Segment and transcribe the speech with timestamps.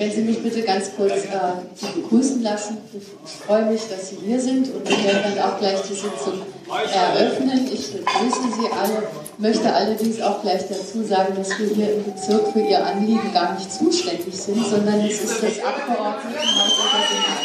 [0.00, 2.78] Wenn Sie mich bitte ganz kurz äh, begrüßen lassen.
[2.94, 6.40] Ich freue mich, dass Sie hier sind und wir werden dann auch gleich die Sitzung
[6.70, 7.68] eröffnen.
[7.70, 12.50] Ich begrüße Sie alle, möchte allerdings auch gleich dazu sagen, dass wir hier im Bezirk
[12.50, 17.44] für Ihr Anliegen gar nicht zuständig sind, sondern es ist das Abgeordnetenhaus der Senat.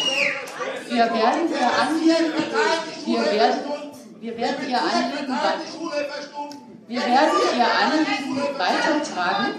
[0.88, 2.34] Wir werden Ihr Anliegen,
[3.06, 3.60] wir werden,
[4.22, 5.38] wir werden Ihr Anliegen,
[6.88, 9.56] wir werden Ihr Anliegen weitertragen.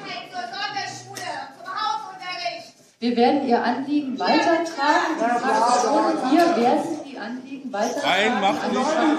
[2.99, 5.17] Wir werden Ihr Anliegen weitertragen.
[5.19, 8.81] Die Fraktionen hier werden die Anliegen weitertragen Nein, macht nicht.
[8.97, 9.17] Nein,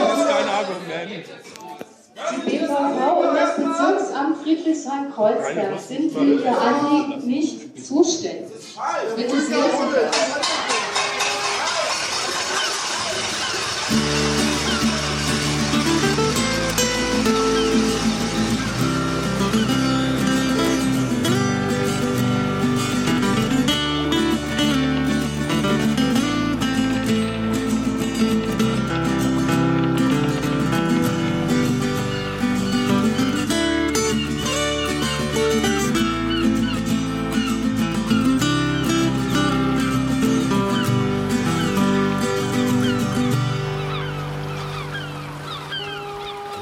[0.00, 1.24] das ist kein Argument.
[2.32, 8.76] Die BVV und das Bezirksamt Friedrichshain-Kreuzberg sind für Ihr Anliegen nicht zuständig.
[9.16, 9.64] Bitte sehr,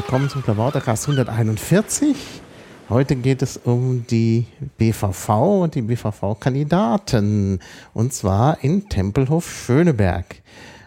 [0.05, 2.15] Willkommen zum Klabautercast 141.
[2.91, 4.45] Heute geht es um die
[4.77, 7.59] BVV und die BVV-Kandidaten.
[7.95, 10.43] Und zwar in Tempelhof Schöneberg,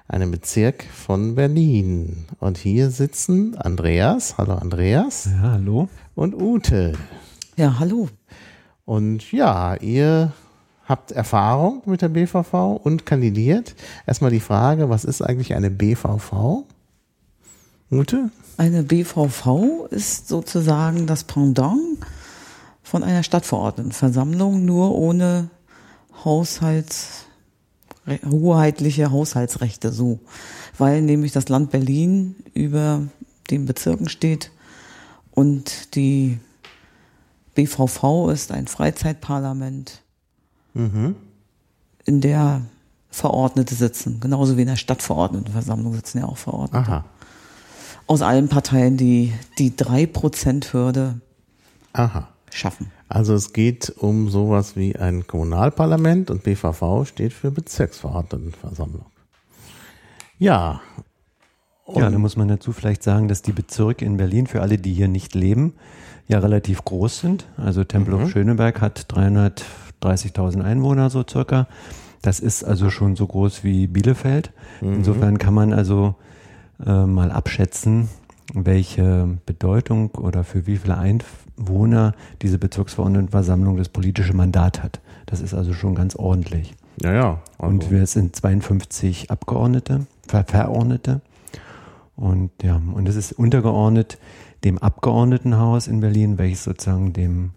[0.07, 2.27] einem Bezirk von Berlin.
[2.39, 4.37] Und hier sitzen Andreas.
[4.37, 5.25] Hallo Andreas.
[5.25, 5.89] Ja, hallo.
[6.13, 6.93] Und Ute.
[7.55, 8.09] Ja, hallo.
[8.85, 10.31] Und ja, ihr
[10.85, 13.73] habt Erfahrung mit der BVV und kandidiert.
[14.05, 16.65] Erstmal die Frage, was ist eigentlich eine BVV?
[17.89, 18.29] Ute?
[18.57, 21.99] Eine BVV ist sozusagen das Pendant
[22.81, 25.49] von einer Stadtverordnetenversammlung, nur ohne
[26.25, 27.25] Haushalts,
[28.25, 30.19] hoheitliche Haushaltsrechte, so.
[30.77, 33.03] Weil nämlich das Land Berlin über
[33.51, 34.51] den Bezirken steht
[35.31, 36.39] und die
[37.53, 40.01] BVV ist ein Freizeitparlament,
[42.05, 42.61] in der
[43.09, 46.91] Verordnete sitzen, genauso wie in der Stadtverordnetenversammlung sitzen ja auch Verordnete.
[46.91, 47.05] Aha.
[48.07, 51.19] Aus allen Parteien, die die 3%-Hürde
[51.93, 52.29] Aha.
[52.51, 52.91] schaffen.
[53.09, 59.05] Also es geht um sowas wie ein Kommunalparlament und BVV steht für Bezirksverordnetenversammlung.
[60.39, 60.81] Ja.
[61.85, 64.77] Und Ja, da muss man dazu vielleicht sagen, dass die Bezirke in Berlin für alle,
[64.77, 65.73] die hier nicht leben,
[66.27, 67.47] ja relativ groß sind.
[67.57, 71.67] Also Tempelhof Schöneberg hat 330.000 Einwohner so circa.
[72.21, 74.51] Das ist also schon so groß wie Bielefeld.
[74.81, 76.15] Insofern kann man also
[76.85, 78.09] äh, mal abschätzen,
[78.53, 85.01] welche Bedeutung oder für wie viele Einwohner diese Bezirksverordnetenversammlung das politische Mandat hat.
[85.25, 86.75] Das ist also schon ganz ordentlich.
[87.01, 87.41] ja, ja.
[87.57, 91.21] Also, Und wir sind 52 Abgeordnete, Ver Verordnete.
[92.15, 94.17] Und ja, und es ist untergeordnet
[94.63, 97.51] dem Abgeordnetenhaus in Berlin, welches sozusagen dem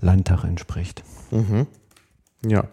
[0.00, 1.02] Landtag entspricht.
[2.46, 2.64] ja.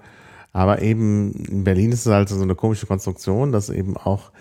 [0.52, 4.31] Aber eben in Berlin ist es halt so eine komische Konstruktion, dass eben auch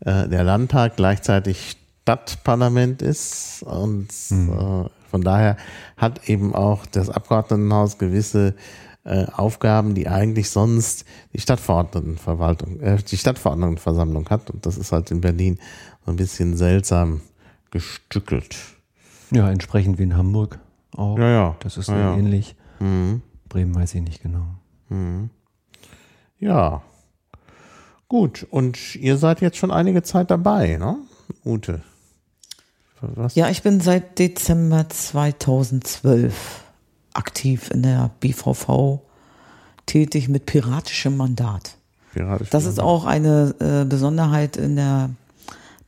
[0.00, 5.56] äh, der Landtag gleichzeitig Stadtparlament ist und äh, von daher
[5.96, 8.54] hat eben auch das Abgeordnetenhaus gewisse
[9.04, 15.10] äh, Aufgaben, die eigentlich sonst die Stadtverordnetenverwaltung, äh, die Stadtverordnetenversammlung hat und das ist halt
[15.10, 15.58] in Berlin
[16.04, 17.22] so ein bisschen seltsam
[17.72, 18.56] gestückelt.
[19.32, 20.60] Ja, entsprechend wie in Hamburg
[20.96, 21.18] auch.
[21.18, 21.56] Ja, ja.
[21.60, 22.16] Das ist Ja, ja.
[22.16, 22.54] ähnlich.
[22.78, 24.46] Bremen weiß ich nicht genau.
[26.38, 26.82] Ja.
[28.08, 30.96] Gut, und ihr seid jetzt schon einige Zeit dabei, ne?
[31.44, 31.82] Ute.
[33.00, 33.34] Was?
[33.34, 36.62] Ja, ich bin seit Dezember 2012
[37.14, 39.00] aktiv in der BVV
[39.86, 41.76] tätig mit piratischem Mandat.
[42.12, 45.10] Piratisch Das ist auch eine äh, Besonderheit in der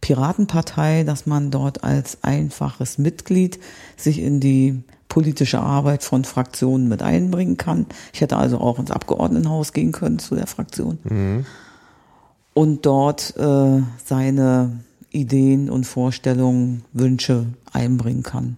[0.00, 3.58] Piratenpartei, dass man dort als einfaches Mitglied
[3.96, 7.86] sich in die politische Arbeit von Fraktionen mit einbringen kann.
[8.12, 10.98] Ich hätte also auch ins Abgeordnetenhaus gehen können zu der Fraktion
[12.58, 18.56] und dort äh, seine Ideen und Vorstellungen, Wünsche einbringen kann.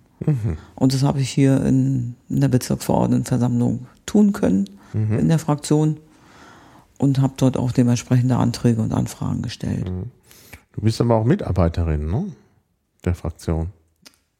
[0.74, 5.98] Und das habe ich hier in, in der Bezirksverordnetenversammlung tun können, in der Fraktion
[6.96, 9.90] und habe dort auch dementsprechende Anträge und Anfragen gestellt.
[10.72, 12.24] Du bist aber auch Mitarbeiterin, ne?
[13.04, 13.68] Der Fraktion.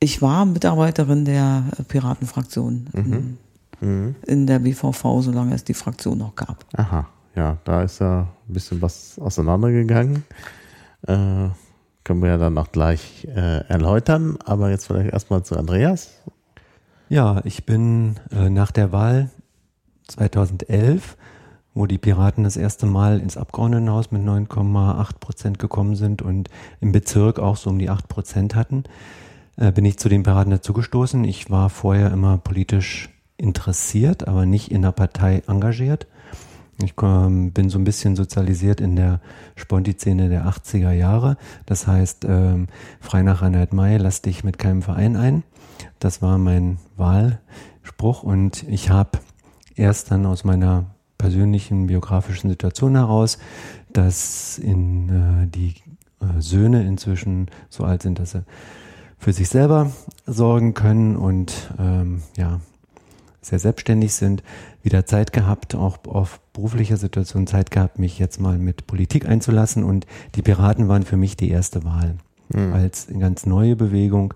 [0.00, 2.86] Ich war Mitarbeiterin der Piratenfraktion
[3.80, 6.64] in, in der BVV, solange es die Fraktion noch gab.
[6.76, 10.24] Aha, ja, da ist ja ein bisschen was auseinandergegangen.
[11.06, 11.48] Äh,
[12.04, 16.10] können wir ja dann auch gleich äh, erläutern, aber jetzt vielleicht erstmal zu Andreas.
[17.08, 19.30] Ja, ich bin äh, nach der Wahl
[20.08, 21.16] 2011,
[21.74, 26.50] wo die Piraten das erste Mal ins Abgeordnetenhaus mit 9,8 Prozent gekommen sind und
[26.80, 28.84] im Bezirk auch so um die 8 Prozent hatten,
[29.56, 31.24] äh, bin ich zu den Piraten dazugestoßen.
[31.24, 36.06] Ich war vorher immer politisch interessiert, aber nicht in der Partei engagiert.
[36.82, 39.20] Ich ähm, bin so ein bisschen sozialisiert in der
[39.56, 41.36] Sponti-Szene der 80er Jahre.
[41.66, 42.68] Das heißt, ähm,
[43.00, 45.42] frei nach Reinhard May, lass dich mit keinem Verein ein.
[45.98, 49.18] Das war mein Wahlspruch und ich habe
[49.76, 50.86] erst dann aus meiner
[51.18, 53.38] persönlichen biografischen Situation heraus,
[53.92, 55.74] dass in äh, die
[56.20, 58.44] äh, Söhne inzwischen so alt sind, dass sie
[59.18, 59.90] für sich selber
[60.26, 62.60] sorgen können und ähm, ja
[63.42, 64.42] sehr selbstständig sind,
[64.82, 69.84] wieder Zeit gehabt, auch auf beruflicher Situation Zeit gehabt, mich jetzt mal mit Politik einzulassen.
[69.84, 72.16] Und die Piraten waren für mich die erste Wahl
[72.48, 72.72] mhm.
[72.72, 74.34] als ganz neue Bewegung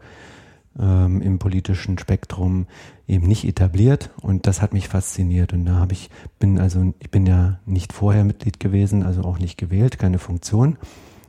[0.79, 2.67] ähm, im politischen Spektrum
[3.07, 4.11] eben nicht etabliert.
[4.21, 5.53] Und das hat mich fasziniert.
[5.53, 9.39] Und da habe ich bin also ich bin ja nicht vorher Mitglied gewesen, also auch
[9.39, 10.79] nicht gewählt, keine Funktion,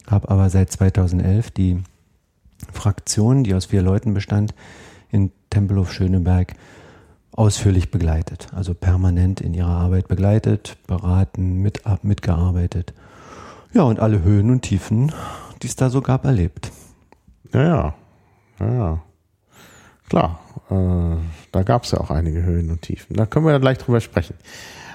[0.08, 1.80] habe aber seit 2011 die
[2.72, 4.54] Fraktion, die aus vier Leuten bestand,
[5.12, 6.56] in Tempelhof Schöneberg
[7.36, 12.94] ausführlich begleitet, also permanent in ihrer Arbeit begleitet, beraten, mit, mitgearbeitet.
[13.74, 15.12] Ja, und alle Höhen und Tiefen,
[15.62, 16.72] die es da so gab, erlebt.
[17.54, 17.96] Ja, ja,
[18.60, 19.04] ja, ja.
[20.08, 20.40] Klar,
[20.70, 21.18] äh,
[21.52, 23.16] da gab es ja auch einige Höhen und Tiefen.
[23.16, 24.36] Da können wir ja gleich drüber sprechen.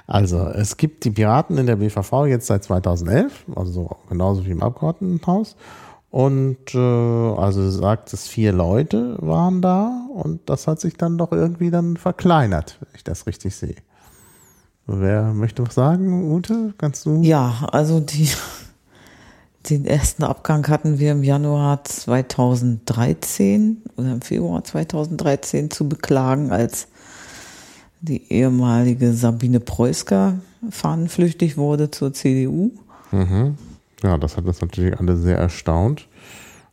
[0.07, 4.63] Also, es gibt die Piraten in der BVV jetzt seit 2011, also genauso wie im
[4.63, 5.57] Abgeordnetenhaus.
[6.11, 11.31] Und äh, also sagt es, vier Leute waren da und das hat sich dann doch
[11.31, 13.77] irgendwie dann verkleinert, wenn ich das richtig sehe.
[14.87, 16.75] Wer möchte was sagen, Ute?
[16.79, 17.23] Kannst du?
[17.23, 18.29] Ja, also die,
[19.71, 26.89] den ersten Abgang hatten wir im Januar 2013 oder im Februar 2013 zu beklagen, als
[28.01, 30.41] die ehemalige Sabine Preusker
[30.71, 32.73] fahnenflüchtig wurde zur CDU.
[33.13, 33.57] Mhm.
[34.03, 36.09] Ja, das hat uns natürlich alle sehr erstaunt,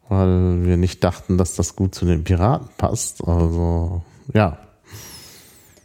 [0.10, 3.24] weil wir nicht dachten, dass das gut zu den Piraten passt.
[3.28, 4.02] Also,
[4.34, 4.58] ja.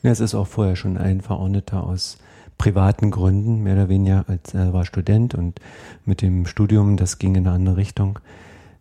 [0.02, 2.18] Ja, es ist auch vorher schon ein Verordneter aus
[2.58, 5.60] privaten Gründen, mehr oder weniger, als er war Student und
[6.04, 8.20] mit dem Studium, das ging in eine andere Richtung,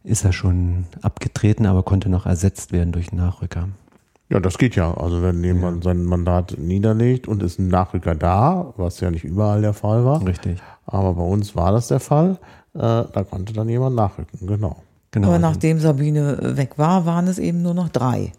[0.04, 3.70] ist er schon abgetreten, aber konnte noch ersetzt werden durch Nachrücker.
[4.32, 4.94] Ja, das geht ja.
[4.94, 5.92] Also wenn jemand ja.
[5.92, 10.26] sein Mandat niederlegt und ist ein Nachrücker da, was ja nicht überall der Fall war.
[10.26, 10.58] Richtig.
[10.86, 12.40] Aber bei uns war das der Fall.
[12.74, 14.78] Äh, da konnte dann jemand nachrücken, genau.
[15.12, 15.28] genau.
[15.28, 18.32] Aber nachdem Sabine weg war, waren es eben nur noch drei.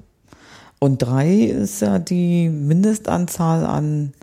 [0.79, 4.15] Und drei ist ja die Mindestanzahl an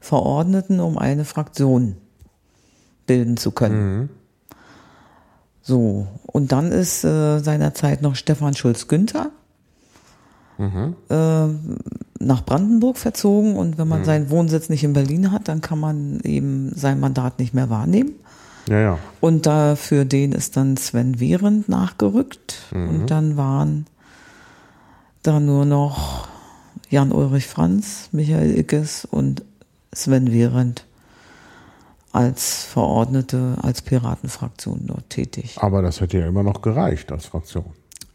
[0.00, 1.96] Verordneten, um eine Fraktion
[3.06, 3.98] bilden zu können.
[3.98, 4.08] Mhm.
[5.60, 9.30] So, und dann ist äh, seinerzeit noch Stefan Schulz-Günther
[10.60, 10.94] mhm.
[11.08, 13.56] äh, nach Brandenburg verzogen.
[13.56, 14.04] Und wenn man mhm.
[14.04, 18.12] seinen Wohnsitz nicht in Berlin hat, dann kann man eben sein Mandat nicht mehr wahrnehmen.
[18.68, 18.98] Ja, ja.
[19.20, 22.58] Und da für den ist dann Sven Wehrend nachgerückt.
[22.72, 22.88] Mhm.
[22.88, 23.86] Und dann waren
[25.22, 26.28] da nur noch
[26.90, 29.44] Jan-Ulrich Franz, Michael Ickes und
[29.92, 30.84] Sven Wehrend
[32.12, 35.56] als Verordnete, als Piratenfraktion dort tätig.
[35.58, 37.66] Aber das hätte ja immer noch gereicht als Fraktion.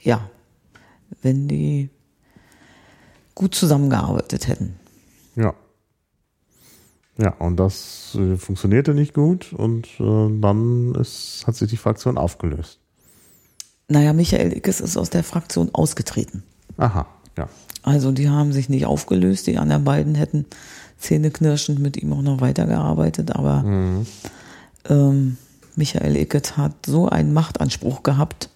[0.01, 0.29] Ja,
[1.21, 1.89] wenn die
[3.35, 4.75] gut zusammengearbeitet hätten.
[5.35, 5.53] Ja.
[7.17, 12.17] Ja, und das äh, funktionierte nicht gut und äh, dann ist, hat sich die Fraktion
[12.17, 12.79] aufgelöst.
[13.87, 16.43] Naja, Michael Ickes ist aus der Fraktion ausgetreten.
[16.77, 17.05] Aha,
[17.37, 17.47] ja.
[17.83, 20.45] Also die haben sich nicht aufgelöst, die anderen beiden hätten
[20.97, 24.05] zähneknirschend mit ihm auch noch weitergearbeitet, aber mhm.
[24.89, 25.37] ähm,
[25.75, 28.49] Michael Ickes hat so einen Machtanspruch gehabt,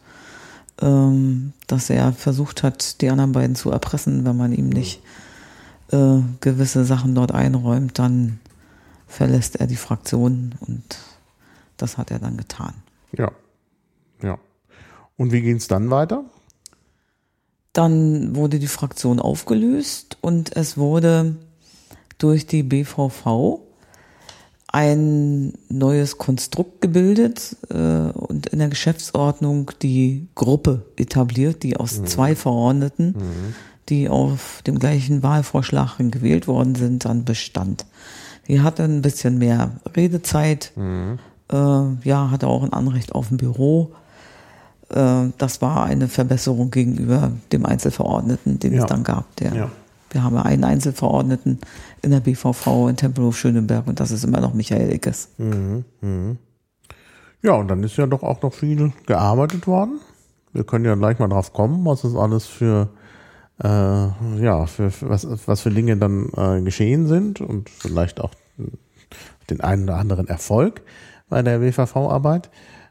[0.81, 5.01] ähm, dass er versucht hat, die anderen beiden zu erpressen, wenn man ihm nicht
[5.91, 8.39] äh, gewisse Sachen dort einräumt, dann
[9.07, 10.83] verlässt er die Fraktion und
[11.77, 12.73] das hat er dann getan.
[13.11, 13.31] Ja,
[14.21, 14.37] ja.
[15.17, 16.23] Und wie ging es dann weiter?
[17.73, 21.35] Dann wurde die Fraktion aufgelöst und es wurde
[22.17, 23.61] durch die BVV
[24.71, 32.05] ein neues Konstrukt gebildet äh, und in der Geschäftsordnung die Gruppe etabliert, die aus mhm.
[32.05, 33.55] zwei Verordneten, mhm.
[33.89, 37.85] die auf dem gleichen Wahlvorschlag gewählt worden sind, dann bestand.
[38.47, 41.17] Die hatte ein bisschen mehr Redezeit, mhm.
[41.51, 43.91] äh, ja, hatte auch ein Anrecht auf ein Büro.
[44.89, 48.81] Äh, das war eine Verbesserung gegenüber dem Einzelverordneten, den ja.
[48.81, 49.71] es dann gab, der ja.
[50.11, 51.59] Wir haben einen Einzelverordneten
[52.01, 55.29] in der BVV in Tempelhof Schöneberg und das ist immer noch Michael Ickes.
[55.37, 56.35] Mhm, mh.
[57.41, 59.99] Ja, und dann ist ja doch auch noch viel gearbeitet worden.
[60.51, 62.89] Wir können ja gleich mal drauf kommen, was es alles für
[63.63, 68.31] äh, ja, für, für was, was für Dinge dann äh, geschehen sind und vielleicht auch
[69.49, 70.81] den einen oder anderen Erfolg
[71.27, 72.49] bei der BVV-Arbeit.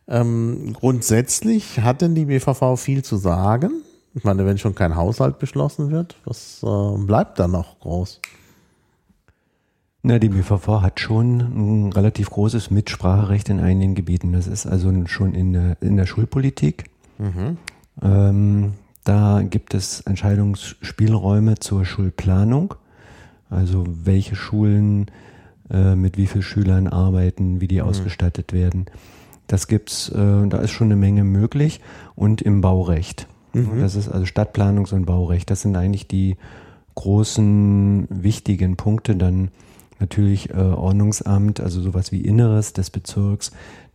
[0.08, 3.82] Ähm, grundsätzlich hat denn die BVV viel zu sagen?
[4.14, 8.20] Ich meine, wenn schon kein Haushalt beschlossen wird, was äh, bleibt da noch groß?
[10.02, 14.32] Na, die BVV hat schon ein relativ großes Mitspracherecht in einigen Gebieten.
[14.32, 16.84] Das ist also schon in der, in der Schulpolitik.
[17.18, 17.58] Mhm.
[18.00, 18.72] Ähm,
[19.04, 22.74] da gibt es Entscheidungsspielräume zur Schulplanung.
[23.50, 25.10] Also welche Schulen
[25.70, 27.88] äh, mit wie vielen Schülern arbeiten, wie die mhm.
[27.88, 28.86] ausgestattet werden.
[29.46, 31.80] Das gibt's, äh, da ist schon eine Menge möglich.
[32.14, 33.26] Und im Baurecht.
[33.62, 33.80] Mhm.
[33.80, 35.50] Das ist also Stadtplanungs- und Baurecht.
[35.50, 36.36] Das sind eigentlich die
[36.94, 39.16] großen, wichtigen Punkte.
[39.16, 39.50] Dann
[40.00, 43.52] natürlich äh, Ordnungsamt, also sowas wie Inneres des Bezirks.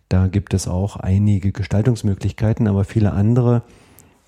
[0.10, 3.63] Da gibt es auch einige Gestaltungsmöglichkeiten, aber viele andere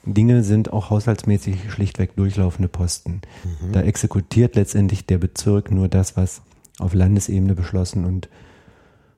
[0.05, 3.21] Dinge sind auch haushaltsmäßig schlichtweg durchlaufende Posten.
[3.43, 3.71] Mhm.
[3.71, 6.41] Da exekutiert letztendlich der Bezirk nur das, was
[6.79, 8.29] auf Landesebene beschlossen und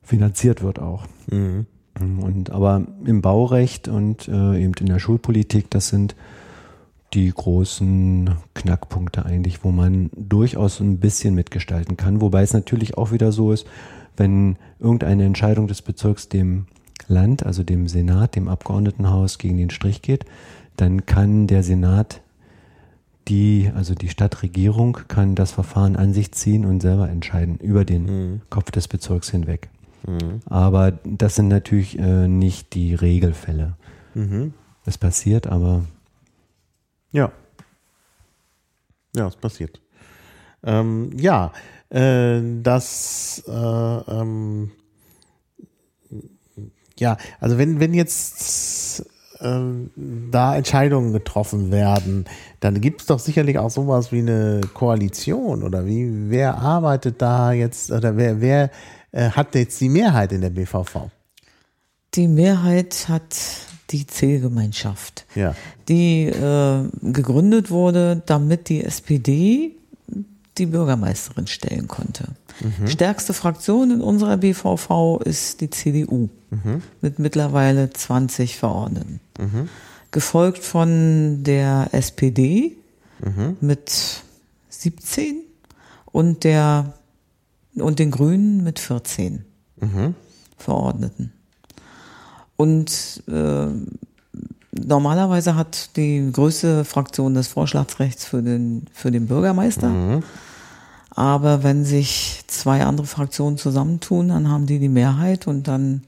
[0.02, 1.06] finanziert wird auch.
[1.30, 1.66] Mhm.
[2.00, 6.16] Und aber im Baurecht und äh, eben in der Schulpolitik, das sind
[7.14, 12.22] die großen Knackpunkte eigentlich, wo man durchaus ein bisschen mitgestalten kann.
[12.22, 13.66] Wobei es natürlich auch wieder so ist,
[14.18, 16.66] wenn irgendeine Entscheidung des Bezirks dem
[17.08, 20.26] Land, also dem Senat, dem Abgeordnetenhaus gegen den Strich geht,
[20.76, 22.22] dann kann der Senat
[23.28, 28.04] die, also die Stadtregierung kann das Verfahren an sich ziehen und selber entscheiden über den
[28.06, 28.42] mhm.
[28.50, 29.70] Kopf des Bezirks hinweg.
[30.06, 30.42] Mhm.
[30.46, 33.76] Aber das sind natürlich äh, nicht die Regelfälle.
[34.14, 34.54] Mhm.
[34.86, 35.86] Das passiert, aber.
[37.12, 37.32] Ja.
[39.16, 39.82] Ja, es passiert.
[40.64, 41.52] Ähm, ja,
[41.90, 44.72] äh, das, äh, ähm,
[47.00, 49.06] ja, also wenn, wenn jetzt
[49.40, 49.92] ähm,
[50.32, 52.26] da Entscheidungen getroffen werden,
[52.60, 57.52] dann gibt es doch sicherlich auch sowas wie eine Koalition oder wie, wer arbeitet da
[57.52, 58.70] jetzt oder wer, wer äh,
[59.18, 61.10] hat jetzt die Mehrheit in der BVV?
[62.14, 63.36] Die Mehrheit hat
[63.90, 65.56] die Zählgemeinschaft, ja.
[65.88, 69.76] die äh, gegründet wurde, damit die SPD
[70.58, 72.30] die Bürgermeisterin stellen konnte.
[72.60, 72.88] Mhm.
[72.88, 76.82] Stärkste Fraktion in unserer BVV ist die CDU mhm.
[77.02, 79.20] mit mittlerweile 20 Verordneten.
[79.40, 79.70] Mhm.
[80.12, 82.78] Gefolgt von der SPD
[83.24, 83.58] mhm.
[83.62, 84.22] mit
[84.70, 85.42] 17
[86.12, 86.94] und der
[87.82, 89.46] und den Grünen mit 14
[89.80, 90.16] mhm.
[90.58, 91.34] Verordneten.
[92.56, 93.68] Und äh,
[94.72, 99.90] normalerweise hat die größte Fraktion des Vorschlagsrechts für den, für den Bürgermeister.
[99.90, 100.24] Mhm.
[101.12, 106.04] Aber wenn sich zwei andere Fraktionen zusammentun, dann haben die die Mehrheit und dann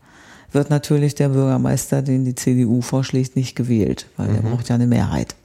[0.51, 4.35] wird natürlich der Bürgermeister, den die CDU vorschlägt, nicht gewählt, weil mhm.
[4.35, 5.35] er braucht ja eine Mehrheit.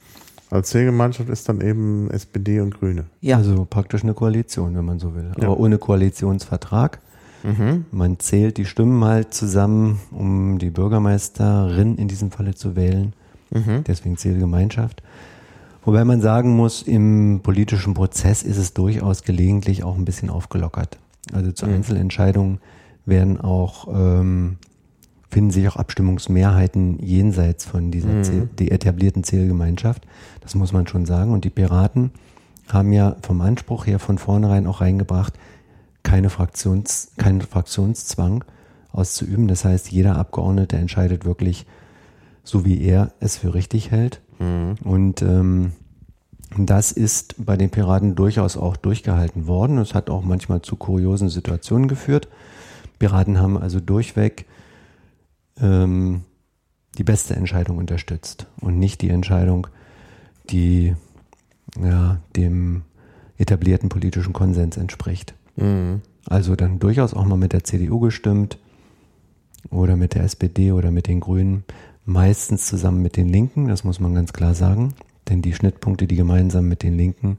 [0.55, 3.05] Als Zielgemeinschaft ist dann eben SPD und Grüne.
[3.21, 3.37] Ja.
[3.37, 5.31] Also praktisch eine Koalition, wenn man so will.
[5.37, 5.47] Ja.
[5.47, 6.99] Aber ohne Koalitionsvertrag.
[7.43, 7.85] Mhm.
[7.91, 13.13] Man zählt die Stimmen halt zusammen, um die Bürgermeisterin in diesem Falle zu wählen.
[13.51, 13.83] Mhm.
[13.85, 15.03] Deswegen Zielgemeinschaft.
[15.83, 20.97] Wobei man sagen muss, im politischen Prozess ist es durchaus gelegentlich auch ein bisschen aufgelockert.
[21.31, 21.75] Also zu mhm.
[21.75, 22.59] Einzelentscheidungen
[23.05, 24.57] werden auch, ähm,
[25.35, 28.23] finden sich auch Abstimmungsmehrheiten jenseits von dieser mhm.
[28.23, 30.07] Zähl die etablierten Zählgemeinschaft.
[30.39, 31.33] Das muss man schon sagen.
[31.33, 32.11] Und die Piraten
[32.69, 35.33] haben ja vom Anspruch her von vornherein auch reingebracht,
[36.03, 38.45] keine Fraktions, keinen Fraktionszwang
[38.93, 39.49] auszuüben.
[39.49, 41.65] Das heißt, jeder Abgeordnete entscheidet wirklich
[42.45, 44.21] so, wie er es für richtig hält.
[44.39, 44.75] Mhm.
[44.85, 45.73] Und ähm,
[46.57, 49.79] das ist bei den Piraten durchaus auch durchgehalten worden.
[49.79, 52.29] Es hat auch manchmal zu kuriosen Situationen geführt.
[52.99, 54.45] Piraten haben also durchweg
[55.59, 56.23] ähm,
[56.97, 59.67] die beste Entscheidung unterstützt und nicht die Entscheidung,
[60.49, 60.95] die
[61.81, 62.83] ja, dem
[63.37, 65.33] etablierten politischen Konsens entspricht.
[65.55, 66.01] Mhm.
[66.25, 68.57] Also dann durchaus auch mal mit der CDU gestimmt
[69.69, 71.63] oder mit der SPD oder mit den Grünen
[72.05, 74.93] meistens zusammen mit den Linken, das muss man ganz klar sagen.
[75.27, 77.37] Denn die Schnittpunkte, die gemeinsam mit den Linken,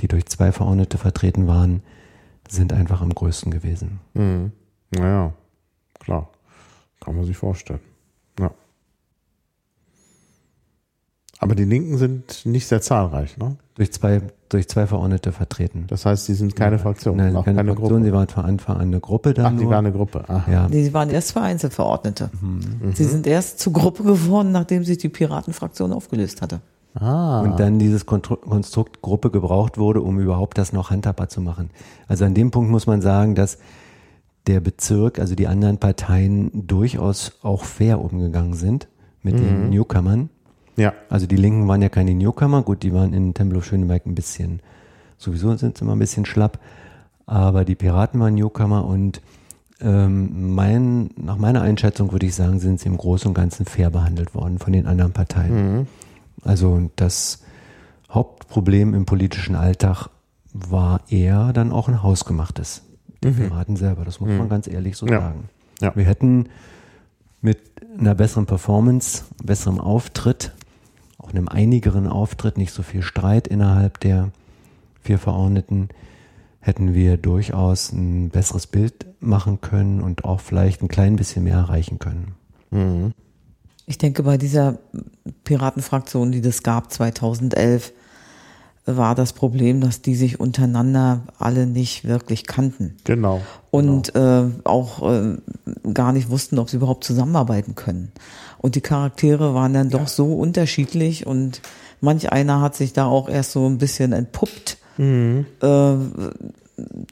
[0.00, 1.82] die durch zwei Verordnete vertreten waren,
[2.48, 4.00] sind einfach am größten gewesen.
[4.14, 4.52] Mhm.
[4.90, 5.34] Naja,
[6.00, 6.30] klar.
[7.08, 7.80] Kann man sich vorstellen.
[8.38, 8.50] Ja.
[11.38, 13.56] Aber die Linken sind nicht sehr zahlreich, ne?
[13.76, 15.86] Durch zwei, durch zwei Verordnete vertreten.
[15.88, 17.16] Das heißt, sie sind keine Fraktion.
[17.16, 18.04] Nein, auch keine, keine Fraktion, Gruppe.
[18.04, 19.46] sie waren von Anfang an eine Gruppe dann.
[19.46, 19.60] Ach, nur.
[19.60, 20.28] die waren eine Gruppe.
[20.28, 20.52] Aha.
[20.52, 20.68] Ja.
[20.68, 22.28] Nee, sie waren erst zwei Einzelverordnete.
[22.42, 22.92] Mhm.
[22.92, 26.60] Sie sind erst zur Gruppe geworden, nachdem sich die Piratenfraktion aufgelöst hatte.
[26.94, 27.40] Ah.
[27.40, 31.70] Und dann dieses Konstrukt Gruppe gebraucht wurde, um überhaupt das noch handhabbar zu machen.
[32.06, 33.56] Also an dem Punkt muss man sagen, dass
[34.48, 38.88] der Bezirk, also die anderen Parteien durchaus auch fair umgegangen sind
[39.22, 39.40] mit mhm.
[39.40, 40.30] den Newcomern
[40.76, 40.94] Ja.
[41.10, 44.60] Also die Linken waren ja keine Newcomer, gut, die waren in Tempelhof Schöneberg ein bisschen,
[45.18, 46.58] sowieso sind sie immer ein bisschen schlapp,
[47.26, 49.20] aber die Piraten waren Newcomer und
[49.80, 53.90] ähm, mein, nach meiner Einschätzung würde ich sagen, sind sie im Großen und Ganzen fair
[53.90, 55.78] behandelt worden von den anderen Parteien.
[55.78, 55.86] Mhm.
[56.42, 57.44] Also das
[58.10, 60.08] Hauptproblem im politischen Alltag
[60.52, 62.87] war eher dann auch ein hausgemachtes.
[63.24, 65.12] Die Piraten selber, das muss man ganz ehrlich so Mhm.
[65.12, 65.20] Ja.
[65.20, 65.48] sagen.
[65.80, 65.96] Ja.
[65.96, 66.48] Wir hätten
[67.40, 67.58] mit
[67.98, 70.52] einer besseren Performance, besserem Auftritt,
[71.18, 74.30] auch einem einigeren Auftritt, nicht so viel Streit innerhalb der
[75.02, 75.88] vier Verordneten,
[76.60, 81.56] hätten wir durchaus ein besseres Bild machen können und auch vielleicht ein klein bisschen mehr
[81.56, 82.34] erreichen können.
[82.70, 83.14] Mhm.
[83.86, 84.78] Ich denke, bei dieser
[85.44, 87.92] Piratenfraktion, die das gab 2011,
[88.96, 93.40] war das Problem, dass die sich untereinander alle nicht wirklich kannten Genau.
[93.70, 95.36] und äh, auch äh,
[95.92, 98.12] gar nicht wussten, ob sie überhaupt zusammenarbeiten können.
[98.58, 101.60] Und die Charaktere waren dann doch so unterschiedlich und
[102.00, 105.46] manch einer hat sich da auch erst so ein bisschen entpuppt, Mhm.
[105.62, 105.94] äh,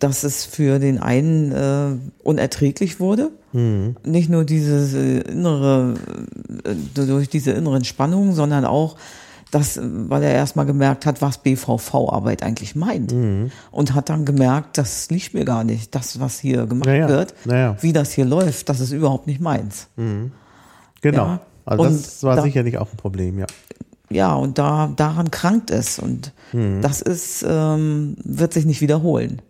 [0.00, 3.30] dass es für den einen äh, unerträglich wurde.
[3.52, 3.96] Mhm.
[4.04, 5.94] Nicht nur dieses äh, innere,
[6.64, 8.96] äh, durch diese inneren Spannungen, sondern auch
[9.50, 13.12] das, äh, weil er erstmal gemerkt hat, was BVV-Arbeit eigentlich meint.
[13.12, 13.50] Mhm.
[13.70, 17.08] Und hat dann gemerkt, das liegt mir gar nicht, das, was hier gemacht Ja, ja.
[17.08, 17.76] wird, Ja, ja.
[17.80, 19.88] wie das hier läuft, das ist überhaupt nicht meins.
[21.00, 21.26] Genau.
[21.26, 21.40] Ja.
[21.64, 23.46] Also Und das war da- sicherlich auch ein Problem, ja.
[24.08, 25.98] Ja, und da, daran krankt es.
[25.98, 26.80] Und Mhm.
[26.80, 29.42] das ist, ähm, wird sich nicht wiederholen.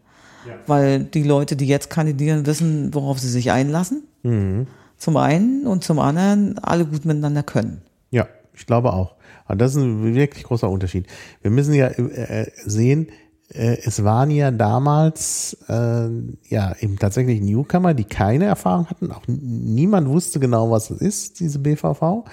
[0.68, 4.04] Weil die Leute, die jetzt kandidieren, wissen, worauf sie sich einlassen.
[4.22, 4.68] Mhm.
[4.96, 7.82] Zum einen und zum anderen alle gut miteinander können.
[8.12, 9.15] Ja, ich glaube auch.
[9.46, 11.06] Aber das ist ein wirklich großer Unterschied.
[11.42, 13.08] Wir müssen ja äh, sehen,
[13.48, 16.08] äh, es waren ja damals äh,
[16.48, 19.12] ja eben tatsächlich Newcomer, die keine Erfahrung hatten.
[19.12, 22.24] Auch niemand wusste genau, was es ist, diese BVV.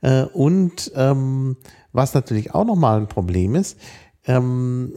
[0.00, 1.56] Äh, und ähm,
[1.92, 3.78] was natürlich auch nochmal ein Problem ist,
[4.26, 4.92] ähm,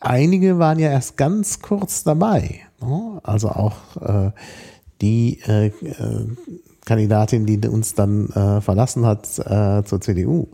[0.00, 2.60] einige waren ja erst ganz kurz dabei.
[2.80, 3.20] Ne?
[3.22, 3.76] Also auch
[5.00, 5.70] die äh,
[6.88, 10.48] Kandidatin, die uns dann äh, verlassen hat äh, zur CDU.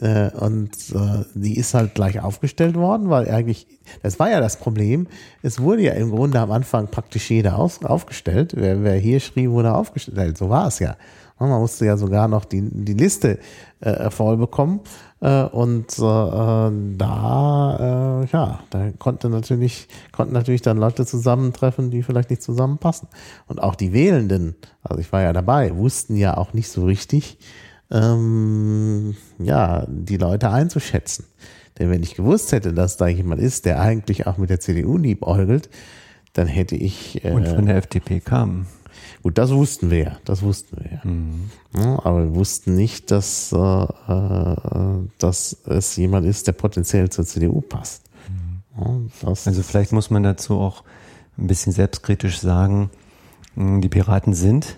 [0.00, 3.66] Äh, und äh, die ist halt gleich aufgestellt worden, weil eigentlich,
[4.02, 5.06] das war ja das Problem,
[5.42, 8.54] es wurde ja im Grunde am Anfang praktisch jeder auf, aufgestellt.
[8.56, 10.38] Wer, wer hier schrie, wurde aufgestellt.
[10.38, 10.96] So war es ja.
[11.38, 13.38] Man musste ja sogar noch die, die Liste
[13.80, 14.80] äh, voll bekommen.
[15.20, 22.02] Äh, und äh, da, äh, ja, da konnte natürlich, konnten natürlich dann Leute zusammentreffen, die
[22.02, 23.08] vielleicht nicht zusammenpassen.
[23.46, 27.38] Und auch die Wählenden, also ich war ja dabei, wussten ja auch nicht so richtig,
[27.90, 31.24] ähm, ja, die Leute einzuschätzen.
[31.78, 34.96] Denn wenn ich gewusst hätte, dass da jemand ist, der eigentlich auch mit der CDU
[34.96, 35.70] liebäugelt,
[36.32, 37.24] dann hätte ich.
[37.24, 38.66] Äh, Und von der FDP kam.
[39.22, 41.82] Gut, das wussten wir ja, das wussten wir ja.
[41.82, 47.24] Ja, aber wir wussten nicht, dass, äh, äh, dass es jemand ist, der potenziell zur
[47.24, 48.04] CDU passt.
[48.78, 50.84] Ja, das, Also vielleicht muss man dazu auch
[51.36, 52.90] ein bisschen selbstkritisch sagen,
[53.56, 54.76] die Piraten sind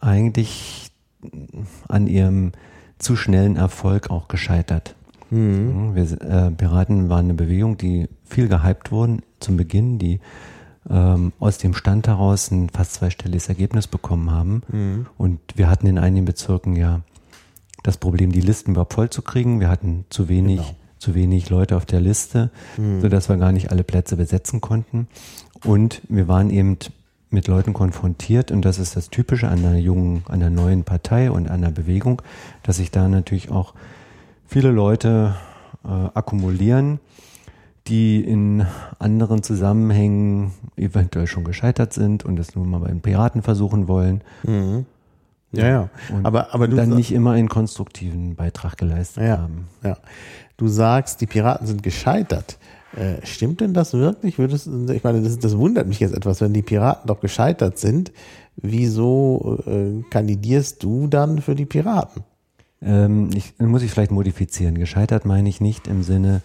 [0.00, 0.90] eigentlich
[1.88, 2.52] an ihrem
[2.98, 4.94] zu schnellen Erfolg auch gescheitert.
[5.30, 10.20] Mhm, Wir, äh, Piraten waren eine Bewegung, die viel gehypt wurden zum Beginn, die
[10.88, 15.06] ähm, aus dem Stand heraus ein fast zweistelliges Ergebnis bekommen haben.
[15.18, 17.00] Und wir hatten in einigen Bezirken ja
[17.82, 19.60] das Problem, die Listen überhaupt voll zu kriegen.
[19.60, 20.74] Wir hatten zu wenig, Genau.
[20.98, 22.50] zu wenig Leute auf der Liste,
[23.00, 25.08] sodass wir gar nicht alle Plätze besetzen konnten.
[25.64, 26.76] Und wir waren eben
[27.30, 31.30] mit Leuten konfrontiert, und das ist das Typische an einer jungen, an einer neuen Partei
[31.30, 32.20] und einer Bewegung,
[32.64, 33.74] dass sich da natürlich auch
[34.46, 35.36] viele Leute
[35.84, 36.98] äh, akkumulieren,
[37.86, 38.66] die in
[38.98, 44.22] anderen Zusammenhängen eventuell schon gescheitert sind und es nun mal bei den Piraten versuchen wollen
[45.52, 45.88] ja, ja.
[46.12, 49.68] und Aber, aber du dann nicht immer einen konstruktiven Beitrag geleistet ja, haben.
[49.82, 49.96] ja.
[50.56, 52.58] Du sagst, die Piraten sind gescheitert.
[52.94, 54.38] Äh, stimmt denn das wirklich?
[54.38, 58.12] Würdest, ich meine, das, das wundert mich jetzt etwas, wenn die Piraten doch gescheitert sind.
[58.56, 62.24] Wieso äh, kandidierst du dann für die Piraten?
[62.82, 64.76] Ähm, ich, muss ich vielleicht modifizieren.
[64.76, 66.42] Gescheitert meine ich nicht im Sinne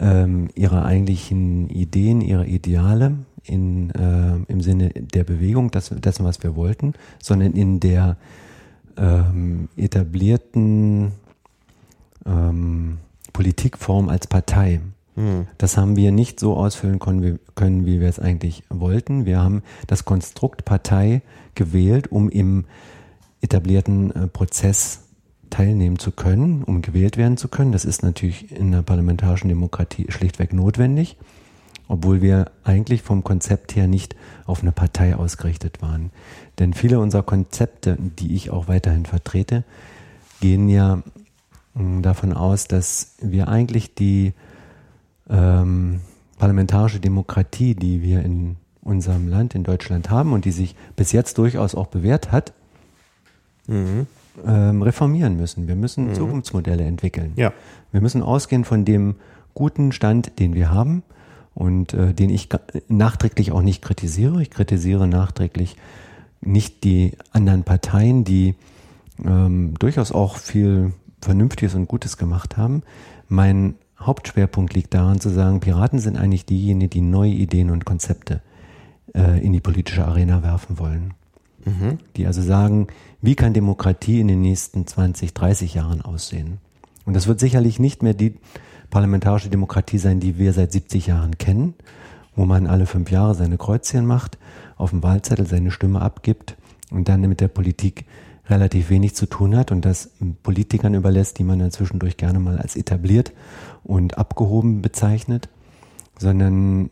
[0.00, 6.42] ähm, ihrer eigentlichen Ideen, ihrer Ideale, in, äh, im Sinne der Bewegung, das, dessen, was
[6.42, 8.16] wir wollten, sondern in der
[8.96, 11.12] ähm, etablierten
[12.24, 12.98] ähm,
[13.32, 14.80] Politikform als Partei.
[15.58, 19.26] Das haben wir nicht so ausfüllen können wie, können, wie wir es eigentlich wollten.
[19.26, 21.22] Wir haben das Konstrukt Partei
[21.54, 22.64] gewählt, um im
[23.40, 25.03] etablierten äh, Prozess
[25.54, 27.70] teilnehmen zu können, um gewählt werden zu können.
[27.70, 31.16] Das ist natürlich in der parlamentarischen Demokratie schlichtweg notwendig,
[31.86, 36.10] obwohl wir eigentlich vom Konzept her nicht auf eine Partei ausgerichtet waren.
[36.58, 39.62] Denn viele unserer Konzepte, die ich auch weiterhin vertrete,
[40.40, 41.02] gehen ja
[41.74, 44.32] mm, davon aus, dass wir eigentlich die
[45.30, 46.00] ähm,
[46.36, 51.38] parlamentarische Demokratie, die wir in unserem Land, in Deutschland haben und die sich bis jetzt
[51.38, 52.52] durchaus auch bewährt hat,
[53.68, 54.08] mhm.
[54.46, 55.68] Ähm, reformieren müssen.
[55.68, 56.14] Wir müssen mhm.
[56.14, 57.32] Zukunftsmodelle entwickeln.
[57.36, 57.52] Ja.
[57.92, 59.16] Wir müssen ausgehen von dem
[59.54, 61.02] guten Stand, den wir haben
[61.54, 62.48] und äh, den ich
[62.88, 64.42] nachträglich auch nicht kritisiere.
[64.42, 65.76] Ich kritisiere nachträglich
[66.40, 68.54] nicht die anderen Parteien, die
[69.24, 72.82] ähm, durchaus auch viel Vernünftiges und Gutes gemacht haben.
[73.28, 78.42] Mein Hauptschwerpunkt liegt daran zu sagen, Piraten sind eigentlich diejenigen, die neue Ideen und Konzepte
[79.14, 81.14] äh, in die politische Arena werfen wollen.
[81.64, 81.98] Mhm.
[82.16, 82.88] Die also sagen,
[83.24, 86.58] wie kann Demokratie in den nächsten 20, 30 Jahren aussehen?
[87.06, 88.34] Und das wird sicherlich nicht mehr die
[88.90, 91.72] parlamentarische Demokratie sein, die wir seit 70 Jahren kennen,
[92.36, 94.36] wo man alle fünf Jahre seine Kreuzchen macht,
[94.76, 96.56] auf dem Wahlzettel seine Stimme abgibt
[96.90, 98.04] und dann mit der Politik
[98.50, 100.10] relativ wenig zu tun hat und das
[100.42, 103.32] Politikern überlässt, die man dann zwischendurch gerne mal als etabliert
[103.84, 105.48] und abgehoben bezeichnet,
[106.18, 106.90] sondern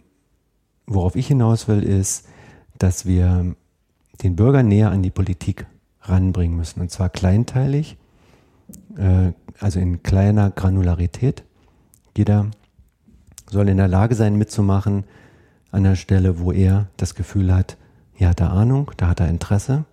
[0.87, 2.27] worauf ich hinaus will, ist,
[2.79, 3.55] dass wir
[4.23, 5.67] den Bürger näher an die Politik
[6.03, 7.97] ranbringen müssen und zwar kleinteilig,
[8.97, 11.45] äh, also in kleiner Granularität.
[12.17, 12.51] Jeder
[13.51, 15.05] soll in der Lage sein, mitzumachen
[15.71, 17.77] an der Stelle, wo er das Gefühl hat,
[18.15, 19.85] hier hat er Ahnung, da hat er Interesse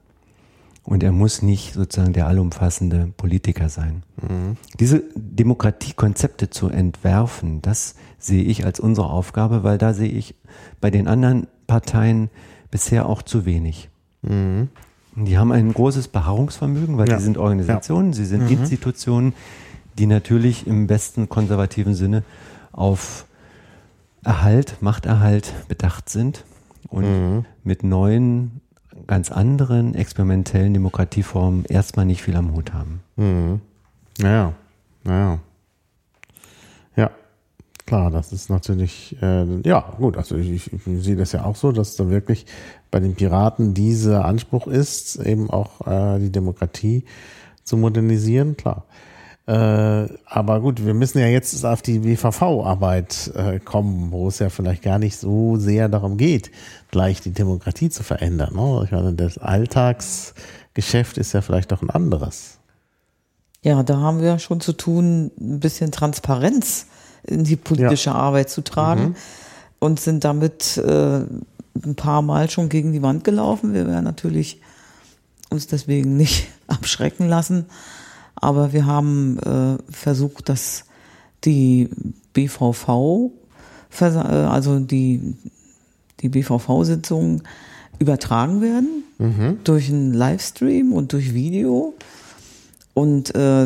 [0.83, 4.03] und er muss nicht sozusagen der allumfassende Politiker sein.
[4.21, 4.57] Mhm.
[4.79, 10.35] Diese Demokratiekonzepte zu entwerfen, das sehe ich als unsere Aufgabe, weil da sehe ich
[10.81, 12.29] bei den anderen Parteien
[12.71, 13.89] bisher auch zu wenig.
[14.21, 14.69] Mhm.
[15.25, 17.17] Die haben ein großes Beharrungsvermögen, weil ja.
[17.17, 18.13] sie sind Organisationen, ja.
[18.13, 18.57] sie sind mhm.
[18.59, 19.33] Institutionen,
[19.97, 22.23] die natürlich im besten konservativen Sinne
[22.71, 23.25] auf
[24.23, 26.43] Erhalt, Machterhalt bedacht sind
[26.89, 27.45] und mhm.
[27.63, 28.61] mit neuen
[29.07, 33.01] ganz anderen experimentellen Demokratieformen erstmal nicht viel am Hut haben.
[33.15, 33.61] Mhm.
[34.19, 34.53] Naja,
[35.03, 35.39] naja.
[37.89, 41.71] Klar, das ist natürlich, äh, ja, gut, also ich, ich, sehe das ja auch so,
[41.71, 42.45] dass da wirklich
[42.91, 47.03] bei den Piraten dieser Anspruch ist, eben auch äh, die Demokratie
[47.63, 48.85] zu modernisieren, klar.
[49.47, 54.49] Äh, aber gut, wir müssen ja jetzt auf die WVV-Arbeit äh, kommen, wo es ja
[54.49, 56.51] vielleicht gar nicht so sehr darum geht,
[56.91, 58.53] gleich die Demokratie zu verändern.
[58.53, 58.83] Ne?
[58.85, 62.59] Ich meine, das Alltagsgeschäft ist ja vielleicht doch ein anderes.
[63.63, 66.85] Ja, da haben wir schon zu tun, ein bisschen Transparenz
[67.23, 68.15] in die politische ja.
[68.15, 69.15] Arbeit zu tragen mhm.
[69.79, 71.21] und sind damit äh,
[71.83, 73.73] ein paar Mal schon gegen die Wand gelaufen.
[73.73, 74.61] Wir werden natürlich
[75.49, 77.65] uns deswegen nicht abschrecken lassen.
[78.35, 80.85] Aber wir haben äh, versucht, dass
[81.43, 81.89] die
[82.33, 83.31] BVV,
[83.99, 85.35] äh, also die,
[86.21, 87.43] die BVV-Sitzungen
[87.97, 89.59] übertragen werden mhm.
[89.63, 91.93] durch einen Livestream und durch Video.
[92.99, 93.65] Und äh,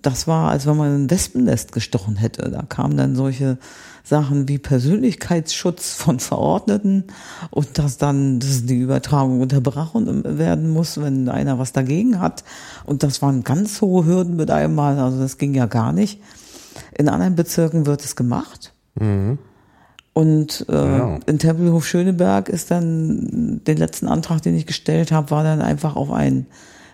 [0.00, 2.50] das war, als wenn man ein Wespennest gestochen hätte.
[2.50, 3.58] Da kamen dann solche
[4.02, 7.04] Sachen wie Persönlichkeitsschutz von Verordneten
[7.50, 12.42] und dass dann dass die Übertragung unterbrochen werden muss, wenn einer was dagegen hat.
[12.86, 16.18] Und das waren ganz hohe Hürden mit einmal, also das ging ja gar nicht.
[16.96, 18.72] In anderen Bezirken wird es gemacht.
[18.94, 19.36] Mhm.
[20.14, 21.18] Und äh, ja.
[21.26, 25.96] in Tempelhof Schöneberg ist dann den letzten Antrag, den ich gestellt habe, war dann einfach
[25.96, 26.46] auf einen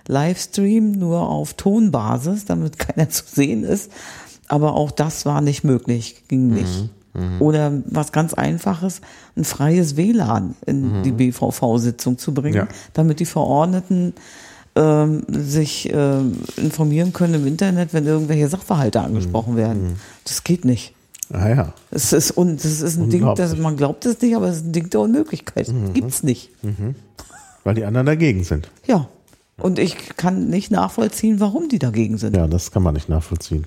[0.07, 3.91] Livestream nur auf Tonbasis, damit keiner zu sehen ist.
[4.49, 6.83] Aber auch das war nicht möglich, ging nicht.
[6.83, 6.91] Mhm.
[7.15, 7.43] Mhm.
[7.43, 9.01] Oder was ganz Einfaches,
[9.37, 11.03] ein freies WLAN in mhm.
[11.05, 12.69] die BVV-Sitzung zu bringen, ja.
[12.93, 14.15] damit die Verordneten
[14.75, 16.21] ähm, sich äh,
[16.57, 19.05] informieren können im Internet, wenn irgendwelche Sachverhalte mhm.
[19.07, 19.83] angesprochen werden.
[19.83, 19.97] Mhm.
[20.25, 20.95] Das geht nicht.
[21.33, 21.73] Ah ja.
[21.91, 24.67] Es ist, und das ist ein Ding, das, man glaubt es nicht, aber es ist
[24.67, 25.69] ein Ding der Unmöglichkeit.
[25.69, 25.95] Mhm.
[25.95, 26.51] Gibt's nicht.
[26.63, 26.97] Mhm.
[27.63, 28.71] Weil die anderen dagegen sind.
[28.87, 29.09] Ja.
[29.57, 32.37] Und ich kann nicht nachvollziehen, warum die dagegen sind.
[32.37, 33.67] Ja, das kann man nicht nachvollziehen.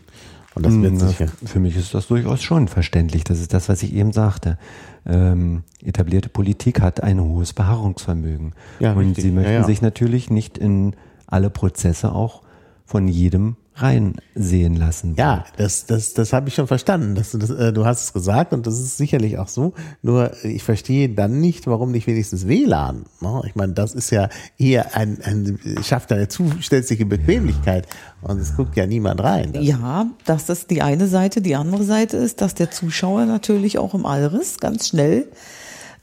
[0.54, 1.28] Und das wird hm, sicher.
[1.45, 3.23] Für mich ist das durchaus schon verständlich.
[3.23, 4.58] Das ist das, was ich eben sagte.
[5.06, 8.54] Ähm, etablierte Politik hat ein hohes Beharrungsvermögen.
[8.80, 9.23] Ja, und richtig.
[9.23, 9.65] sie möchten ja, ja.
[9.65, 10.95] sich natürlich nicht in
[11.28, 12.41] alle Prozesse auch
[12.86, 15.15] von jedem reinsehen lassen.
[15.15, 17.15] Ja, das, das, das habe ich schon verstanden.
[17.15, 19.73] Das, das, äh, du hast es gesagt und das ist sicherlich auch so.
[20.01, 23.05] Nur ich verstehe dann nicht, warum nicht wenigstens WLAN.
[23.21, 23.41] Ne?
[23.45, 27.87] Ich meine, das ist ja eher ein, ein schafft eine zusätzliche Bequemlichkeit
[28.23, 28.29] ja.
[28.29, 29.53] und es guckt ja niemand rein.
[29.53, 31.41] Das ja, das ist die eine Seite.
[31.41, 35.27] Die andere Seite ist, dass der Zuschauer natürlich auch im Allriss ganz schnell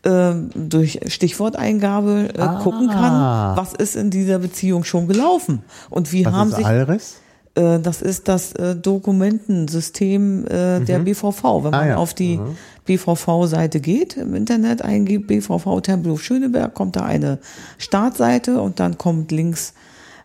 [0.05, 2.61] ähm, durch Stichworteingabe äh, ah.
[2.63, 6.67] gucken kann, was ist in dieser Beziehung schon gelaufen und wie was haben ist sich
[6.67, 7.17] Alris?
[7.55, 11.05] Äh, das ist das äh, Dokumentensystem äh, der mhm.
[11.05, 11.43] BVV.
[11.65, 11.97] Wenn ah, man ja.
[11.97, 12.57] auf die mhm.
[12.85, 17.39] BVV-Seite geht, im Internet eingibt, BVV Tempelhof Schöneberg, kommt da eine
[17.79, 19.75] Startseite und dann kommt links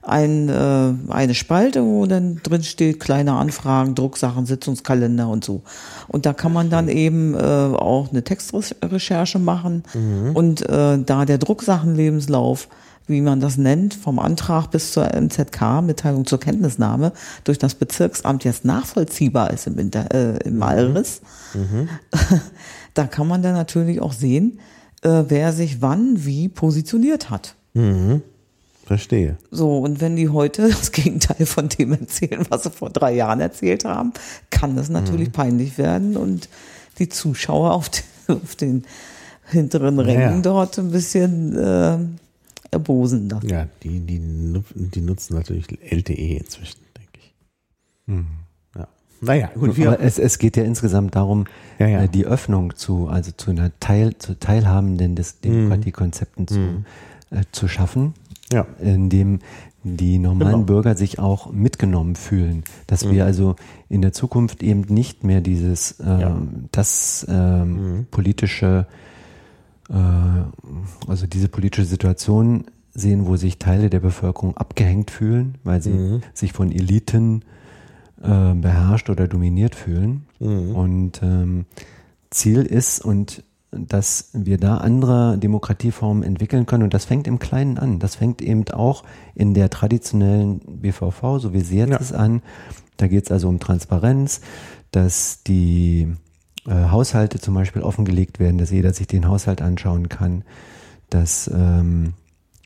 [0.01, 5.61] ein, eine Spalte, wo dann drin steht, kleine Anfragen, Drucksachen, Sitzungskalender und so.
[6.07, 9.83] Und da kann man dann eben auch eine Textrecherche machen.
[10.33, 12.69] Und äh, da der Drucksachenlebenslauf,
[13.09, 17.11] wie man das nennt, vom Antrag bis zur MZK, Mitteilung zur Kenntnisnahme,
[17.43, 21.21] durch das Bezirksamt jetzt nachvollziehbar ist im, Inter äh, im Allriss,
[22.93, 24.59] da kann man dann natürlich auch sehen,
[25.01, 27.55] äh, wer sich wann wie positioniert hat.
[28.85, 29.37] Verstehe.
[29.51, 33.39] So, und wenn die heute das Gegenteil von dem erzählen, was sie vor drei Jahren
[33.39, 34.13] erzählt haben,
[34.49, 36.49] kann das natürlich peinlich werden und
[36.97, 38.03] die Zuschauer auf den,
[38.43, 38.83] auf den
[39.45, 40.41] hinteren Rängen Ja.
[40.41, 41.97] dort ein bisschen äh,
[42.71, 43.49] erbosen lassen.
[43.49, 47.33] Ja, die, die, die nutzen natürlich LTE inzwischen, denke ich.
[48.75, 48.87] Ja.
[49.21, 51.45] Naja, gut, wir, Aber es, es geht ja insgesamt darum,
[51.79, 52.03] Ja, ja.
[52.03, 56.59] äh, die Öffnung zu, also zu einer Teil, zu teilhabenden des Demokratiekonzepten zu,
[57.31, 58.13] äh, zu schaffen,
[58.51, 58.65] ja.
[58.79, 59.39] indem
[59.83, 60.63] die normalen Genau.
[60.65, 63.55] Bürger sich auch mitgenommen fühlen, dass wir also
[63.87, 66.41] in der Zukunft eben nicht mehr dieses ähm, Ja.
[66.71, 69.08] das ähm, politische äh,
[71.07, 76.53] also diese politische Situation sehen, wo sich Teile der Bevölkerung abgehängt fühlen, weil sie sich
[76.53, 77.43] von Eliten
[78.21, 80.25] äh, beherrscht oder dominiert fühlen.
[80.39, 81.65] Und ähm,
[82.29, 86.83] Ziel ist und dass wir da andere Demokratieformen entwickeln können.
[86.83, 87.99] Und das fängt im Kleinen an.
[87.99, 89.03] Das fängt eben auch
[89.35, 91.97] in der traditionellen BVV, so wie sie jetzt Ja.
[91.97, 92.41] ist, an.
[92.97, 94.41] Da geht es also um Transparenz,
[94.91, 96.07] dass die
[96.69, 100.43] äh, Haushalte zum Beispiel offengelegt werden, dass jeder sich den Haushalt anschauen kann,
[101.09, 102.13] dass ähm,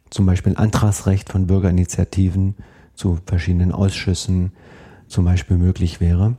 [0.09, 2.55] zum Beispiel ein Antragsrecht von Bürgerinitiativen
[2.95, 4.51] zu verschiedenen Ausschüssen
[5.07, 6.35] zum Beispiel möglich wäre.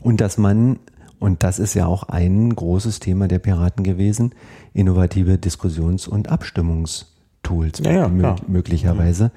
[0.00, 0.78] Und dass man,
[1.18, 4.32] und das ist ja auch ein großes Thema der Piraten gewesen,
[4.74, 8.36] innovative Diskussions- und Abstimmungstools Ja, ja, mö klar.
[8.46, 9.30] möglicherweise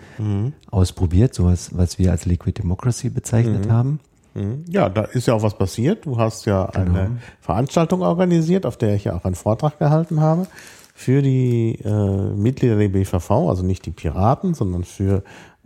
[0.70, 4.00] ausprobiert, sowas, was wir als Liquid Democracy bezeichnet haben.
[4.36, 4.66] Mhm.
[4.68, 6.06] Ja, da ist ja auch was passiert.
[6.06, 10.48] Du hast ja eine Veranstaltung organisiert, auf der ich ja auch einen Vortrag gehalten habe
[10.94, 15.24] für die äh, Mitglieder der BVV, also nicht die Piraten, sondern für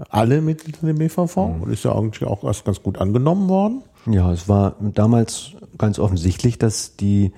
[0.10, 1.38] alle Mitglieder der BVV.
[1.38, 3.84] Und ist ja eigentlich auch erst ganz gut angenommen worden.
[4.08, 7.34] Ja, es war damals ganz offensichtlich, dass die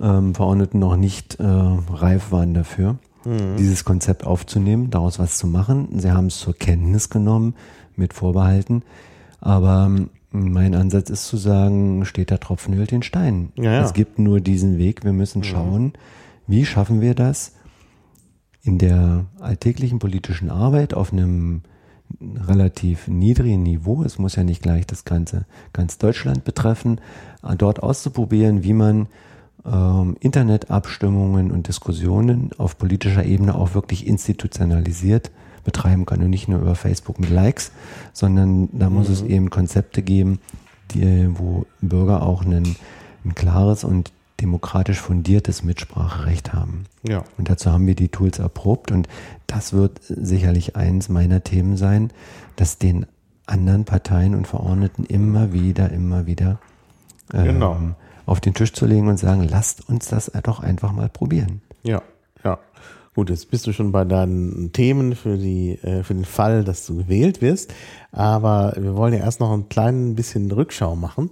[0.00, 2.98] ähm, Verordneten noch nicht äh, reif waren dafür,
[3.58, 5.98] dieses Konzept aufzunehmen, daraus was zu machen.
[5.98, 7.54] Sie haben es zur Kenntnis genommen,
[7.96, 8.82] mit Vorbehalten.
[9.40, 13.52] Aber ähm, mein Ansatz ist zu sagen, steht der Tropfen höhlt den Stein.
[13.56, 13.84] Ja, ja.
[13.84, 15.04] Es gibt nur diesen Weg.
[15.04, 15.92] Wir müssen schauen,
[16.46, 17.52] wie schaffen wir das
[18.62, 21.62] in der alltäglichen politischen Arbeit auf einem
[22.20, 27.00] relativ niedrigen Niveau, es muss ja nicht gleich das ganze ganz Deutschland betreffen,
[27.42, 29.08] äh, dort auszuprobieren, wie man
[29.64, 35.30] ähm, Internetabstimmungen und Diskussionen auf politischer Ebene auch wirklich institutionalisiert
[35.64, 37.72] betreiben kann und nicht nur über Facebook mit Likes,
[38.12, 40.40] sondern da muss es eben Konzepte geben,
[40.92, 42.76] die, wo Bürger auch ein,
[43.24, 46.84] ein klares und demokratisch fundiertes Mitspracherecht haben.
[47.06, 47.24] Ja.
[47.38, 49.08] Und dazu haben wir die Tools erprobt und
[49.46, 52.10] das wird sicherlich eins meiner Themen sein,
[52.56, 53.06] das den
[53.46, 56.58] anderen Parteien und Verordneten immer wieder, immer wieder
[57.32, 57.78] ähm, Genau.
[58.26, 61.62] auf den Tisch zu legen und sagen, lasst uns das doch einfach mal probieren.
[61.82, 62.02] Ja.
[63.14, 66.84] Gut, jetzt bist du schon bei deinen Themen für die äh, für den Fall, dass
[66.86, 67.72] du gewählt wirst.
[68.10, 71.30] Aber wir wollen ja erst noch ein klein bisschen Rückschau machen.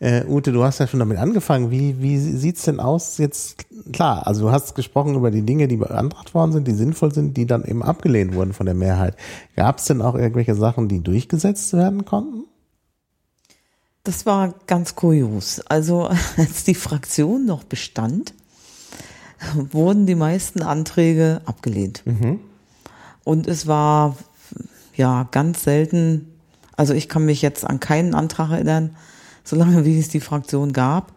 [0.00, 1.70] Äh, Ute, du hast ja schon damit angefangen.
[1.70, 3.64] Wie, wie sieht's denn aus jetzt?
[3.92, 7.36] Klar, also du hast gesprochen über die Dinge, die beantragt worden sind, die sinnvoll sind,
[7.36, 9.16] die dann eben abgelehnt wurden von der Mehrheit.
[9.56, 12.44] Gab es denn auch irgendwelche Sachen, die durchgesetzt werden konnten?
[14.02, 15.60] Das war ganz kurios.
[15.60, 18.34] Also als die Fraktion noch bestand,
[19.70, 22.02] wurden die meisten Anträge abgelehnt.
[23.24, 24.16] Und es war
[24.94, 26.28] ja ganz selten,
[26.76, 28.90] also ich kann mich jetzt an keinen Antrag erinnern,
[29.44, 31.12] solange wie es die Fraktion gab,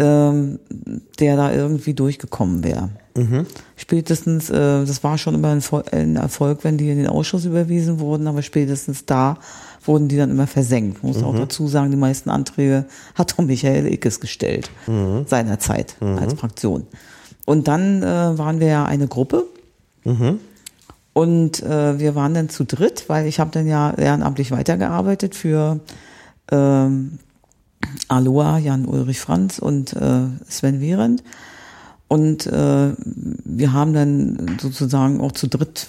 [0.00, 0.58] ähm,
[1.18, 2.90] der da irgendwie durchgekommen wäre.
[3.76, 8.00] Spätestens, äh, das war schon immer ein, ein Erfolg, wenn die in den Ausschuss überwiesen
[8.00, 9.38] wurden, aber spätestens da
[9.84, 11.02] wurden die dann immer versenkt.
[11.02, 14.70] Muss auch dazu sagen, die meisten Anträge hat doch Michael Ickes gestellt,
[15.26, 16.86] seinerzeit als Fraktion.
[17.46, 19.44] Und dann äh, waren wir ja eine Gruppe
[21.14, 25.80] und äh, wir waren dann zu dritt, weil ich habe dann ja ehrenamtlich weitergearbeitet für
[26.50, 27.18] ähm,
[28.08, 31.22] Aloha, Jan-Ulrich Franz und äh, Sven Wierendt.
[32.08, 35.86] Und äh, wir haben dann sozusagen auch zu dritt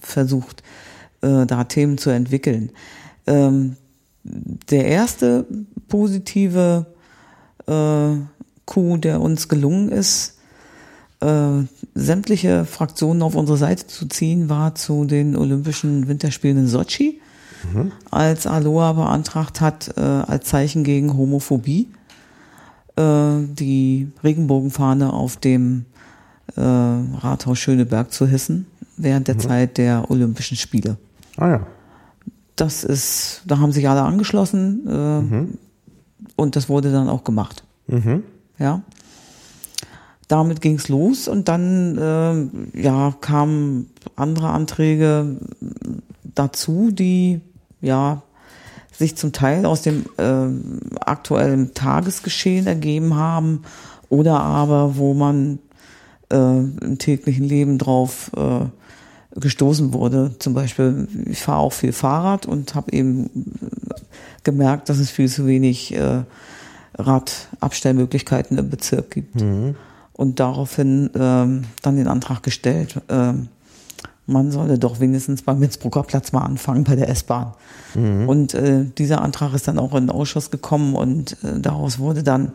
[0.00, 0.62] versucht,
[1.22, 2.70] äh, da Themen zu entwickeln.
[3.26, 3.76] Ähm,
[4.22, 5.46] der erste
[5.88, 6.86] positive
[7.66, 8.16] äh,
[8.66, 10.39] Coup, der uns gelungen ist,
[11.20, 17.20] äh, sämtliche Fraktionen auf unsere Seite zu ziehen, war zu den Olympischen Winterspielen in Sochi,
[17.72, 17.92] mhm.
[18.10, 21.88] als Aloha beantragt hat, äh, als Zeichen gegen Homophobie
[22.96, 25.86] äh, die Regenbogenfahne auf dem
[26.56, 29.40] äh, Rathaus Schöneberg zu hissen während der mhm.
[29.40, 30.96] Zeit der Olympischen Spiele.
[31.36, 31.66] Ah ja.
[32.56, 35.58] Das ist, da haben sich alle angeschlossen äh, mhm.
[36.36, 37.64] und das wurde dann auch gemacht.
[37.86, 38.22] Mhm.
[38.58, 38.82] Ja.
[40.30, 45.38] Damit ging's los und dann äh, ja kamen andere Anträge
[46.22, 47.40] dazu, die
[47.80, 48.22] ja
[48.96, 53.62] sich zum Teil aus dem äh, aktuellen Tagesgeschehen ergeben haben
[54.08, 55.58] oder aber wo man
[56.30, 58.66] äh, im täglichen Leben drauf äh,
[59.40, 60.36] gestoßen wurde.
[60.38, 63.30] Zum Beispiel, ich fahre auch viel Fahrrad und habe eben
[64.44, 66.22] gemerkt, dass es viel zu wenig äh,
[66.96, 69.40] Radabstellmöglichkeiten im Bezirk gibt.
[69.40, 69.74] Mhm.
[70.20, 73.32] Und daraufhin ähm, dann den Antrag gestellt, äh,
[74.26, 77.54] man solle doch wenigstens beim Mitzbrucker Platz mal anfangen bei der S-Bahn.
[77.94, 78.28] Mhm.
[78.28, 82.22] Und äh, dieser Antrag ist dann auch in den Ausschuss gekommen und äh, daraus wurde
[82.22, 82.52] dann,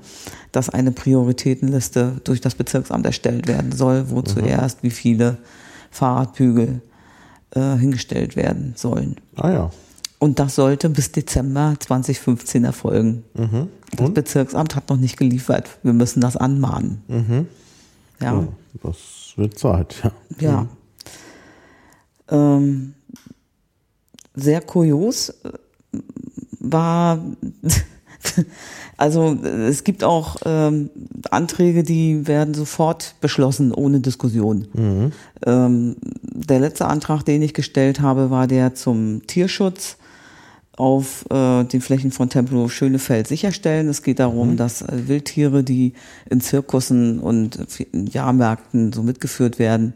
[0.52, 4.28] dass eine Prioritätenliste durch das Bezirksamt erstellt werden soll, wo mhm.
[4.28, 5.38] zuerst wie viele
[5.90, 6.82] Fahrradbügel
[7.56, 9.16] äh, hingestellt werden sollen.
[9.38, 9.72] Ah ja.
[10.26, 13.26] Und das sollte bis Dezember 2015 erfolgen.
[13.36, 13.70] Mhm.
[13.96, 15.78] Das Bezirksamt hat noch nicht geliefert.
[15.84, 17.04] Wir müssen das anmahnen.
[17.08, 17.48] Mhm.
[18.20, 18.34] Ja.
[18.34, 18.48] ja.
[18.82, 20.12] Das wird Zeit, ja.
[20.40, 20.62] Ja.
[20.62, 20.68] Mhm.
[22.32, 22.94] Ähm,
[24.34, 25.52] sehr kurios äh,
[26.60, 27.20] war
[28.98, 30.90] Also es gibt auch ähm,
[31.30, 34.68] Anträge, die werden sofort beschlossen, ohne Diskussion.
[34.74, 35.12] Mhm.
[35.46, 39.98] Ähm, der letzte Antrag, den ich gestellt habe, war der zum Tierschutz
[40.78, 43.88] auf äh, den Flächen von Tempelhof Schönefeld sicherstellen.
[43.88, 44.58] Es geht darum, mhm.
[44.58, 45.94] dass äh, Wildtiere, die
[46.30, 47.60] in Zirkussen und
[47.92, 49.94] in Jahrmärkten so mitgeführt werden,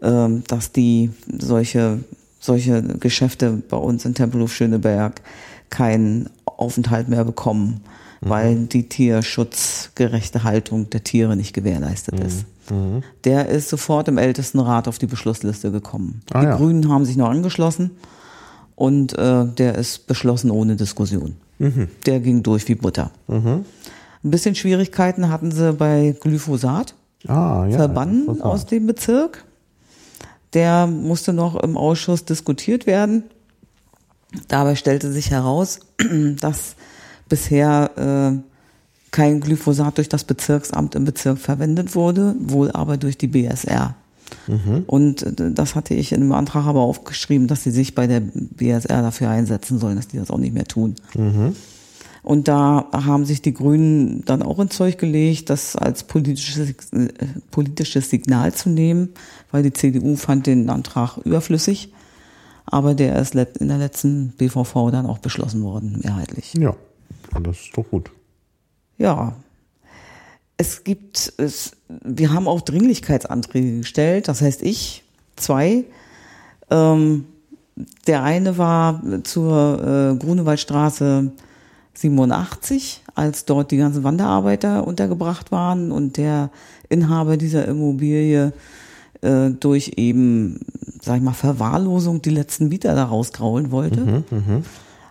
[0.00, 1.98] äh, dass die solche
[2.42, 5.20] solche Geschäfte bei uns in Tempelhof Schöneberg
[5.68, 7.82] keinen Aufenthalt mehr bekommen
[8.20, 8.68] weil mhm.
[8.68, 12.26] die tierschutzgerechte Haltung der Tiere nicht gewährleistet mhm.
[12.26, 12.44] ist.
[12.70, 13.02] Mhm.
[13.24, 16.22] Der ist sofort im Ältestenrat auf die Beschlussliste gekommen.
[16.32, 16.56] Ah, die ja.
[16.56, 17.92] Grünen haben sich noch angeschlossen
[18.80, 21.36] und äh, der ist beschlossen ohne Diskussion.
[21.58, 21.88] Mhm.
[22.06, 23.10] Der ging durch wie Butter.
[23.28, 23.66] Mhm.
[24.24, 26.94] Ein bisschen Schwierigkeiten hatten sie bei Glyphosat.
[27.28, 29.44] Ah, ja, verbannen aus dem Bezirk.
[30.54, 33.24] Der musste noch im Ausschuss diskutiert werden.
[34.48, 35.80] Dabei stellte sich heraus,
[36.40, 36.74] dass
[37.28, 38.38] bisher äh,
[39.10, 43.94] kein Glyphosat durch das Bezirksamt im Bezirk verwendet wurde, wohl aber durch die BSR.
[44.46, 44.84] Mhm.
[44.86, 48.20] Und äh, das hatte ich in dem Antrag aber aufgeschrieben, dass sie sich bei der
[48.20, 50.96] BSR dafür einsetzen sollen, dass die das auch nicht mehr tun.
[51.14, 51.56] Mhm.
[52.22, 57.08] Und da haben sich die Grünen dann auch ins Zeug gelegt, das als politisches, äh,
[57.50, 59.10] politisches Signal zu nehmen,
[59.50, 61.92] weil die CDU fand den Antrag überflüssig.
[62.66, 66.54] Aber der ist in der letzten BVV dann auch beschlossen worden, mehrheitlich.
[66.54, 66.76] Ja.
[67.42, 68.10] Das ist doch gut.
[68.98, 69.34] Ja.
[70.60, 75.04] Es gibt, es, wir haben auch Dringlichkeitsanträge gestellt, das heißt ich,
[75.36, 75.84] zwei.
[76.70, 77.24] Ähm,
[78.06, 81.32] der eine war zur äh, Grunewaldstraße
[81.94, 86.50] 87, als dort die ganzen Wanderarbeiter untergebracht waren und der
[86.90, 88.52] Inhaber dieser Immobilie
[89.22, 90.60] äh, durch eben,
[91.00, 94.00] sag ich mal, Verwahrlosung die letzten Mieter da rausgraulen wollte.
[94.00, 94.62] Mhm, mh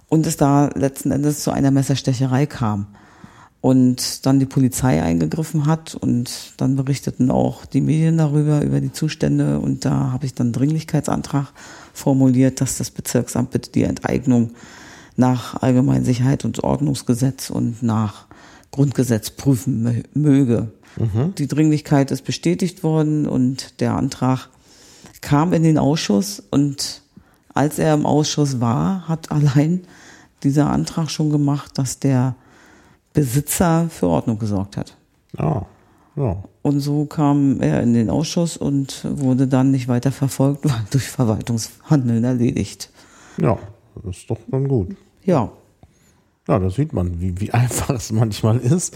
[0.10, 2.88] und es da letzten Endes zu einer Messerstecherei kam.
[3.62, 8.94] Und dann die Polizei eingegriffen hat und dann berichteten auch die Medien darüber, über die
[8.94, 9.60] Zustände.
[9.60, 11.52] Und da habe ich dann Dringlichkeitsantrag
[11.94, 14.52] formuliert, dass das Bezirksamt bitte die Enteignung
[15.18, 18.28] nach Allgemein Sicherheit und Ordnungsgesetz und nach
[18.72, 20.72] Grundgesetz prüfen möge.
[20.96, 21.36] Mhm.
[21.38, 24.50] Die Dringlichkeit ist bestätigt worden und der Antrag
[25.22, 27.02] kam in den Ausschuss und
[27.54, 29.82] als er im Ausschuss war, hat allein
[30.44, 32.36] dieser Antrag schon gemacht, dass der
[33.20, 34.96] Besitzer für Ordnung gesorgt hat.
[35.38, 35.64] Ah,
[36.16, 36.42] ja.
[36.62, 41.10] Und so kam er in den Ausschuss und wurde dann nicht weiter verfolgt, war durch
[41.10, 42.90] Verwaltungshandeln erledigt.
[43.38, 43.58] Ja,
[43.96, 44.96] das ist doch dann gut.
[45.26, 45.52] Ja.
[46.48, 48.96] Ja, da sieht man, wie, wie einfach es manchmal ist.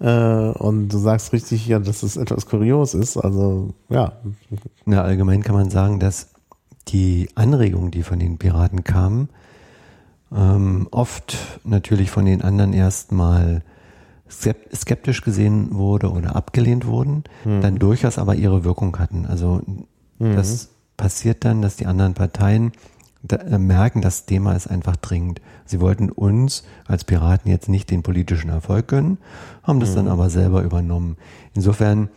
[0.00, 3.18] Äh, und du sagst richtig, ja, dass es etwas kurios ist.
[3.18, 4.12] Also, ja.
[4.86, 6.30] Ja, allgemein kann man sagen, dass
[6.88, 9.28] die Anregungen, die von den Piraten kamen,
[10.34, 13.62] ähm, oft natürlich von den anderen erstmal
[14.30, 17.62] skeptisch gesehen wurde oder abgelehnt wurden, mhm.
[17.62, 19.26] dann durchaus aber ihre Wirkung hatten.
[19.26, 19.62] Also
[20.18, 20.36] mhm.
[20.36, 22.72] das passiert dann, dass die anderen Parteien
[23.22, 25.40] da, äh, merken, das Thema ist einfach dringend.
[25.64, 29.18] Sie wollten uns als Piraten jetzt nicht den politischen Erfolg gönnen,
[29.62, 29.96] haben das mhm.
[29.96, 31.16] dann aber selber übernommen.
[31.54, 32.10] Insofern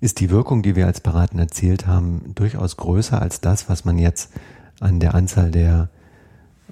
[0.00, 3.98] ist die Wirkung, die wir als Piraten erzielt haben, durchaus größer als das, was man
[3.98, 4.32] jetzt
[4.80, 5.90] an der Anzahl der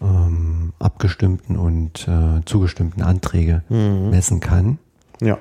[0.01, 4.11] ähm, abgestimmten und äh, zugestimmten Anträge mhm.
[4.11, 4.78] messen kann.
[5.20, 5.38] Ja.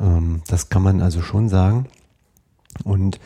[0.00, 1.86] Ähm, das kann man also schon sagen.
[2.84, 3.20] Und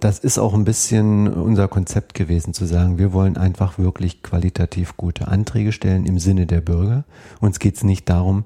[0.00, 4.96] das ist auch ein bisschen unser Konzept gewesen, zu sagen, wir wollen einfach wirklich qualitativ
[4.96, 7.04] gute Anträge stellen im Sinne der Bürger.
[7.40, 8.44] Uns geht es nicht darum,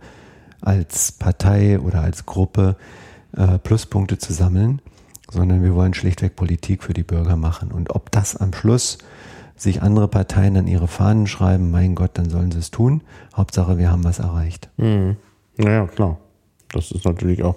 [0.61, 2.77] als Partei oder als Gruppe
[3.37, 4.83] äh, Pluspunkte zu sammeln,
[5.31, 7.71] sondern wir wollen schlichtweg Politik für die Bürger machen.
[7.71, 8.99] Und ob das am Schluss
[9.61, 13.03] sich andere Parteien an ihre Fahnen schreiben, mein Gott, dann sollen sie es tun.
[13.37, 14.71] Hauptsache, wir haben was erreicht.
[14.77, 15.17] Mhm.
[15.57, 16.19] Naja, klar.
[16.73, 17.57] Das ist natürlich auch,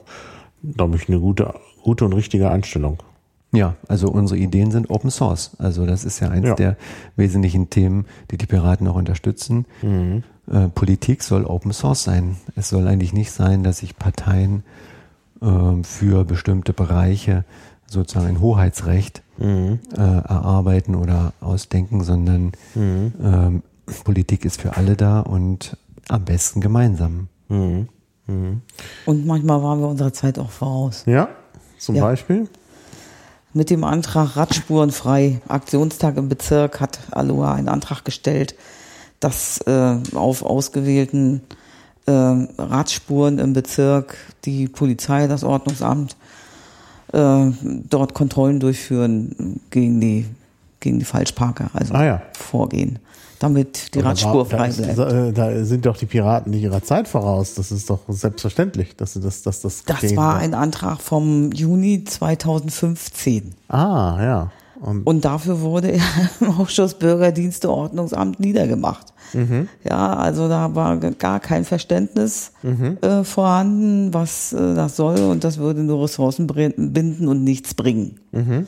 [0.63, 3.01] glaube ich, eine gute, gute und richtige Einstellung.
[3.53, 5.51] Ja, also unsere Ideen sind Open Source.
[5.59, 6.55] Also das ist ja eins ja.
[6.55, 6.77] der
[7.15, 9.65] wesentlichen Themen, die die Piraten auch unterstützen.
[9.83, 10.23] Mhm.
[10.51, 12.37] Äh, Politik soll Open Source sein.
[12.55, 14.63] Es soll eigentlich nicht sein, dass sich Parteien
[15.41, 17.45] äh, für bestimmte Bereiche
[17.88, 19.79] sozusagen ein Hoheitsrecht mhm.
[19.93, 23.13] äh, erarbeiten oder ausdenken, sondern mhm.
[23.21, 23.63] ähm,
[24.03, 25.77] Politik ist für alle da und
[26.09, 27.27] am besten gemeinsam.
[27.49, 27.88] Mhm.
[28.27, 28.61] mhm.
[29.05, 31.03] Und manchmal waren wir unserer Zeit auch voraus.
[31.05, 31.29] Ja,
[31.77, 32.03] zum ja.
[32.03, 32.47] Beispiel?
[33.53, 38.55] Mit dem Antrag Radspurenfrei, Aktionstag im Bezirk, hat Aloha einen Antrag gestellt,
[39.19, 41.41] dass äh, auf ausgewählten
[42.07, 46.17] äh, Radspuren im Bezirk die Polizei, das Ordnungsamt
[47.14, 47.51] äh,
[47.89, 50.26] dort Kontrollen durchführen gegen die,
[50.80, 52.22] gegen die Falschparker, also ah, ja.
[52.34, 52.99] vorgehen
[53.43, 54.97] damit die Aber Radspur frei bleibt.
[54.97, 57.55] Da, da, sind doch die Piraten nicht ihrer Zeit voraus.
[57.55, 59.84] Das ist doch selbstverständlich, dass das, dass das.
[59.84, 63.53] Das war ein Antrag vom Juni 2015.
[63.68, 64.51] Ah, ja.
[64.80, 66.03] Und, Und dafür wurde er
[66.39, 69.12] im Ausschuss Bürgerdienste Ordnungsamt niedergemacht.
[69.34, 69.67] Mhm.
[69.84, 72.97] Ja, also da war gar kein Verständnis mhm.
[73.01, 75.19] äh, vorhanden, was äh, das soll.
[75.19, 78.19] Und das würde nur Ressourcen binden und nichts bringen.
[78.31, 78.67] Mhm.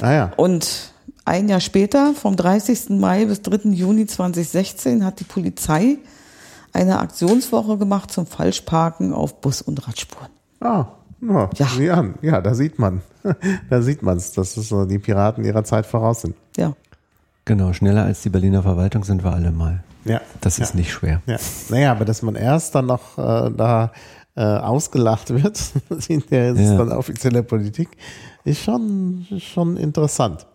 [0.00, 0.32] Ah ja.
[0.36, 0.92] Und
[1.24, 2.90] ein Jahr später, vom 30.
[2.90, 3.70] Mai bis 3.
[3.70, 5.98] Juni 2016, hat die Polizei
[6.72, 10.28] eine Aktionswoche gemacht zum Falschparken auf Bus- und Radspuren.
[10.60, 10.86] Ah,
[11.20, 11.48] ja,
[11.78, 12.04] ja.
[12.20, 13.00] ja, da sieht man,
[13.70, 16.34] da sieht man es, dass es die Piraten ihrer Zeit voraus sind.
[16.56, 16.74] Ja.
[17.44, 19.82] Genau, schneller als die Berliner Verwaltung sind wir alle mal.
[20.04, 20.20] Ja.
[20.40, 20.76] Das ist ja.
[20.76, 21.22] nicht schwer.
[21.26, 21.36] Ja.
[21.68, 23.92] Naja, aber dass man erst dann noch äh, da
[24.36, 25.58] äh, ausgelacht wird,
[26.06, 26.76] hinterher ist ja.
[26.76, 27.88] dann offizielle Politik,
[28.44, 30.46] ist schon, schon interessant.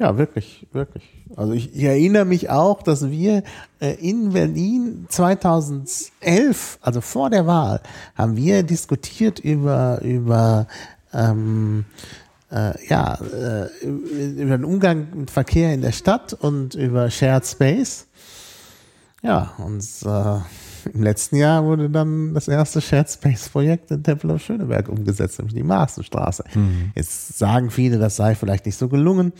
[0.00, 1.04] Ja, wirklich, wirklich.
[1.36, 3.42] Also ich, ich erinnere mich auch, dass wir
[3.80, 7.82] äh, in Berlin 2011, also vor der Wahl,
[8.14, 10.68] haben wir diskutiert über über
[11.12, 11.84] ähm,
[12.50, 18.06] äh, ja äh, über den Umgang mit Verkehr in der Stadt und über Shared Space.
[19.22, 20.38] Ja, und äh,
[20.86, 25.54] im letzten Jahr wurde dann das erste Shared Space Projekt in Tempelhof Schöneberg umgesetzt, nämlich
[25.54, 26.44] die Maßenstraße.
[26.54, 26.92] Mhm.
[26.94, 29.32] Jetzt sagen viele, das sei vielleicht nicht so gelungen,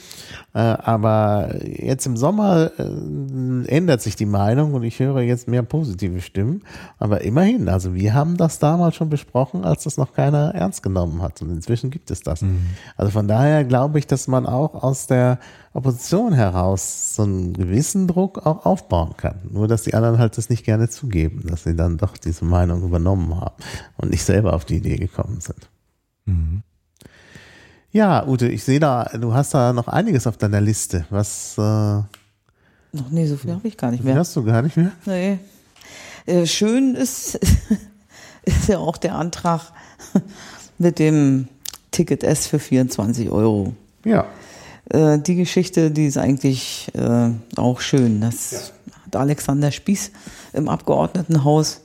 [0.55, 5.63] äh, aber jetzt im Sommer äh, ändert sich die Meinung und ich höre jetzt mehr
[5.63, 6.63] positive Stimmen.
[6.99, 11.23] Aber immerhin, also wir haben das damals schon besprochen, als das noch keiner ernst genommen
[11.23, 12.43] hat und inzwischen gibt es das.
[12.43, 12.67] Mhm.
[12.97, 15.39] Also von daher glaube ich, dass man auch aus der
[15.73, 19.37] Opposition heraus so einen gewissen Druck auch aufbauen kann.
[19.51, 22.83] Nur, dass die anderen halt das nicht gerne zugeben, dass sie dann doch diese Meinung
[22.83, 23.55] übernommen haben
[23.97, 25.69] und nicht selber auf die Idee gekommen sind.
[26.27, 26.63] Mhm.
[27.93, 31.07] Ja, Ute, ich sehe da, du hast da noch einiges auf deiner Liste.
[31.11, 31.57] Was?
[31.59, 34.17] Äh, noch nee, so viel habe ich gar nicht mehr.
[34.17, 34.93] Hast du gar nicht mehr?
[35.07, 35.39] Nee.
[36.27, 37.35] Äh, schön ist,
[38.43, 39.73] ist ja auch der Antrag
[40.79, 41.49] mit dem
[41.91, 43.75] Ticket S für 24 Euro.
[44.05, 44.27] Ja.
[44.91, 48.21] Äh, die Geschichte, die ist eigentlich äh, auch schön.
[48.21, 48.93] Das ja.
[49.05, 50.11] hat Alexander Spieß
[50.53, 51.81] im Abgeordnetenhaus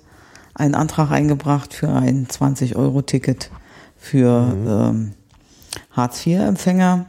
[0.54, 3.52] einen Antrag eingebracht für ein 20-Euro-Ticket
[3.98, 4.68] für mhm.
[4.68, 5.12] ähm,
[5.92, 7.08] Hartz-IV-Empfänger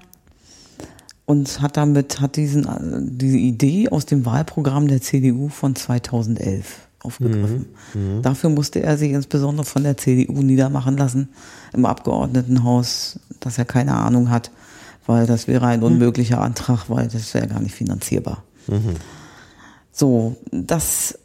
[1.24, 2.66] und hat damit hat diesen
[3.18, 7.66] diese Idee aus dem Wahlprogramm der CDU von 2011 aufgegriffen.
[7.94, 8.16] Mhm.
[8.16, 8.22] Mhm.
[8.22, 11.28] Dafür musste er sich insbesondere von der CDU niedermachen lassen
[11.72, 14.50] im Abgeordnetenhaus, dass er keine Ahnung hat,
[15.06, 15.86] weil das wäre ein hm.
[15.86, 18.42] unmöglicher Antrag, weil das wäre gar nicht finanzierbar.
[18.66, 18.96] Mhm.
[19.92, 21.18] So, das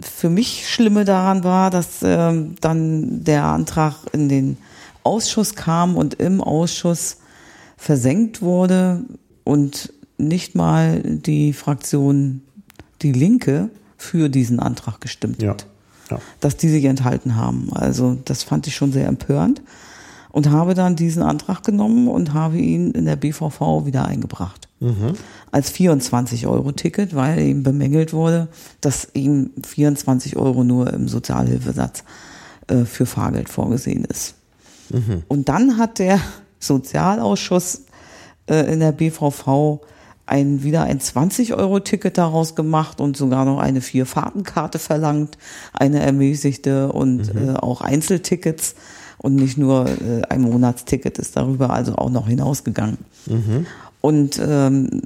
[0.00, 4.56] für mich Schlimme daran war, dass ähm, dann der Antrag in den
[5.02, 7.18] Ausschuss kam und im Ausschuss
[7.76, 9.02] versenkt wurde
[9.44, 12.42] und nicht mal die Fraktion
[13.02, 15.50] Die Linke für diesen Antrag gestimmt ja.
[15.50, 15.66] hat.
[16.10, 16.18] Ja.
[16.40, 17.72] Dass die sich enthalten haben.
[17.72, 19.62] Also das fand ich schon sehr empörend
[20.34, 24.66] und habe dann diesen Antrag genommen und habe ihn in der BVV wieder eingebracht.
[24.80, 25.12] Mhm.
[25.52, 28.48] Als 24-Euro-Ticket, weil ihm bemängelt wurde,
[28.80, 32.02] dass ihm 24 Euro nur im Sozialhilfesatz
[32.66, 34.34] äh, für Fahrgeld vorgesehen ist.
[35.28, 36.18] Und dann hat der
[36.58, 37.82] Sozialausschuss
[38.50, 39.82] äh, in der BVV
[40.26, 45.38] ein, wieder ein 20-Euro-Ticket daraus gemacht und sogar noch eine Vier-Fahrtenkarte verlangt,
[45.72, 48.74] eine ermäßigte und äh, auch Einzeltickets
[49.24, 52.98] und nicht nur äh, ein Monatsticket ist darüber also auch noch hinausgegangen.
[54.02, 55.00] Und ähm,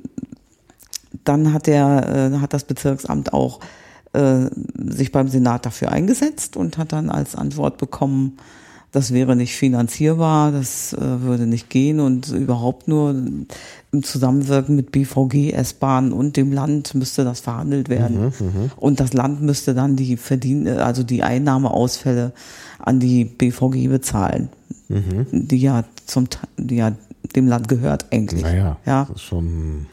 [1.22, 3.60] dann hat der, äh, hat das Bezirksamt auch
[4.14, 8.38] äh, sich beim Senat dafür eingesetzt und hat dann als Antwort bekommen,
[8.90, 14.90] das wäre nicht finanzierbar, das äh, würde nicht gehen und überhaupt nur im Zusammenwirken mit
[14.90, 18.32] BVG, S-Bahn und dem Land müsste das verhandelt werden.
[18.76, 22.32] und das Land müsste dann die Verdien also die Einnahmeausfälle
[22.88, 24.48] an die BVG bezahlen,
[24.88, 26.26] die ja zum
[26.56, 26.92] die ja
[27.36, 28.42] dem Land gehört eigentlich.
[28.42, 29.04] Naja, Ja.
[29.04, 29.86] das ist schon.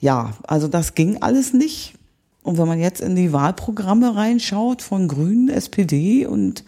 [0.00, 1.94] Ja, also das ging alles nicht.
[2.42, 6.64] Und wenn man jetzt in die Wahlprogramme reinschaut von Grünen, SPD und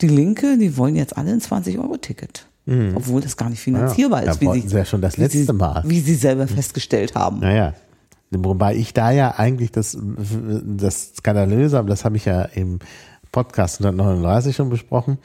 [0.00, 2.46] die Linke, die wollen jetzt alle ein 20-Euro-Ticket.
[2.94, 4.26] Obwohl das gar nicht finanzierbar Mhm.
[4.26, 5.82] Ja, ist, da wollten sie ja schon das wie letzte sie, Mal.
[5.86, 7.40] wie sie selber festgestellt haben.
[7.40, 7.72] Naja.
[8.30, 9.96] Wobei ich da ja eigentlich das,
[10.76, 12.78] das Skandalöse, aber das habe ich ja im
[13.32, 15.18] Podcast 139 schon besprochen.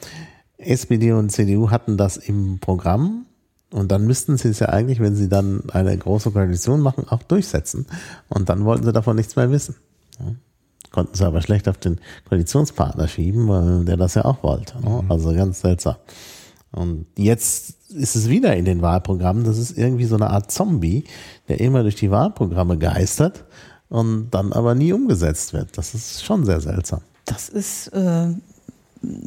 [0.58, 3.26] SPD und CDU hatten das im Programm
[3.74, 7.24] und dann müssten sie es ja eigentlich, wenn sie dann eine große Koalition machen, auch
[7.24, 7.86] durchsetzen.
[8.28, 9.74] Und dann wollten sie davon nichts mehr wissen.
[10.92, 11.98] Konnten sie aber schlecht auf den
[12.28, 14.80] Koalitionspartner schieben, weil der das ja auch wollte.
[14.80, 15.04] ne?
[15.08, 15.96] Also ganz seltsam.
[16.70, 19.42] Und jetzt ist es wieder in den Wahlprogrammen.
[19.42, 21.02] Das ist irgendwie so eine Art Zombie,
[21.48, 23.44] der immer durch die Wahlprogramme geistert
[23.88, 25.76] und dann aber nie umgesetzt wird.
[25.76, 27.00] Das ist schon sehr seltsam.
[27.24, 28.28] Das ist äh,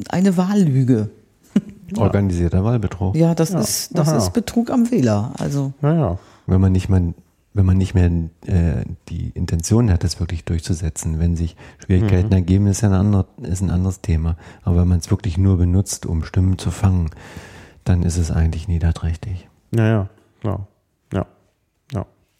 [0.08, 1.10] eine Wahllüge.
[1.96, 3.16] Organisierter Wahlbetrug.
[3.16, 4.18] Ja, das ist das Aha.
[4.18, 5.32] ist Betrug am Wähler.
[5.38, 6.18] Also Naja.
[6.46, 7.14] Wenn man nicht mal,
[7.54, 8.10] wenn man nicht mehr
[8.46, 13.26] äh, die Intention hat, das wirklich durchzusetzen, wenn sich Schwierigkeiten ergeben, ist ja ein, andere,
[13.42, 14.36] ist ein anderes Thema.
[14.62, 17.10] Aber wenn man es wirklich nur benutzt, um Stimmen zu fangen,
[17.84, 19.48] dann ist es eigentlich niederträchtig.
[19.70, 20.08] Naja,
[20.40, 20.60] klar.
[20.60, 20.77] Ja.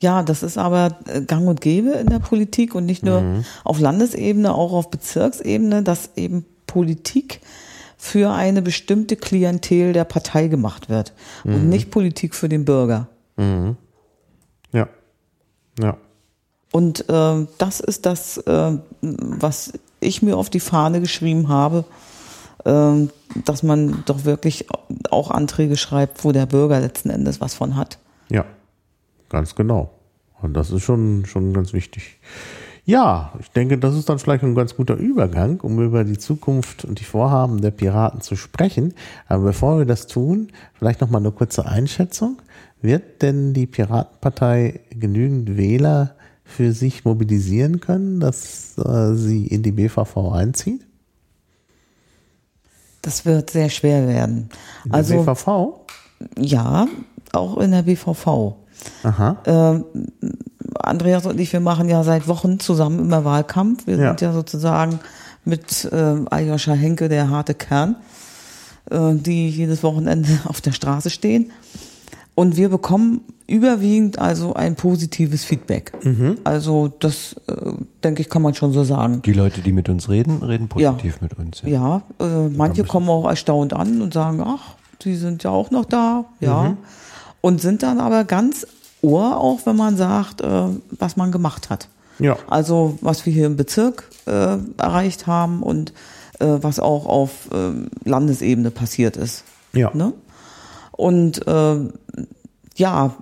[0.01, 0.23] Ja.
[0.23, 4.55] Das ist aber äh, gang und gäbe in der Politik und nicht nur auf Landesebene,
[4.55, 7.41] auch auf Bezirksebene, dass eben Politik
[7.97, 13.09] für eine bestimmte Klientel der Partei gemacht wird und nicht Politik für den Bürger.
[14.73, 14.89] Ja.
[15.81, 15.97] Ja.
[16.71, 21.85] Und äh, das ist das, äh, was ich mir auf die Fahne geschrieben habe,
[22.65, 23.09] äh,
[23.45, 24.67] dass man doch wirklich
[25.11, 27.99] auch Anträge schreibt, wo der Bürger letzten Endes was von hat.
[29.29, 29.91] Ganz genau.
[30.41, 32.19] Und das ist schon, schon ganz wichtig.
[32.85, 36.87] Ja, ich denke, das ist dann vielleicht ein ganz guter Übergang, um über die Zukunft
[36.87, 38.95] und die Vorhaben der Piraten zu sprechen.
[39.27, 42.41] Aber bevor wir das tun, vielleicht noch mal eine kurze Einschätzung.
[42.81, 46.15] Wird denn die Piratenpartei genügend Wähler
[46.45, 50.87] für sich mobilisieren können, dass äh, sie in die BVV einzieht?
[53.03, 54.49] Das wird sehr schwer werden.
[54.85, 55.49] In der Also BVV?
[56.39, 56.87] ja,
[57.33, 58.57] auch in der BVV.
[59.03, 59.37] Aha.
[59.47, 59.85] Ähm,
[60.81, 63.87] Andreas und ich, wir machen ja seit Wochen zusammen immer Wahlkampf.
[63.87, 64.09] Wir Ja.
[64.09, 65.01] sind ja sozusagen
[65.45, 67.97] mit ähm, Aljoscha Henke der harte Kern,
[68.91, 71.53] äh, die jedes Wochenende auf der Straße stehen.
[72.35, 75.93] Und wir bekommen überwiegend also ein positives Feedback.
[76.05, 76.39] Mhm.
[76.45, 77.73] Also das, äh,
[78.05, 79.23] denke ich, kann man schon so sagen.
[79.23, 80.93] Die Leute, die mit uns reden, reden Ja.
[80.93, 81.63] positiv mit uns.
[81.65, 85.85] Ja, äh, manche kommen auch erstaunt an und sagen, ach, die sind ja auch noch
[85.85, 86.77] da, ja.
[87.41, 88.67] Und sind dann aber ganz
[89.03, 91.89] ohr auch, wenn man sagt, äh, was man gemacht hat.
[92.19, 92.37] Ja.
[92.49, 95.93] Also was wir hier im Bezirk äh, erreicht haben und
[96.41, 99.45] äh, was auch auf äh, Landesebene passiert ist.
[99.73, 99.93] Ja.
[99.95, 100.13] Ne?
[100.93, 101.77] Und äh,
[102.77, 103.15] ja,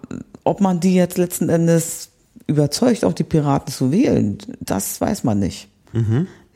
[0.45, 2.09] ob man die jetzt letzten Endes
[2.47, 5.69] überzeugt, auch die Piraten zu wählen, das weiß man nicht.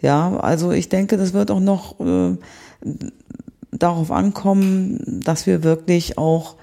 [0.00, 2.36] Ja, also ich denke, das wird auch noch äh,
[3.72, 6.56] darauf ankommen, dass wir wirklich auch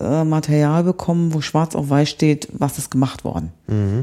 [0.00, 3.52] äh, Material bekommen, wo schwarz auf weiß steht, was ist gemacht worden.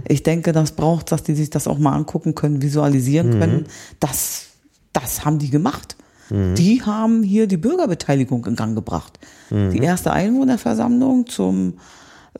[0.08, 3.66] Ich denke, das braucht, dass die sich das auch mal angucken können, visualisieren können.
[4.00, 4.48] Das,
[4.94, 5.96] das haben die gemacht.
[6.30, 9.20] Die haben hier die Bürgerbeteiligung in Gang gebracht.
[9.52, 11.76] Die erste Einwohnerversammlung zum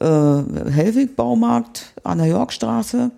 [0.00, 3.12] äh, Hellwig-Baumarkt an der Yorkstraße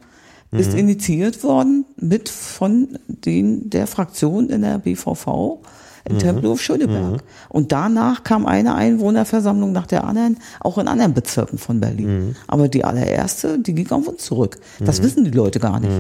[0.51, 5.61] ist initiiert worden mit von den der Fraktion in der BVV
[6.09, 7.23] in Tempelhof Schöneberg.
[7.49, 12.37] Und danach kam eine Einwohnerversammlung nach der anderen, auch in anderen Bezirken von Berlin.
[12.47, 14.59] Aber die allererste, die ging auf uns zurück.
[14.81, 15.93] Das wissen die Leute gar nicht.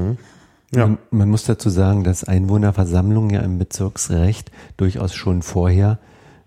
[0.74, 0.86] Ja.
[0.86, 5.98] Man, man muss dazu sagen, dass Einwohnerversammlungen ja im Bezirksrecht durchaus schon vorher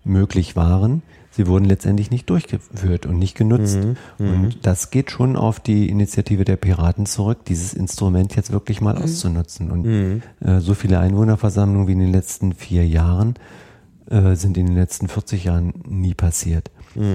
[0.04, 1.02] möglich waren.
[1.32, 3.78] Sie wurden letztendlich nicht durchgeführt und nicht genutzt.
[4.18, 8.96] Und das geht schon auf die Initiative der Piraten zurück, dieses Instrument jetzt wirklich mal
[8.98, 9.70] auszunutzen.
[9.70, 9.86] Und
[10.40, 13.34] äh, so viele Einwohnerversammlungen wie in den letzten vier Jahren
[14.10, 16.70] äh, sind in den letzten 40 Jahren nie passiert.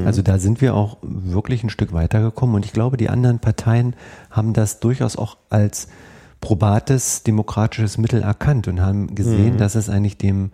[0.06, 3.96] Also da sind wir auch wirklich ein Stück weitergekommen und ich glaube, die anderen Parteien
[4.32, 5.88] haben das durchaus auch als
[6.42, 9.58] probates demokratisches Mittel erkannt und haben gesehen, Mhm.
[9.60, 10.50] dass es eigentlich dem,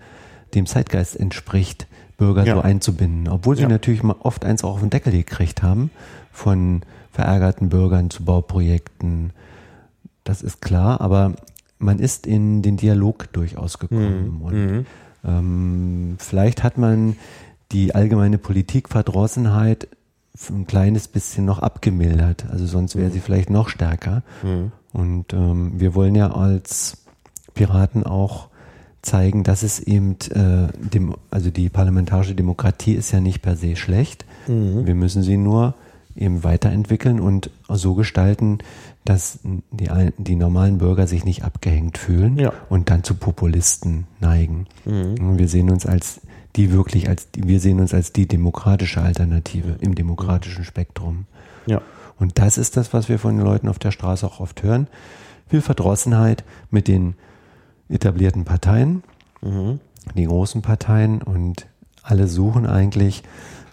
[0.55, 1.87] dem Zeitgeist entspricht,
[2.23, 2.55] Bürger Ja.
[2.55, 3.27] so einzubinden.
[3.27, 3.67] Obwohl sie Ja.
[3.69, 5.89] natürlich mal oft eins auch auf den Deckel gekriegt haben
[6.31, 9.31] von verärgerten Bürgern zu Bauprojekten.
[10.23, 11.33] Das ist klar, aber
[11.79, 14.41] man ist in den Dialog durchaus gekommen.
[14.41, 14.85] Und
[15.25, 17.15] ähm, vielleicht hat man
[17.71, 19.87] die allgemeine Politikverdrossenheit
[20.49, 22.45] ein kleines bisschen noch abgemildert.
[22.49, 24.23] Also sonst wäre sie vielleicht noch stärker.
[24.93, 27.03] Und ähm, wir wollen ja als
[27.53, 28.47] Piraten auch
[29.03, 33.75] zeigen, dass es eben, äh, dem, also die parlamentarische Demokratie ist ja nicht per se
[33.75, 34.25] schlecht.
[34.47, 35.75] Wir müssen sie nur
[36.17, 38.57] eben weiterentwickeln und so gestalten,
[39.05, 39.39] dass
[39.71, 42.51] die, die normalen Bürger sich nicht abgehängt fühlen Ja.
[42.69, 44.67] und dann zu Populisten neigen.
[44.85, 46.19] Und Wir sehen uns als
[46.55, 51.25] die wirklich als wir sehen uns als die demokratische Alternative im demokratischen Spektrum.
[51.65, 51.81] Ja.
[52.19, 54.87] Und das ist das, was wir von den Leuten auf der Straße auch oft hören.
[55.49, 57.15] Viel Verdrossenheit mit den
[57.89, 59.03] etablierten Parteien,
[60.15, 61.67] die großen Parteien und
[62.01, 63.23] alle suchen eigentlich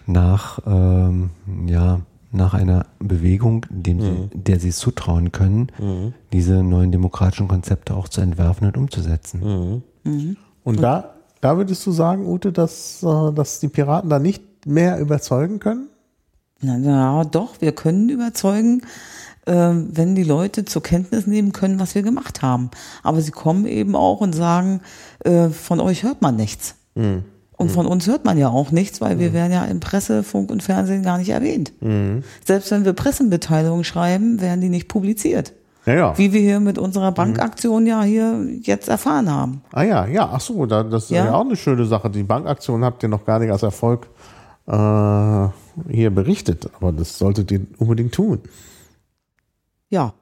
[0.05, 1.29] nach, ähm,
[1.67, 2.01] ja,
[2.31, 5.67] nach einer Bewegung, dem sie, der sie es zutrauen können,
[6.31, 9.83] diese neuen demokratischen Konzepte auch zu entwerfen und umzusetzen.
[10.63, 14.99] Und da, da würdest du sagen, Ute, dass, äh, dass die Piraten da nicht mehr
[14.99, 15.87] überzeugen können?
[16.61, 18.83] Na, na doch, wir können überzeugen,
[19.53, 22.71] wenn die Leute zur Kenntnis nehmen können, was wir gemacht haben.
[23.03, 24.81] Aber sie kommen eben auch und sagen,
[25.23, 26.75] äh, von euch hört man nichts.
[26.93, 30.51] Und von uns hört man ja auch nichts, weil wir werden ja in Presse, Funk
[30.51, 31.71] und Fernsehen gar nicht erwähnt.
[32.43, 35.53] Selbst wenn wir Pressemitteilungen schreiben, werden die nicht publiziert.
[35.85, 36.17] Ja, ja.
[36.17, 39.61] Wie wir hier mit unserer Bankaktion ja hier jetzt erfahren haben.
[39.71, 41.25] Ah ja, ja, ach so, da, das ist ja.
[41.25, 41.33] Ja.
[41.33, 42.09] auch eine schöne Sache.
[42.09, 44.07] Die Bankaktion habt ihr noch gar nicht als Erfolg
[44.67, 45.47] äh,
[45.89, 48.39] hier berichtet, aber das solltet ihr unbedingt tun.
[49.91, 50.13] Ja,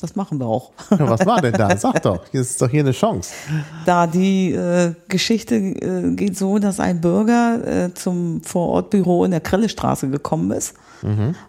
[0.00, 0.72] das machen wir auch.
[0.90, 1.74] Ja, was war denn da?
[1.76, 3.32] Sag doch, hier ist doch hier eine Chance.
[3.86, 9.40] Da die äh, Geschichte äh, geht so, dass ein Bürger äh, zum Vorortbüro in der
[9.40, 10.74] Krellestraße gekommen ist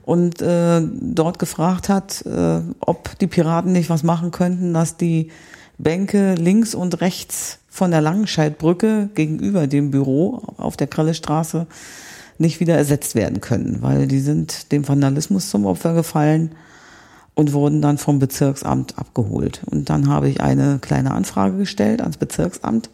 [0.03, 5.31] und äh, dort gefragt hat, äh, ob die Piraten nicht was machen könnten, dass die
[5.77, 11.67] Bänke links und rechts von der Langenscheidbrücke gegenüber dem Büro auf der Krellestraße
[12.37, 16.51] nicht wieder ersetzt werden können, weil die sind dem Vandalismus zum Opfer gefallen
[17.37, 19.61] und wurden dann vom Bezirksamt abgeholt.
[19.69, 22.89] Und dann habe ich eine kleine Anfrage gestellt ans Bezirksamt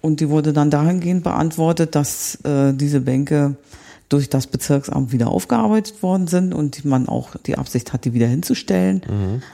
[0.00, 3.56] und die wurde dann dahingehend beantwortet, dass äh, diese Bänke
[4.08, 8.28] durch das Bezirksamt wieder aufgearbeitet worden sind und man auch die Absicht hat, die wieder
[8.28, 9.02] hinzustellen,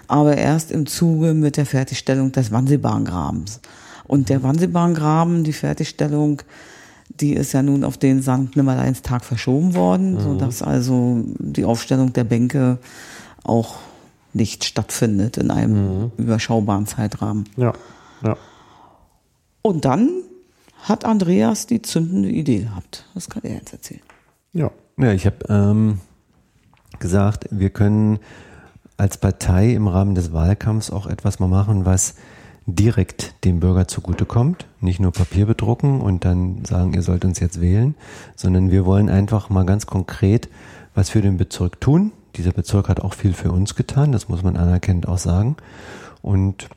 [0.06, 3.60] aber erst im Zuge mit der Fertigstellung des Wannseebahngrabens.
[4.06, 6.42] Und der Wannseebahngraben, die Fertigstellung,
[7.08, 8.54] die ist ja nun auf den St.
[8.54, 12.78] Nimmerleinstag verschoben worden, sodass also die Aufstellung der Bänke
[13.42, 13.78] auch
[14.34, 17.48] nicht stattfindet in einem überschaubaren Zeitrahmen.
[17.56, 17.72] Ja,
[18.22, 18.36] ja.
[19.62, 20.10] Und dann
[20.82, 23.06] hat Andreas die zündende Idee gehabt.
[23.14, 24.02] Das kann er jetzt erzählen.
[24.52, 24.70] Ja.
[24.96, 26.00] Ja, ich habe ähm,
[26.98, 28.20] gesagt, wir können
[28.96, 32.14] als Partei im Rahmen des Wahlkampfs auch etwas mal machen, was
[32.66, 34.66] direkt dem Bürger zugutekommt.
[34.80, 37.94] Nicht nur Papier bedrucken und dann sagen, ihr sollt uns jetzt wählen,
[38.36, 40.48] sondern wir wollen einfach mal ganz konkret
[40.94, 42.12] was für den Bezirk tun.
[42.36, 45.56] Dieser Bezirk hat auch viel für uns getan, das muss man anerkennend auch sagen.
[46.22, 46.68] Und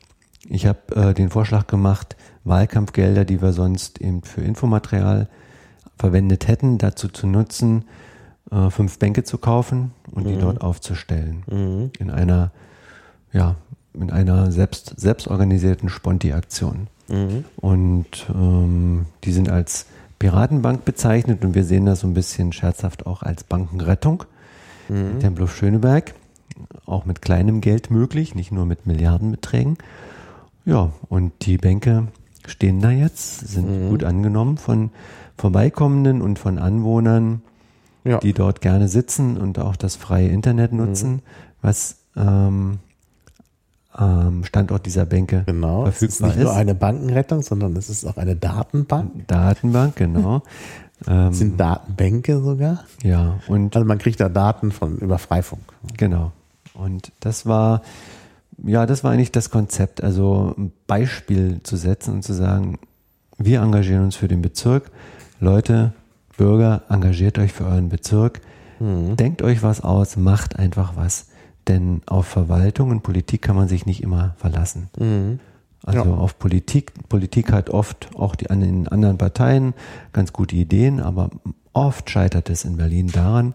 [0.50, 5.28] ich habe äh, den Vorschlag gemacht, Wahlkampfgelder, die wir sonst eben für Infomaterial
[5.98, 7.86] verwendet hätten, dazu zu nutzen,
[8.52, 11.44] äh, fünf Bänke zu kaufen und die dort aufzustellen.
[12.00, 12.52] In einer,
[13.34, 13.56] ja,
[13.94, 16.88] in einer selbst, selbstorganisierten Sponti-Aktion.
[17.58, 19.88] Und ähm, die sind als
[20.20, 24.24] Piratenbank bezeichnet und wir sehen das so ein bisschen scherzhaft auch als Bankenrettung.
[24.88, 26.14] Tempelhof Schöneberg,
[26.86, 29.78] auch mit kleinem Geld möglich, nicht nur mit Milliardenbeträgen.
[30.66, 32.08] Ja, und die Bänke
[32.48, 34.92] stehen da jetzt, sind gut angenommen von
[35.38, 37.42] Vorbeikommenden und von Anwohnern,
[38.04, 38.20] Ja.
[38.20, 41.22] die dort gerne sitzen und auch das freie Internet nutzen,
[41.62, 42.80] was ähm,
[44.00, 45.86] ähm, Standort dieser Bänke Genau.
[45.88, 46.44] Es ist verfügbar nicht ist.
[46.44, 49.28] nur eine Bankenrettung, sondern es ist auch eine Datenbank.
[49.28, 50.42] Datenbank, genau.
[51.06, 52.86] ähm, sind Datenbänke sogar.
[53.04, 55.62] ja, und Also man kriegt da Daten von über Freifunk.
[55.98, 56.32] Genau.
[56.74, 57.82] Und das war,
[58.64, 62.80] ja, das war eigentlich das Konzept, also ein Beispiel zu setzen und zu sagen,
[63.38, 64.90] wir engagieren uns für den Bezirk.
[65.40, 65.94] Leute,
[66.38, 68.42] Bürger, engagiert euch für euren Bezirk.
[68.80, 71.28] Denkt euch was aus, macht einfach was.
[71.68, 74.90] Denn auf Verwaltung und Politik kann man sich nicht immer verlassen.
[75.88, 76.16] Also Ja.
[76.18, 76.92] auf Politik.
[77.08, 79.74] Politik hat oft auch die an den anderen Parteien
[80.12, 81.30] ganz gute Ideen, aber
[81.72, 83.54] oft scheitert es in Berlin daran,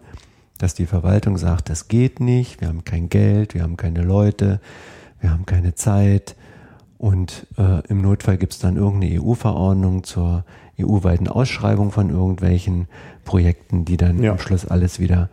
[0.57, 4.59] dass die Verwaltung sagt, das geht nicht, wir haben kein Geld, wir haben keine Leute,
[5.21, 6.35] wir haben keine Zeit
[6.97, 10.43] und äh, im Notfall gibt es dann irgendeine EU-Verordnung zur
[10.81, 12.87] EU-weiten Ausschreibung von irgendwelchen
[13.25, 14.31] Projekten, die dann Ja.
[14.31, 15.29] am Schluss alles wieder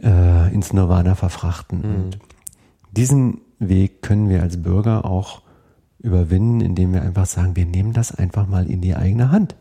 [0.00, 1.80] äh, ins Nirvana verfrachten.
[1.82, 2.18] Und
[2.92, 5.42] diesen Weg können wir als Bürger auch
[6.04, 9.56] überwinden, indem wir einfach sagen, wir nehmen das einfach mal in die eigene Hand.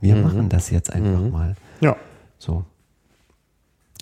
[0.00, 1.56] Wir machen das jetzt einfach mal.
[1.80, 1.96] Ja.
[2.38, 2.64] So.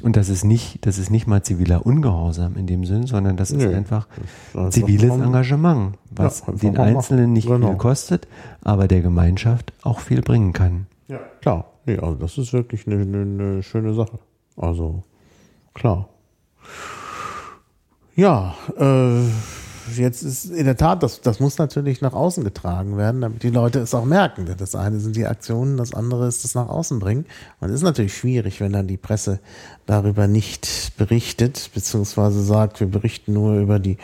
[0.02, 3.52] Und das ist nicht, das ist nicht mal ziviler Ungehorsam in dem Sinn, sondern das
[3.52, 4.08] ist einfach
[4.52, 6.76] einfach ziviles mal- Engagement, was Ja, den.
[6.76, 7.68] Einzelnen nicht Genau.
[7.68, 8.26] viel kostet,
[8.62, 10.86] aber der Gemeinschaft auch viel bringen kann.
[11.06, 11.20] Ja.
[11.40, 11.66] Klar.
[11.86, 14.18] Nee, also das ist wirklich eine, eine, eine schöne Sache.
[14.56, 15.04] Also,
[15.74, 16.08] klar.
[18.16, 19.22] Ja, äh,
[19.96, 23.50] jetzt ist in der Tat, das, das muss natürlich nach außen getragen werden, damit die
[23.50, 24.46] Leute es auch merken.
[24.56, 27.26] Das eine sind die Aktionen, das andere ist das nach außen bringen.
[27.60, 29.40] Und es ist natürlich schwierig, wenn dann die Presse
[29.86, 33.98] darüber nicht berichtet, beziehungsweise sagt, wir berichten nur über die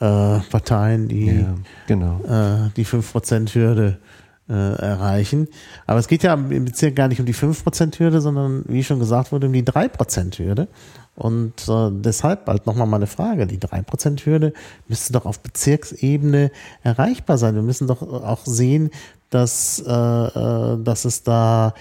[0.00, 1.54] äh, Parteien, die Ja,
[1.86, 2.20] genau.
[2.24, 3.98] äh, die 5%-Hürde
[4.52, 5.48] äh, erreichen.
[5.86, 9.32] Aber es geht ja im Bezirk gar nicht um die 5%-Hürde, sondern wie schon gesagt
[9.32, 10.68] wurde, um die 3%-Hürde.
[11.14, 13.46] Und äh, deshalb bald nochmal meine Frage.
[13.46, 14.52] Die 3%-Hürde
[14.88, 16.50] müsste doch auf Bezirksebene
[16.82, 17.54] erreichbar sein.
[17.54, 18.90] Wir müssen doch auch sehen,
[19.30, 21.74] dass, äh, äh, dass es da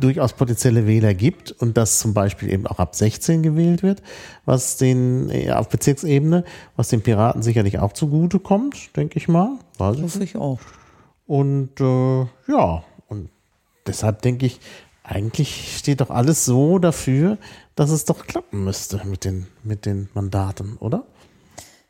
[0.00, 4.02] durchaus potenzielle Wähler gibt und dass zum Beispiel eben auch ab 16 gewählt wird,
[4.44, 6.44] was den äh, auf Bezirksebene,
[6.74, 9.50] was den Piraten sicherlich auch zugute kommt, denke ich mal.
[9.78, 10.58] Weiß ich Hoffe ich auch.
[11.28, 13.28] Und äh, ja, und
[13.86, 14.58] deshalb denke ich,
[15.04, 17.38] eigentlich steht doch alles so dafür,
[17.76, 21.04] dass es doch klappen müsste mit den, mit den Mandaten, oder?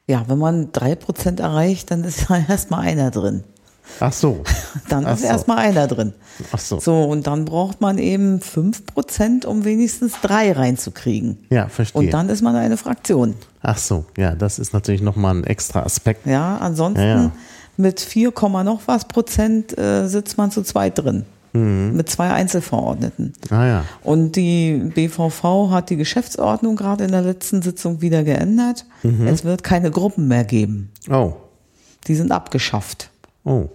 [0.08, 3.44] Ja, wenn man drei Prozent erreicht, dann ist ja erstmal einer drin.
[4.00, 4.42] Ach so.
[4.90, 5.26] Dann Ach ist so.
[5.28, 6.12] erstmal einer drin.
[6.52, 6.78] Ach so.
[6.78, 11.46] So, und dann braucht man eben fünf Prozent, um wenigstens drei reinzukriegen.
[11.48, 12.02] Ja, verstehe.
[12.02, 13.34] Und dann ist man eine Fraktion.
[13.62, 16.26] Ach so, ja, das ist natürlich nochmal ein extra Aspekt.
[16.26, 17.32] Ja, ansonsten Ja, ja.
[17.78, 21.24] Mit 4, Komma noch was Prozent äh, sitzt man zu zweit drin.
[21.54, 21.92] Mhm.
[21.96, 23.32] Mit zwei Einzelverordneten.
[23.48, 23.84] Ah ja.
[24.04, 28.84] Und die BVV hat die Geschäftsordnung gerade in der letzten Sitzung wieder geändert.
[29.02, 29.26] Mhm.
[29.26, 30.90] Es wird keine Gruppen mehr geben.
[31.10, 31.32] Oh,
[32.06, 33.10] Die sind abgeschafft.
[33.44, 33.68] oh.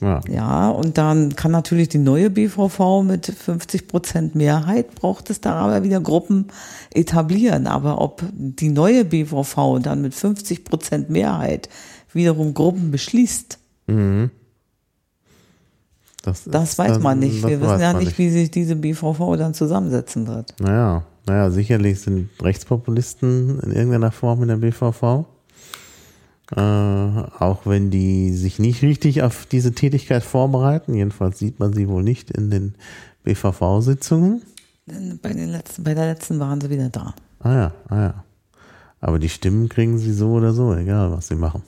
[0.00, 0.20] Ja.
[0.30, 5.54] Ja, und dann kann natürlich die neue BVV mit 50 Prozent Mehrheit, braucht es da
[5.54, 6.46] aber wieder Gruppen
[6.94, 7.66] etablieren.
[7.66, 11.68] Aber ob die neue BVV dann mit 50 Prozent Mehrheit
[12.18, 13.58] wiederum Gruppen beschließt,
[16.22, 17.42] Das, das ist- weiß man das- nicht.
[17.44, 20.54] das Wir wissen ja man nicht, wie sich diese BVV dann zusammensetzen wird.
[20.60, 25.24] Naja, naja, sicherlich sind Rechtspopulisten in irgendeiner Form in der BVV.
[26.56, 30.94] Äh, auch wenn die sich nicht richtig auf diese Tätigkeit vorbereiten.
[30.94, 32.74] Jedenfalls sieht man sie wohl nicht in den
[33.24, 34.42] BVV-Sitzungen.
[35.22, 37.14] Bei, den letzten, bei der letzten waren sie wieder da.
[37.40, 38.24] Ah ja, ah ja.
[39.00, 41.62] Aber die Stimmen kriegen sie so oder so, egal was sie machen.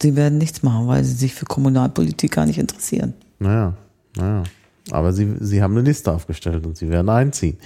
[0.00, 3.14] Sie werden nichts machen, weil sie sich für Kommunalpolitik gar nicht interessieren.
[3.38, 3.76] Naja,
[4.16, 4.44] naja.
[4.90, 7.58] Aber sie, sie haben eine Liste aufgestellt und sie werden einziehen.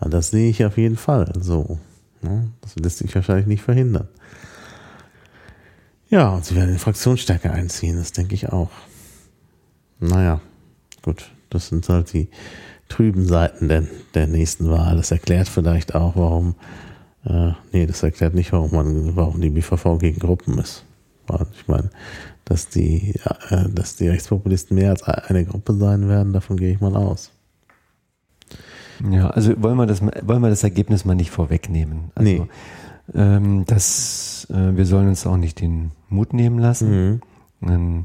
[0.00, 1.78] Das sehe ich auf jeden Fall so.
[2.22, 2.50] Ne?
[2.60, 4.08] Das lässt sich wahrscheinlich nicht verhindern.
[6.08, 8.70] Ja, und sie werden in Fraktionsstärke einziehen, das denke ich auch.
[9.98, 10.40] Naja,
[11.00, 12.28] gut, das sind halt die
[12.88, 13.84] trüben Seiten der,
[14.14, 14.96] der nächsten Wahl.
[14.96, 16.54] Das erklärt vielleicht auch, warum,
[17.24, 20.84] äh, nee, das erklärt nicht, warum man, warum die BVV gegen Gruppen ist.
[21.54, 21.88] Ich meine,
[22.44, 23.14] dass die,
[23.50, 27.30] äh, dass die Rechtspopulisten mehr als eine Gruppe sein werden, davon gehe ich mal aus.
[29.10, 32.10] Ja, also wollen wir das, wollen wir das Ergebnis mal nicht vorwegnehmen.
[32.14, 32.42] Also, Nee.
[33.14, 37.20] ähm, das, äh, wir sollen uns auch nicht den Mut nehmen lassen.
[37.62, 38.04] Ähm,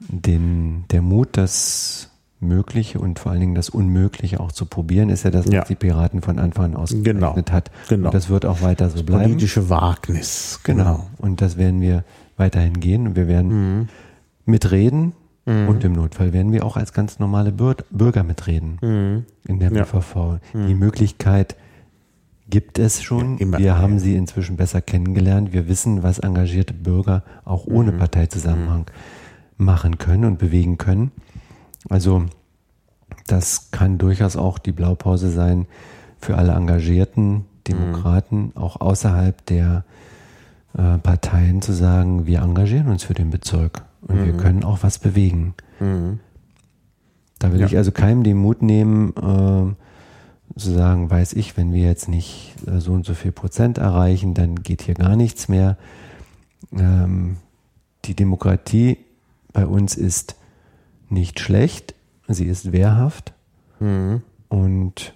[0.00, 2.10] den, der Mut, das
[2.40, 5.64] Mögliche und vor allen Dingen das Unmögliche auch zu probieren, ist ja das, was Ja.
[5.64, 7.36] die Piraten von Anfang an ausgezeichnet Genau.
[7.50, 7.70] hat.
[7.88, 8.06] Genau.
[8.08, 9.24] Und das wird auch weiter so bleiben.
[9.24, 10.60] Politische Wagnis.
[10.62, 11.06] Genau.
[11.18, 12.04] Und das werden wir
[12.36, 13.88] weiterhin gehen und wir werden Mhm.
[14.44, 15.12] mitreden
[15.46, 19.76] und im Notfall werden wir auch als ganz normale Bür Bürger mitreden in der Mhm.
[19.76, 19.82] Ja.
[19.84, 19.86] Mhm.
[19.86, 20.38] BVV.
[20.54, 21.56] Die Möglichkeit
[22.50, 23.38] gibt es schon.
[23.38, 23.58] Ja, immer.
[23.58, 25.52] wir haben sie inzwischen besser kennengelernt.
[25.54, 27.98] Wir wissen, was engagierte Bürger auch ohne Mhm.
[27.98, 28.86] Parteizusammenhang
[29.56, 31.10] machen können und bewegen können.
[31.88, 32.26] Also
[33.26, 35.66] das kann durchaus auch die Blaupause sein
[36.20, 39.84] für alle engagierten Demokraten, auch außerhalb der
[40.76, 44.98] äh, Parteien zu sagen, wir engagieren uns für den Bezirk und wir können auch was
[44.98, 45.54] bewegen.
[47.38, 47.66] Da will Ja.
[47.66, 52.54] ich also keinem den Mut nehmen, äh, zu sagen, weiß ich, wenn wir jetzt nicht
[52.66, 55.76] äh, so und so viel Prozent erreichen, dann geht hier gar nichts mehr.
[56.72, 57.36] Ähm,
[58.06, 58.98] die Demokratie
[59.52, 60.36] bei uns ist
[61.10, 61.94] nicht schlecht,
[62.28, 63.32] sie ist wehrhaft.
[63.80, 64.22] Mhm.
[64.48, 65.14] Und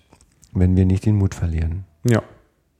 [0.52, 1.84] wenn wir nicht den Mut verlieren.
[2.04, 2.22] Ja,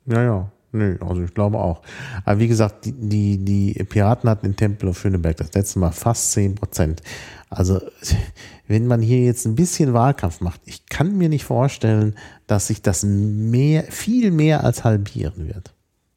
[0.07, 0.53] ja, ja.
[0.75, 1.83] Nö, also ich glaube auch.
[2.25, 6.33] Aber wie gesagt, die, die, die Piraten hatten in Tempelhof Schöneberg das letzte Mal fast
[6.33, 7.03] 10 Prozent.
[7.51, 7.79] Also
[8.69, 12.15] wenn man hier jetzt ein bisschen Wahlkampf macht, ich kann mir nicht vorstellen,
[12.47, 15.75] dass sich das mehr, viel mehr als halbieren wird.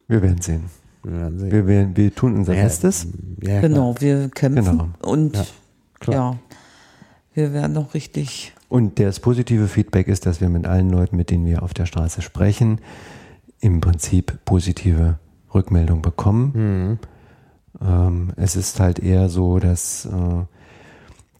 [0.07, 0.63] Wir werden sehen.
[1.03, 1.51] Wir werden sehen.
[1.51, 3.07] Wir, wir, wir tun unser Ja, Bestes.
[3.41, 3.59] Ja.
[3.59, 4.89] Genau, wir kämpfen Genau.
[5.01, 5.45] und Ja,
[5.99, 6.15] klar.
[6.15, 6.39] ja,
[7.35, 8.53] wir werden noch richtig.
[8.69, 11.85] Und das positive Feedback ist, dass wir mit allen Leuten, mit denen wir auf der
[11.85, 12.79] Straße sprechen,
[13.59, 15.19] im Prinzip positive
[15.53, 16.99] Rückmeldung bekommen.
[17.81, 20.09] Ähm, es ist halt eher so, dass äh,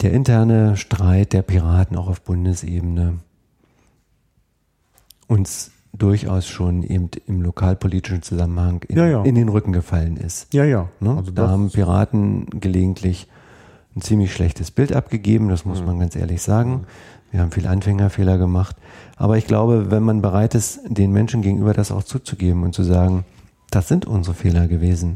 [0.01, 3.19] der interne Streit der Piraten auch auf Bundesebene
[5.27, 9.23] uns durchaus schon eben im lokalpolitischen Zusammenhang in, Ja, ja.
[9.23, 10.53] in den Rücken gefallen ist.
[10.53, 10.89] Ja, ja.
[10.99, 11.15] Ne?
[11.15, 13.27] Also da haben Piraten gelegentlich
[13.95, 16.85] ein ziemlich schlechtes Bild abgegeben, das muss man ganz ehrlich sagen.
[17.31, 18.75] Wir haben viel Anfängerfehler gemacht.
[19.17, 22.83] Aber ich glaube, wenn man bereit ist, den Menschen gegenüber das auch zuzugeben und zu
[22.83, 23.25] sagen,
[23.71, 25.15] das sind unsere Fehler gewesen.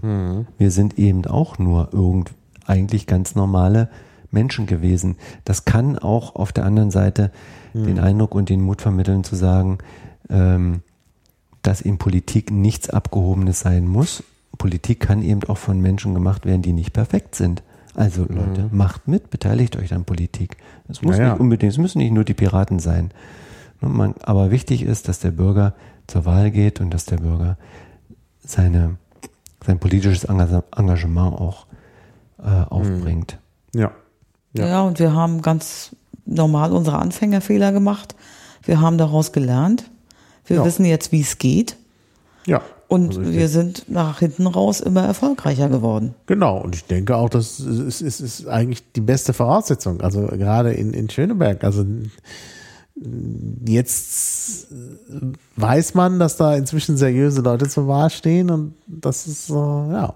[0.57, 2.31] Wir sind eben auch nur irgend
[2.65, 3.89] eigentlich ganz normale
[4.31, 5.15] Menschen gewesen.
[5.43, 7.31] Das kann auch auf der anderen Seite
[7.73, 9.77] den Eindruck und den Mut vermitteln zu sagen,
[10.29, 10.81] ähm,
[11.61, 14.23] dass in Politik nichts Abgehobenes sein muss.
[14.57, 17.63] Politik kann eben auch von Menschen gemacht werden, die nicht perfekt sind.
[17.99, 20.57] Also Leute, macht mit, beteiligt euch an Politik.
[20.87, 21.31] Es muss Ja, ja.
[21.31, 23.11] nicht unbedingt, es müssen nicht nur die Piraten sein.
[23.81, 25.73] Ne, Man, aber wichtig ist, dass der Bürger
[26.07, 27.57] zur Wahl geht und dass der Bürger
[28.43, 28.95] seine,
[29.65, 31.65] sein politisches Enga- Engagement auch
[32.41, 33.37] äh, aufbringt.
[33.75, 33.91] Ja.
[34.53, 34.67] Ja.
[34.67, 34.81] Ja.
[34.83, 35.95] und wir haben ganz
[36.25, 38.15] normal unsere Anfängerfehler gemacht.
[38.63, 39.89] Wir haben daraus gelernt.
[40.45, 40.65] Wir Ja.
[40.65, 41.75] wissen jetzt, wie es geht.
[42.45, 42.61] Ja.
[42.89, 46.15] Und Also wir sind nach hinten raus immer erfolgreicher geworden.
[46.25, 50.01] Genau, und ich denke auch, das ist, ist, ist eigentlich die beste Voraussetzung.
[50.01, 51.63] Also gerade in, in Schöneberg.
[51.63, 51.85] Also
[53.65, 54.67] jetzt
[55.55, 60.15] weiß man, dass da inzwischen seriöse Leute zur Wahl stehen und das ist, äh, ja.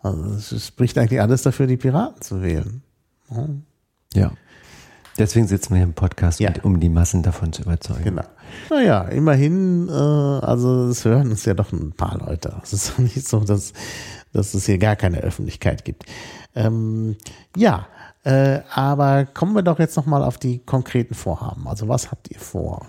[0.00, 2.82] Also es spricht eigentlich alles dafür, die Piraten zu wählen.
[4.14, 4.32] Ja.
[5.18, 6.50] Deswegen sitzen wir hier im Podcast, Ja.
[6.62, 8.02] um, um die Massen davon zu überzeugen.
[8.04, 8.22] Genau.
[8.70, 12.54] Naja, immerhin, äh, also es hören uns ja doch ein paar Leute.
[12.62, 13.72] Es ist doch nicht so, dass,
[14.32, 16.04] dass es hier gar keine Öffentlichkeit gibt.
[16.54, 17.16] Ähm,
[17.56, 17.86] ja,
[18.24, 21.66] äh, aber kommen wir doch jetzt nochmal auf die konkreten Vorhaben.
[21.66, 22.86] Also was habt ihr vor?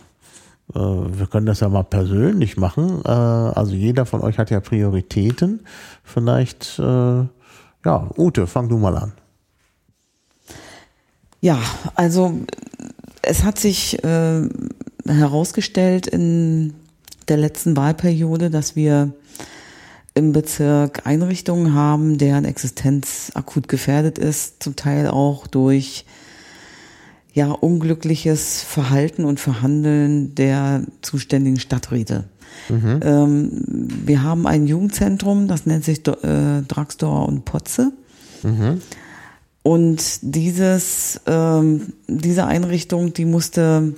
[0.73, 3.01] Äh, wir können das ja mal persönlich machen.
[3.05, 5.65] Äh, also jeder von euch hat ja Prioritäten.
[6.03, 7.23] Vielleicht, äh,
[7.85, 9.13] ja, Ute, fang du mal an.
[11.39, 11.57] Ja,
[11.95, 12.37] also
[13.23, 13.97] es hat sich
[15.07, 16.73] herausgestellt in
[17.27, 19.13] der letzten Wahlperiode, dass wir
[20.13, 26.05] im Bezirk Einrichtungen haben, deren Existenz akut gefährdet ist, zum Teil auch durch
[27.33, 32.25] ja unglückliches Verhalten und Verhandeln der zuständigen Stadträte.
[33.01, 37.93] Ähm, wir haben ein Jugendzentrum, das nennt sich äh, Dragsdor und Potze.
[39.63, 43.93] Und dieses, ähm, diese Einrichtung, die musste,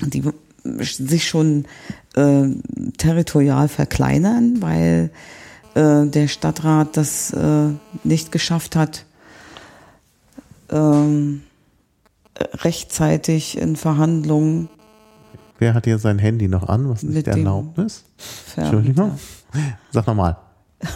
[0.00, 0.22] die
[0.70, 1.66] sich schon
[2.14, 2.46] äh,
[2.96, 5.10] territorial verkleinern, weil
[5.74, 7.68] äh, der Stadtrat das äh,
[8.02, 9.04] nicht geschafft hat,
[10.70, 11.42] ähm,
[12.62, 14.68] rechtzeitig in Verhandlungen
[15.60, 16.90] Wer hat hier sein Handy noch an?
[16.90, 18.04] Was ist dem Erlaubnis?
[18.56, 19.18] Entschuldigung.
[19.92, 20.36] Sag nochmal.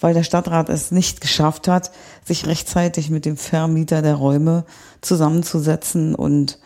[0.00, 1.90] weil der Stadtrat es nicht geschafft hat,
[2.24, 4.64] sich rechtzeitig mit dem Vermieter der Räume
[5.00, 6.58] zusammenzusetzen und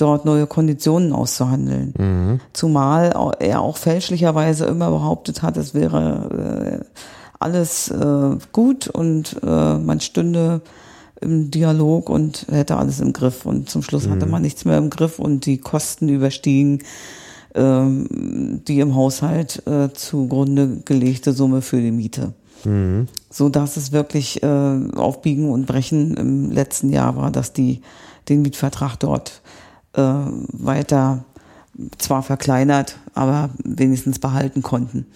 [0.00, 2.40] dort neue Konditionen auszuhandeln.
[2.52, 6.84] Zumal au- er auch fälschlicherweise immer behauptet hat, es wäre äh,
[7.38, 10.60] alles äh, gut und äh, man stünde
[11.20, 13.44] im Dialog und hätte alles im Griff.
[13.44, 16.80] Und zum Schluss hatte man nichts mehr im Griff und die Kosten überstiegen
[17.54, 22.32] ähm, die im Haushalt äh, zugrunde gelegte Summe für die Miete.
[23.30, 27.80] So dass es wirklich äh, auf Biegen und Brechen im letzten Jahr war, dass die
[28.28, 29.40] den Mietvertrag dort
[29.94, 31.24] äh, weiter
[31.98, 35.06] zwar verkleinert, aber wenigstens behalten konnten.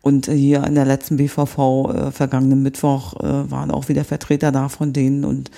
[0.00, 4.68] Und hier in der letzten BVV äh, vergangenen Mittwoch äh, waren auch wieder Vertreter da
[4.68, 5.50] von denen und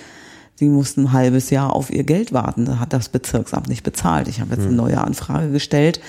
[0.60, 2.64] die mussten ein halbes Jahr auf ihr Geld warten.
[2.64, 4.28] Da hat das Bezirksamt nicht bezahlt.
[4.28, 6.00] Ich habe jetzt eine neue Anfrage gestellt,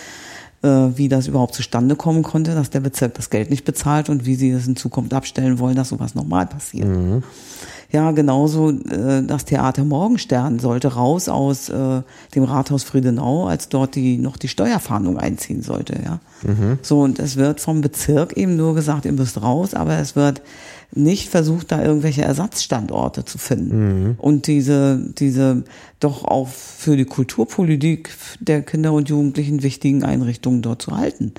[0.62, 4.26] äh, wie das überhaupt zustande kommen konnte, dass der Bezirk das Geld nicht bezahlt und
[4.26, 6.88] wie sie das in Zukunft abstellen wollen, dass sowas nochmal passiert.
[7.92, 12.02] Ja, genauso äh, das Theater Morgenstern sollte raus aus äh,
[12.36, 15.96] dem Rathaus Friedenau, als dort die noch die Steuerfahndung einziehen sollte.
[16.04, 16.20] Ja,
[16.82, 20.42] so und es wird vom Bezirk eben nur gesagt, ihr müsst raus, aber es wird
[20.94, 24.16] nicht versucht, da irgendwelche Ersatzstandorte zu finden mhm.
[24.18, 25.64] und diese, diese
[26.00, 31.34] doch auch für die Kulturpolitik der Kinder und Jugendlichen wichtigen Einrichtungen dort zu halten.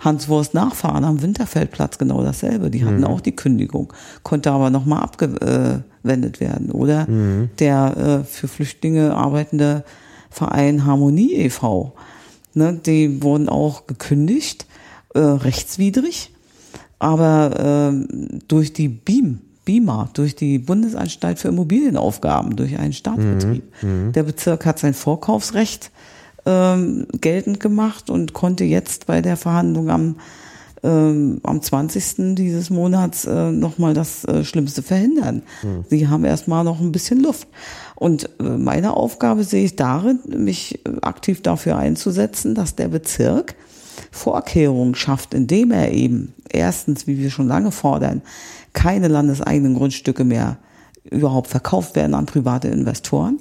[0.00, 2.70] Hans Wurst Nachfahren am Winterfeldplatz genau dasselbe.
[2.70, 3.04] Die hatten mhm.
[3.04, 3.92] auch die Kündigung,
[4.22, 6.70] konnte aber nochmal abgewendet werden.
[6.72, 7.50] Oder mhm.
[7.58, 9.84] der äh, für Flüchtlinge arbeitende
[10.30, 11.94] Verein Harmonie e.V.
[12.54, 14.66] Ne, die wurden auch gekündigt,
[15.14, 16.32] äh, rechtswidrig
[16.98, 23.64] aber äh, durch die BIM, BIMA, durch die Bundesanstalt für Immobilienaufgaben, durch einen Staatsbetrieb.
[23.82, 24.12] Mhm, mhm.
[24.12, 25.90] Der Bezirk hat sein Vorkaufsrecht
[26.46, 30.16] ähm, geltend gemacht und konnte jetzt bei der Verhandlung am
[30.82, 32.36] ähm, am 20.
[32.36, 35.42] dieses Monats äh, nochmal das äh, Schlimmste verhindern.
[35.62, 35.84] Mhm.
[35.88, 37.48] Sie haben erstmal noch ein bisschen Luft.
[37.94, 43.56] Und äh, meine Aufgabe sehe ich darin, mich äh, aktiv dafür einzusetzen, dass der Bezirk
[44.16, 48.22] Vorkehrungen schafft, indem er eben erstens, wie wir schon lange fordern,
[48.72, 50.58] keine landeseigenen Grundstücke mehr
[51.10, 53.40] überhaupt verkauft werden an private Investoren,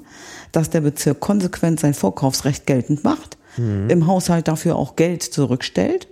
[0.52, 3.90] dass der Bezirk konsequent sein Vorkaufsrecht geltend macht, mhm.
[3.90, 6.08] im Haushalt dafür auch Geld zurückstellt,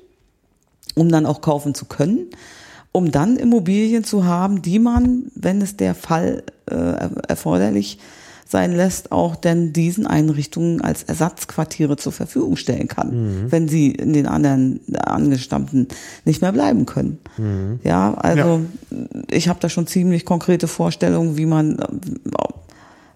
[0.95, 2.28] um dann auch kaufen zu können,
[2.91, 6.76] um dann Immobilien zu haben, die man, wenn es der Fall äh,
[7.28, 7.99] erforderlich
[8.53, 13.51] sein lässt, auch denn diesen Einrichtungen als Ersatzquartiere zur Verfügung stellen kann, mhm.
[13.51, 15.87] wenn sie in den anderen Angestammten
[16.23, 17.17] nicht mehr bleiben können.
[17.37, 17.79] Mhm.
[17.83, 18.97] Ja, also ja.
[19.31, 21.77] ich habe da schon ziemlich konkrete Vorstellungen, wie man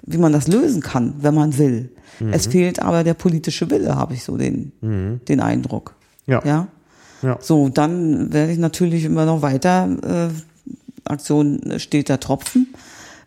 [0.10, 1.92] wie man das lösen kann, wenn man will.
[2.20, 2.34] Mhm.
[2.34, 5.22] Es fehlt aber der politische Wille, habe ich so den mhm.
[5.28, 5.94] den Eindruck.
[6.26, 6.42] Ja.
[6.44, 6.68] ja.
[7.22, 7.38] Ja.
[7.42, 12.74] So, dann werde ich natürlich immer noch weiter äh, Aktion steht der Tropfen,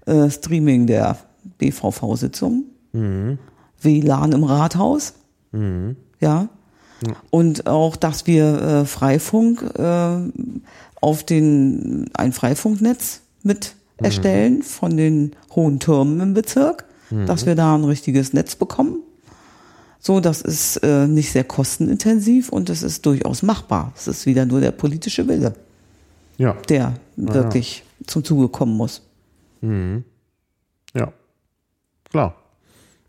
[0.06, 1.16] äh, Streaming der
[1.60, 3.38] BVV-Sitzung, mhm.
[3.80, 5.14] WLAN im Rathaus,
[5.52, 5.96] mhm.
[6.20, 6.48] ja.
[7.30, 10.18] Und auch, dass wir äh, Freifunk äh,
[11.00, 14.04] auf den ein Freifunknetz mit mhm.
[14.04, 17.26] erstellen von den hohen Türmen im Bezirk, mhm.
[17.26, 18.98] dass wir da ein richtiges Netz bekommen.
[19.98, 23.92] So, das ist äh, nicht sehr kostenintensiv und es ist durchaus machbar.
[23.96, 25.54] Es ist wieder nur der politische Wille,
[26.38, 26.54] ja.
[26.68, 28.06] der wirklich ja.
[28.06, 29.02] zum Zuge kommen muss.
[29.60, 30.04] Mhm.
[30.94, 31.12] Ja.
[32.10, 32.34] Klar.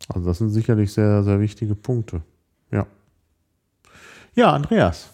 [0.09, 2.21] Also das sind sicherlich sehr, sehr wichtige Punkte.
[2.71, 2.85] Ja.
[4.35, 5.09] Ja, Andreas.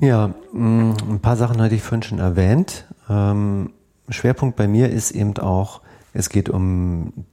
[0.00, 2.86] Ja, mm, ein paar Sachen hatte ich vorhin schon erwähnt.
[3.08, 3.72] Ähm,
[4.08, 5.82] Schwerpunkt bei mir ist eben auch,
[6.12, 7.26] es geht um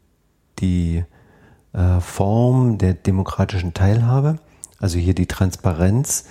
[0.60, 1.04] die
[1.74, 4.40] äh, Form der demokratischen Teilhabe,
[4.80, 6.26] also hier die Transparenz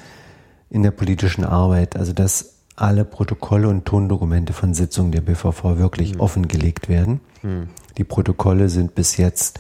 [0.68, 6.14] in der politischen Arbeit, also dass alle Protokolle und Tondokumente von Sitzungen der BVV wirklich
[6.14, 6.20] mhm.
[6.20, 7.20] offengelegt werden.
[7.42, 7.68] Mhm.
[7.96, 9.58] Die Protokolle sind bis jetzt,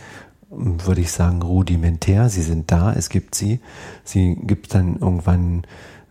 [0.50, 2.28] würde ich sagen, rudimentär.
[2.28, 3.60] Sie sind da, es gibt sie.
[4.04, 5.64] Sie gibt dann irgendwann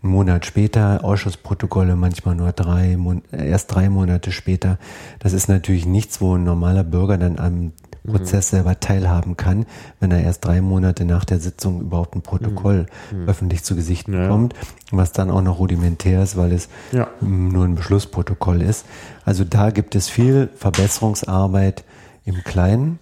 [0.03, 2.97] einen Monat später Ausschussprotokolle, manchmal nur drei,
[3.31, 4.79] erst drei Monate später.
[5.19, 7.71] Das ist natürlich nichts, wo ein normaler Bürger dann am
[8.05, 8.57] Prozess mhm.
[8.57, 9.65] selber teilhaben kann,
[9.99, 13.27] wenn er erst drei Monate nach der Sitzung überhaupt ein Protokoll mhm.
[13.27, 14.21] öffentlich zu Gesicht ja.
[14.21, 14.53] bekommt,
[14.91, 17.07] was dann auch noch rudimentär ist, weil es ja.
[17.21, 18.85] nur ein Beschlussprotokoll ist.
[19.25, 21.83] Also da gibt es viel Verbesserungsarbeit
[22.25, 22.99] im Kleinen,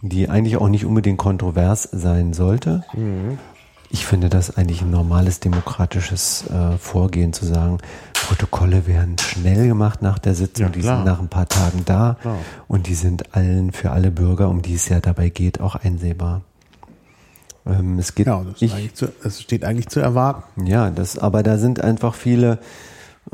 [0.00, 2.84] die eigentlich auch nicht unbedingt kontrovers sein sollte.
[2.94, 3.38] Mhm.
[3.90, 7.78] Ich finde das eigentlich ein normales demokratisches äh, Vorgehen zu sagen,
[8.12, 12.16] Protokolle werden schnell gemacht nach der Sitzung, ja, die sind nach ein paar Tagen da
[12.20, 12.38] klar.
[12.66, 16.42] und die sind allen für alle Bürger, um die es ja dabei geht, auch einsehbar.
[17.64, 20.66] Ähm, es geht ja, das, ich, zu, das steht eigentlich zu erwarten.
[20.66, 22.58] Ja, das, aber da sind einfach viele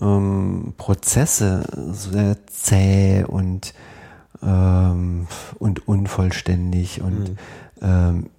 [0.00, 3.74] ähm, Prozesse sehr zäh und
[4.42, 5.26] ähm,
[5.58, 7.36] und unvollständig und mhm.
[7.80, 8.30] ähm,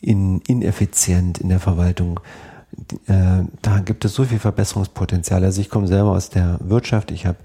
[0.00, 2.20] in, ineffizient in der Verwaltung.
[3.06, 5.44] Äh, da gibt es so viel Verbesserungspotenzial.
[5.44, 7.38] Also ich komme selber aus der Wirtschaft, ich habe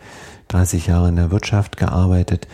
[0.48, 2.48] 30 Jahre in der Wirtschaft gearbeitet.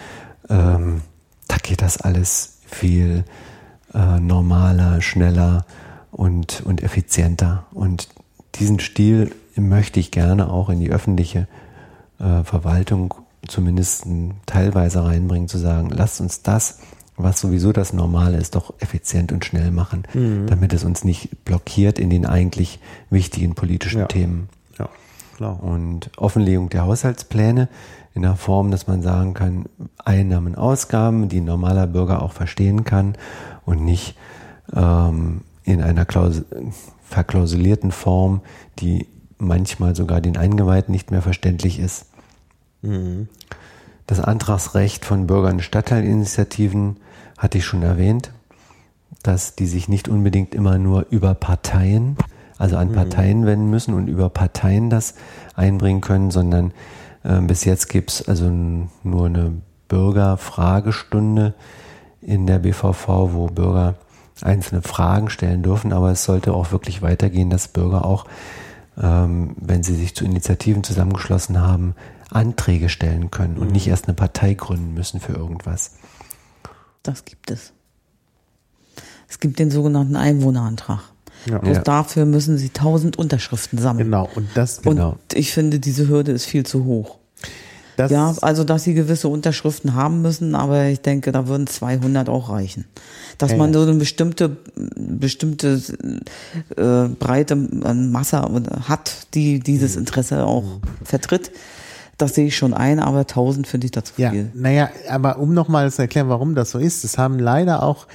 [0.50, 1.02] Ähm,
[1.48, 3.26] da geht das alles viel
[3.94, 5.66] äh, normaler, schneller
[6.12, 7.66] und, und effizienter.
[7.74, 8.10] Und
[8.56, 11.48] diesen Stil möchte ich gerne auch in die öffentliche
[12.20, 13.14] äh, Verwaltung
[13.48, 14.06] zumindest
[14.46, 16.80] teilweise reinbringen, zu sagen, lasst uns das
[17.24, 20.48] was sowieso das Normale ist, doch effizient und schnell machen, mhm.
[20.48, 24.06] damit es uns nicht blockiert in den eigentlich wichtigen politischen ja.
[24.08, 24.50] Themen.
[24.78, 24.90] Ja,
[25.36, 25.62] klar.
[25.64, 27.70] Und Offenlegung der Haushaltspläne
[28.14, 29.66] in der Form, dass man sagen kann,
[30.04, 33.16] Einnahmen, Ausgaben, die ein normaler Bürger auch verstehen kann
[33.66, 34.16] und nicht
[34.74, 36.44] ähm, in einer Klaus
[37.04, 38.42] verklausulierten Form,
[38.80, 39.08] die
[39.38, 42.06] manchmal sogar den Eingeweihten nicht mehr verständlich ist.
[42.82, 43.28] Mhm.
[44.08, 46.98] Das Antragsrecht von Bürgern- und Stadtteilinitiativen
[47.42, 48.32] hatte ich schon erwähnt,
[49.24, 52.16] dass die sich nicht unbedingt immer nur über Parteien,
[52.58, 52.94] also an mhm.
[52.94, 55.16] Parteien wenden müssen und über Parteien das
[55.56, 56.72] einbringen können, sondern
[57.24, 58.50] Ähm, bis jetzt gibt es also
[59.04, 59.54] nur eine
[59.88, 61.54] Bürgerfragestunde
[62.22, 63.96] in der BVV, wo Bürger
[64.42, 68.26] einzelne Fragen stellen dürfen, aber es sollte auch wirklich weitergehen, dass Bürger auch,
[69.00, 71.96] ähm, wenn sie sich zu Initiativen zusammengeschlossen haben,
[72.32, 75.96] Anträge stellen können und nicht erst eine Partei gründen müssen für irgendwas.
[77.04, 77.74] Das gibt es.
[79.30, 81.00] Es gibt den sogenannten Einwohnerantrag.
[81.48, 81.58] Ja.
[81.58, 81.84] Bloß Ja.
[81.84, 84.06] dafür müssen sie 1000 Unterschriften sammeln.
[84.06, 85.18] Genau, und das, Und Genau.
[85.34, 87.18] ich finde, diese Hürde ist viel zu hoch.
[87.98, 92.30] das Ja, also dass sie gewisse Unterschriften haben müssen, aber ich denke, da würden 200
[92.30, 92.86] auch reichen.
[93.38, 94.58] Dass Ja, man so eine bestimmte,
[94.96, 95.82] bestimmte
[96.78, 98.42] äh, breite Masse
[98.88, 100.00] hat, die dieses Mhm.
[100.02, 101.52] Interesse auch vertritt,
[102.18, 104.52] das sehe ich schon ein, aber 1000 finde ich dazu Ja, viel.
[104.54, 108.08] naja, aber um nochmal zu erklären, warum das so ist, das haben leider auch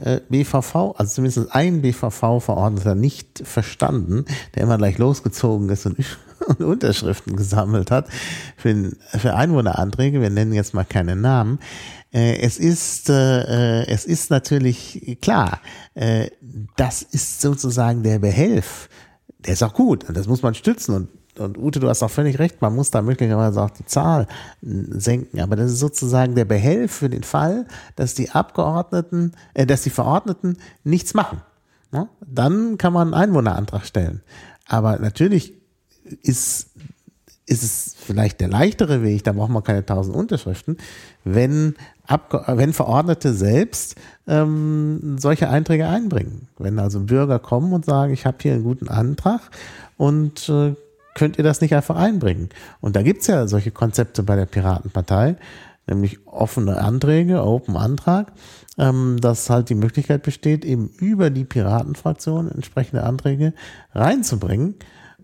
[0.00, 4.24] äh, BVV, also zumindest ein BVV-Verordneter nicht verstanden,
[4.54, 5.98] der immer gleich losgezogen ist und,
[6.48, 8.08] und Unterschriften gesammelt hat
[8.56, 10.20] für, für Einwohneranträge.
[10.20, 11.60] Wir nennen jetzt mal keine Namen.
[12.12, 15.60] Äh, es ist, äh, äh, es ist natürlich klar,
[15.94, 16.28] äh,
[16.76, 18.88] das ist sozusagen der Behelf.
[19.38, 21.08] Der ist auch gut und das muss man stützen und
[21.38, 24.26] und Ute, du hast auch völlig recht, man muss da möglicherweise auch die Zahl
[24.62, 25.40] senken.
[25.40, 27.66] Aber das ist sozusagen der Behelf für den Fall,
[27.96, 31.40] dass die Abgeordneten, äh, dass die Verordneten nichts machen.
[31.92, 32.08] Ne?
[32.26, 34.22] Dann kann man einen Einwohnerantrag stellen.
[34.66, 35.54] Aber natürlich
[36.22, 36.70] ist,
[37.46, 40.78] ist es vielleicht der leichtere Weg, da braucht man keine tausend Unterschriften,
[41.24, 41.74] wenn,
[42.06, 46.48] Abge wenn Verordnete selbst ähm, solche Einträge einbringen.
[46.58, 49.40] Wenn also Bürger kommen und sagen, ich habe hier einen guten Antrag
[49.96, 50.74] und äh,
[51.14, 52.48] könnt ihr das nicht einfach einbringen?
[52.80, 55.36] Und da gibt's ja solche Konzepte bei der Piratenpartei,
[55.86, 58.32] nämlich offene Anträge, Open Antrag,
[58.78, 63.54] ähm, dass halt die Möglichkeit besteht, eben über die Piratenfraktion entsprechende Anträge
[63.94, 64.74] reinzubringen.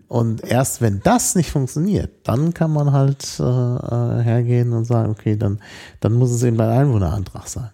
[0.07, 5.11] Und erst wenn das nicht funktioniert, dann kann man halt äh, äh, hergehen und sagen,
[5.11, 5.61] okay, dann,
[6.01, 7.69] dann muss es eben ein Einwohnerantrag sein.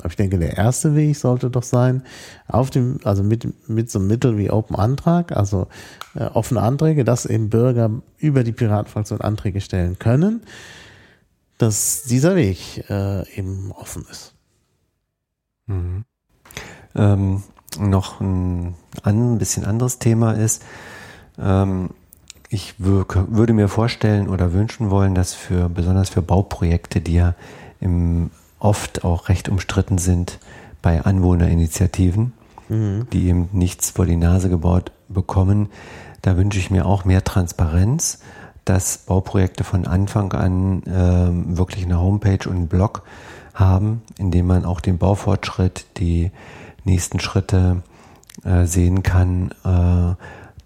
[0.00, 2.02] Aber ich denke, der erste Weg sollte doch sein,
[2.48, 5.68] auf dem, also mit, mit so einem Mittel wie Open Antrag, also
[6.14, 10.42] äh, offene Anträge, dass eben Bürger über die Piratenfraktion Anträge stellen können,
[11.58, 14.34] dass dieser Weg äh, eben offen ist.
[15.66, 16.04] Mhm.
[16.94, 17.42] Ähm,
[17.78, 18.74] noch ein,
[19.04, 20.62] ein bisschen anderes Thema ist,
[21.38, 21.90] ähm,
[22.48, 27.34] ich wür- würde mir vorstellen oder wünschen wollen, dass für besonders für Bauprojekte, die ja
[27.78, 28.30] im,
[28.60, 30.38] oft auch recht umstritten sind
[30.82, 32.32] bei Anwohnerinitiativen,
[33.12, 35.68] die eben nichts vor die Nase gebaut bekommen,
[36.22, 38.20] da wünsche ich mir auch mehr Transparenz,
[38.64, 43.02] dass Bauprojekte von Anfang an ähm, wirklich eine Homepage und einen Blog
[43.54, 46.30] haben, in dem man auch den Baufortschritt, die
[46.84, 47.82] nächsten Schritte
[48.44, 50.14] äh, sehen kann, äh,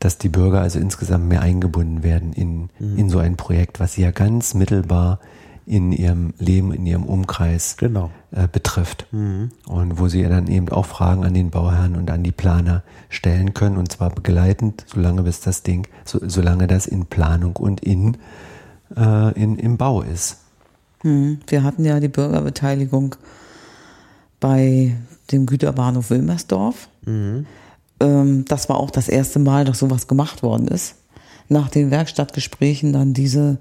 [0.01, 4.03] dass die Bürger also insgesamt mehr eingebunden werden in, in so ein Projekt, was sie
[4.03, 5.19] ja ganz mittelbar
[5.67, 8.11] in ihrem Leben, in ihrem Umkreis Genau.
[8.33, 9.07] äh, betrifft.
[9.13, 9.53] Und
[9.99, 13.55] wo sie ja dann eben auch Fragen an den Bauherrn und an die Planer stellen
[13.55, 18.17] können, und zwar begleitend, solange bis das Ding, so, solange das in Planung und in,
[18.97, 20.39] äh, in, im Bau ist.
[21.01, 23.17] Hm, Wir hatten ja die Bürgerbeteiligung
[24.41, 24.97] bei
[25.33, 26.89] dem Güterbahnhof Wilmersdorf.
[27.07, 30.97] Ähm, das war auch das erste Mal, dass sowas gemacht worden ist.
[31.49, 33.59] Nach den Werkstattgesprächen dann diese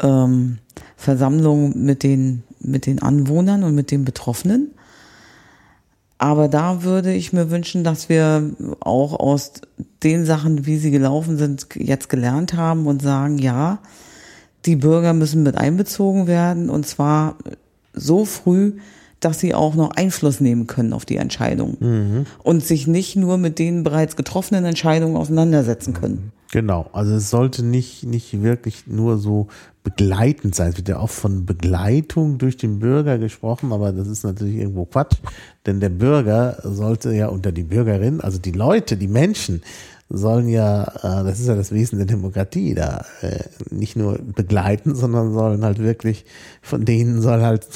[0.00, 0.58] ähm,
[0.96, 4.70] Versammlung mit den, mit den Anwohnern und mit den Betroffenen.
[6.18, 9.54] Aber da würde ich mir wünschen, dass wir auch aus
[10.04, 13.80] den Sachen, wie sie gelaufen sind, jetzt gelernt haben und sagen, ja,
[14.64, 17.36] die Bürger müssen mit einbezogen werden und zwar
[17.92, 18.74] so früh,
[19.24, 23.58] dass sie auch noch Einfluss nehmen können auf die Entscheidung und sich nicht nur mit
[23.58, 26.32] den bereits getroffenen Entscheidungen auseinandersetzen können.
[26.52, 29.48] Genau, also es sollte nicht, nicht wirklich nur so
[29.84, 30.68] begleitend sein.
[30.68, 34.84] Es wird ja oft von Begleitung durch den Bürger gesprochen, aber das ist natürlich irgendwo
[34.84, 35.16] Quatsch.
[35.64, 39.62] Denn der Bürger sollte ja unter die Bürgerin, also die Leute, die Menschen,
[40.14, 44.94] sollen ja, äh, das ist ja das Wesen der Demokratie, da äh, nicht nur begleiten,
[44.94, 46.26] sondern sollen halt wirklich,
[46.60, 47.66] von denen soll halt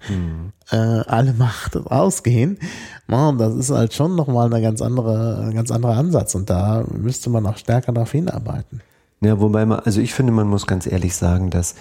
[0.70, 2.58] äh, alle Macht ausgehen.
[3.06, 6.84] Und das ist halt schon nochmal eine ganz andere, ein ganz anderer Ansatz und da
[6.92, 8.82] müsste man auch stärker darauf hinarbeiten.
[9.20, 11.76] Ja, wobei man, also ich finde, man muss ganz ehrlich sagen, dass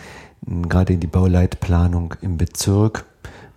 [0.46, 3.06] mh, gerade die Bauleitplanung im Bezirk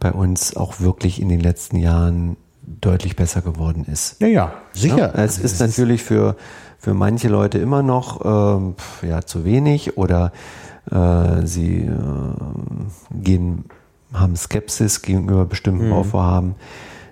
[0.01, 2.37] bei uns auch wirklich in den letzten Jahren
[2.81, 4.21] deutlich besser geworden ist.
[4.21, 4.99] Ja, ja, sicher.
[5.17, 6.37] Ja, es ist natürlich für,
[6.79, 10.33] für manche Leute immer noch ähm, ja, zu wenig oder
[10.91, 11.91] äh, sie äh,
[13.13, 13.65] gehen,
[14.13, 16.55] haben Skepsis gegenüber bestimmten Bauvorhaben.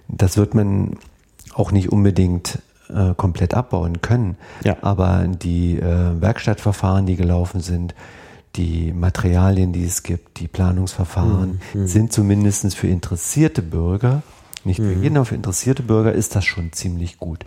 [0.09, 0.97] Das wird man
[1.55, 2.59] auch nicht unbedingt
[2.89, 4.37] äh, komplett abbauen können.
[4.65, 4.77] Ja.
[4.83, 7.95] Aber die äh, Werkstattverfahren, die gelaufen sind,
[8.55, 11.87] die Materialien, die es gibt, die Planungsverfahren, Mhm.
[11.87, 14.23] sind zumindest für interessierte Bürger,
[14.67, 17.45] nicht für jeden, aber für interessierte Bürger ist das schon ziemlich gut.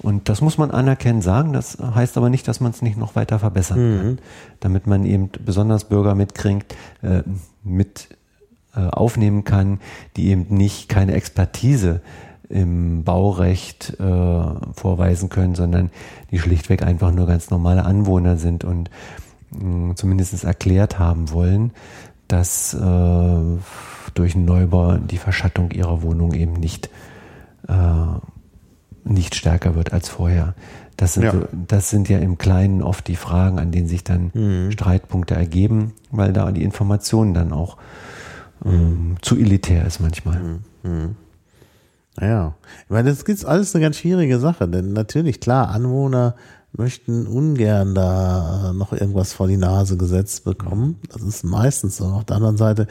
[0.00, 1.52] Und das muss man anerkennen sagen.
[1.52, 4.18] Das heißt aber nicht, dass man es nicht noch weiter verbessern kann.
[4.60, 7.22] Damit man eben besonders Bürger mitkriegt, äh,
[7.64, 8.08] mit
[8.76, 9.80] äh, aufnehmen kann,
[10.16, 12.00] die eben nicht keine Expertise
[12.48, 15.90] im Baurecht äh, vorweisen können, sondern
[16.30, 18.90] die schlichtweg einfach nur ganz normale Anwohner sind und
[19.50, 21.72] mh, zumindest erklärt haben wollen,
[22.28, 22.78] dass äh,
[24.18, 26.90] durch einen Neubau die Verschattung ihrer Wohnung eben nicht
[27.68, 27.74] äh,
[29.04, 30.54] nicht stärker wird als vorher.
[30.98, 31.32] Das sind, Ja.
[31.32, 34.70] so, das sind ja im Kleinen oft die Fragen, an denen sich dann Mhm.
[34.72, 37.76] Streitpunkte ergeben, weil da die Information dann auch
[38.64, 40.40] ähm, zu elitär ist manchmal.
[40.82, 41.14] Mhm.
[42.20, 42.54] Naja,
[42.84, 46.34] ich meine, das ist alles eine ganz schwierige Sache, denn natürlich, klar, Anwohner
[46.72, 50.96] möchten ungern da äh, noch irgendwas vor die Nase gesetzt bekommen.
[51.12, 52.06] Das ist meistens so.
[52.06, 52.88] Auf der anderen Seite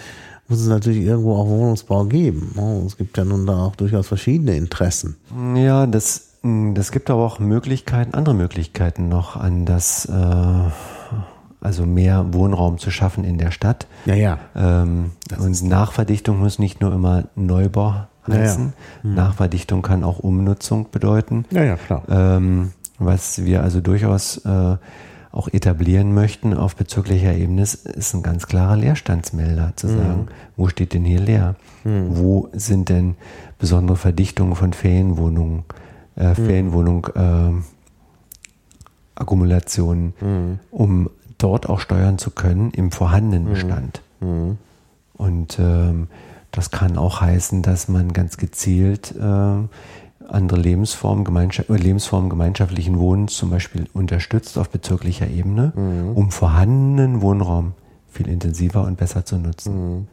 [0.47, 2.53] muss es natürlich irgendwo auch Wohnungsbau geben.
[2.57, 5.17] Oh, Es gibt ja nun da auch durchaus verschiedene Interessen.
[5.55, 10.13] Ja, das, mh, das gibt aber auch Möglichkeiten, andere Möglichkeiten noch an das, äh,
[11.59, 13.87] also mehr Wohnraum zu schaffen in der Stadt.
[14.05, 14.39] Ja, ja.
[14.55, 17.89] Ähm, und Nachverdichtung muss nicht nur immer Neubau
[18.27, 18.39] Ja, ja.
[18.41, 18.73] heißen.
[19.03, 21.45] Nachverdichtung kann auch Umnutzung bedeuten.
[21.51, 22.03] Ja, ja, klar.
[22.09, 24.77] Ähm, was wir also durchaus äh,
[25.37, 30.93] auch etablieren möchten auf bezirklicher Ebene ist, ein ganz klarer Leerstandsmelder zu sagen, wo steht
[30.93, 31.55] denn hier leer?
[32.09, 33.15] Wo sind denn
[33.59, 35.63] besondere Verdichtungen von Ferienwohnungen,
[36.15, 37.51] äh, Ferienwohnung, äh,
[39.15, 40.13] Akkumulationen,
[40.71, 44.01] um dort auch steuern zu können im vorhandenen Bestand.
[45.13, 46.07] Und ähm,
[46.51, 49.57] das kann auch heißen, dass man ganz gezielt äh,
[50.29, 55.71] andere Lebensformen, Gemeinschaft, äh, Lebensformen gemeinschaftlichen Wohnens zum Beispiel unterstützt auf bezirklicher Ebene,
[56.15, 57.73] um vorhandenen Wohnraum
[58.09, 60.07] viel intensiver und besser zu nutzen.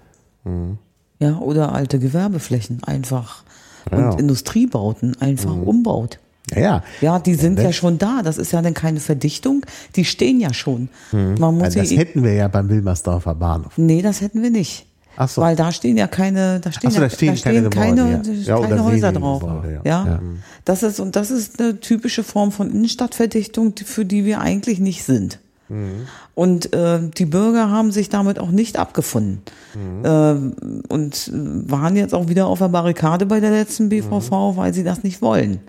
[1.19, 3.45] Ja, oder alte Gewerbeflächen einfach
[3.91, 4.11] Ja.
[4.11, 6.19] und Industriebauten einfach umbaut.
[6.51, 6.83] Ja, ja.
[7.01, 8.21] Ja, die sind ja das- schon da.
[8.23, 9.65] Das ist ja dann keine Verdichtung.
[9.97, 10.91] Die stehen ja schon.
[11.13, 13.73] Man Ja, muss das sie, hätten wir ja beim Wilmersdorfer Bahnhof.
[13.79, 14.87] nee, das hätten wir nicht.
[15.17, 15.43] Ach so.
[15.43, 18.17] Weil da stehen ja keine, da stehen, so, ja, da stehen keine keine, ja.
[18.19, 19.41] da stehen Ja, oder keine Häuser wenige drauf.
[19.41, 19.81] Gebäude, ja.
[19.85, 20.07] ja.
[20.07, 20.21] Ja.
[20.65, 25.05] Das ist, und das ist eine typische Form von Innenstadtverdichtung, für die wir eigentlich nicht
[25.05, 25.39] sind.
[25.69, 26.07] Mhm.
[26.37, 29.43] Und äh, die Bürger haben sich damit auch nicht abgefunden
[29.75, 30.05] Mhm.
[30.05, 34.57] äh, und waren jetzt auch wieder auf der Barrikade bei der letzten BVV, Mhm.
[34.57, 35.61] weil sie das nicht wollen.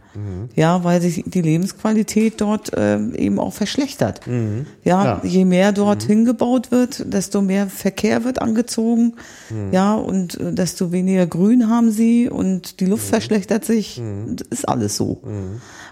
[0.55, 4.21] Ja, weil sich die Lebensqualität dort äh, eben auch verschlechtert.
[4.25, 4.65] Ja, Mhm.
[4.83, 5.19] Ja.
[5.21, 5.29] Mhm.
[5.29, 9.15] je mehr dort hingebaut wird, desto mehr Verkehr wird angezogen.
[9.49, 9.73] Mhm.
[9.73, 12.91] Ja, und äh, desto weniger Grün haben sie und die Mhm.
[12.91, 14.01] Luft verschlechtert sich.
[14.35, 15.21] Das ist alles so.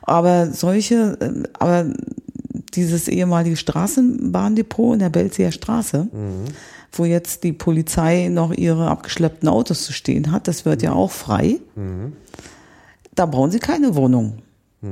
[0.02, 1.86] Aber solche, äh, aber
[2.74, 6.08] dieses ehemalige Straßenbahndepot in der Belzier Straße,
[6.92, 11.12] wo jetzt die Polizei noch ihre abgeschleppten Autos zu stehen hat, das wird ja auch
[11.12, 11.60] frei.
[13.16, 14.40] Da brauchen sie keine Wohnung.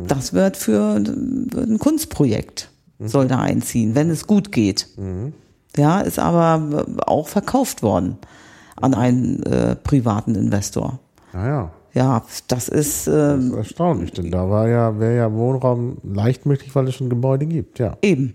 [0.08, 2.70] Das wird für ein Kunstprojekt,
[3.00, 4.88] soll da einziehen, wenn es gut geht.
[5.78, 8.18] Ja, ist aber auch verkauft worden
[8.76, 11.00] an einen äh, privaten Investor.
[11.34, 15.98] Naja, Ja, das ist äh, das ist erstaunlich, denn da war ja, wäre ja Wohnraum
[16.04, 17.98] leicht möglich, weil es schon Gebäude gibt, ja.
[18.02, 18.34] Eben.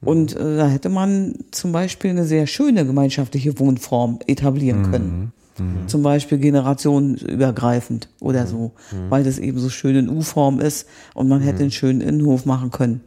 [0.00, 5.32] Und äh, da hätte man zum Beispiel eine sehr schöne gemeinschaftliche Wohnform etablieren können.
[5.86, 8.72] Zum Beispiel generationenübergreifend oder so,
[9.08, 12.70] weil das eben so schön in U-Form ist und man hätte einen schönen Innenhof machen
[12.70, 13.00] können.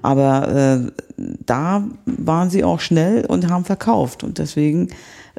[0.00, 4.90] Aber äh, da waren sie auch schnell und haben verkauft und deswegen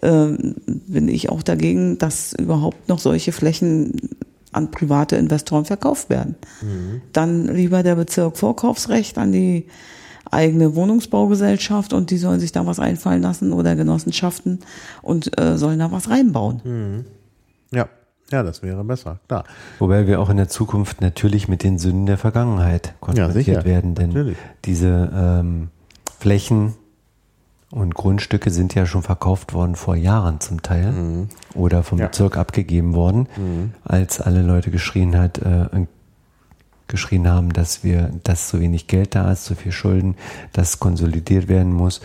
[0.01, 4.09] bin ich auch dagegen, dass überhaupt noch solche Flächen
[4.51, 6.35] an private Investoren verkauft werden.
[7.13, 9.67] Dann lieber der Bezirk Vorkaufsrecht an die
[10.29, 14.59] eigene Wohnungsbaugesellschaft und die sollen sich da was einfallen lassen oder Genossenschaften
[15.01, 17.05] und äh, sollen da was reinbauen.
[17.71, 17.87] Ja,
[18.31, 19.43] ja, das wäre besser, klar.
[19.79, 23.65] Wobei wir auch in der Zukunft natürlich mit den Sünden der Vergangenheit konfrontiert sicher.
[23.65, 24.37] werden, denn Natürlich.
[24.63, 25.67] diese ähm,
[26.17, 26.75] Flächen
[27.71, 32.07] und Grundstücke sind ja schon verkauft worden vor Jahren zum Teil oder vom Ja.
[32.07, 33.27] Bezirk abgegeben worden,
[33.83, 35.67] als alle Leute geschrien hat, äh,
[36.87, 40.15] geschrien haben, dass wir, dass so wenig Geld da ist, so viel Schulden,
[40.51, 42.01] dass konsolidiert werden muss.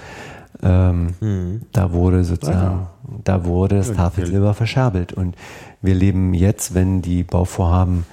[0.62, 2.86] Ähm, Da wurde sozusagen,
[3.24, 5.12] da wurde das Tafelsilber verscherbelt.
[5.12, 5.36] Und
[5.82, 8.06] wir leben jetzt, wenn die Bauvorhaben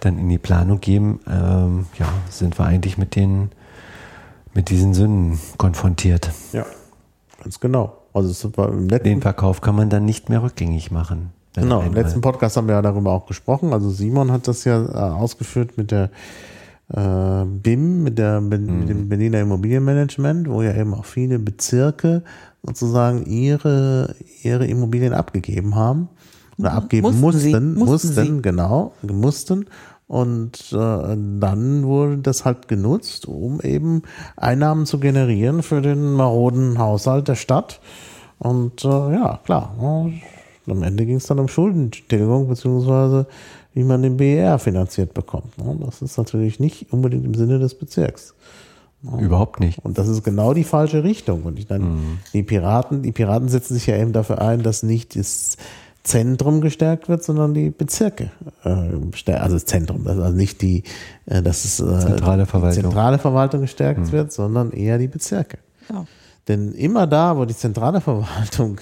[0.00, 3.50] dann in die Planung gehen, ähm, ja, sind wir eigentlich mit den,
[4.52, 6.30] mit diesen Sünden konfrontiert.
[6.52, 6.66] Ja,
[7.42, 7.96] ganz genau.
[8.12, 11.30] Also es war im letzten, Den Verkauf kann man dann nicht mehr rückgängig machen.
[11.54, 13.72] genau, im letzten Podcast haben wir ja darüber auch gesprochen.
[13.72, 16.10] Also Simon hat das ja äh, ausgeführt mit der
[16.92, 18.86] äh, BIM, mit, der, mit Mhm.
[18.86, 22.22] dem Berliner Immobilienmanagement, wo ja eben auch viele Bezirke
[22.64, 26.08] sozusagen ihre, ihre Immobilien abgegeben haben
[26.58, 28.42] oder abgeben Mussten sie, mussten, mussten mussten, sie.
[28.42, 29.66] genau, mussten.
[30.10, 34.02] Und äh, dann wurde das halt genutzt, um eben
[34.36, 37.78] Einnahmen zu generieren für den maroden Haushalt der Stadt.
[38.40, 40.10] Und äh, ja, klar, ja,
[40.72, 43.28] am Ende ging es dann um Schuldentilgung, beziehungsweise
[43.72, 45.56] wie man den BER finanziert bekommt.
[45.58, 45.78] ne.
[45.86, 48.34] Das ist natürlich nicht unbedingt im Sinne des Bezirks.
[49.20, 49.78] Überhaupt nicht.
[49.84, 51.44] Und das ist genau die falsche Richtung.
[51.44, 55.14] Und ich dann, die Piraten, die Piraten setzen sich ja eben dafür ein, dass nicht
[55.14, 55.56] das
[56.02, 58.30] Zentrum gestärkt wird, sondern die Bezirke.
[58.64, 60.82] Äh, also das Zentrum, das also nicht die,
[61.26, 62.76] äh, dass es äh, Zentrale Verwaltung.
[62.76, 65.58] die zentrale Verwaltung gestärkt wird, sondern eher die Bezirke.
[65.90, 66.06] Ja.
[66.48, 68.80] Denn immer da, wo die zentrale Verwaltung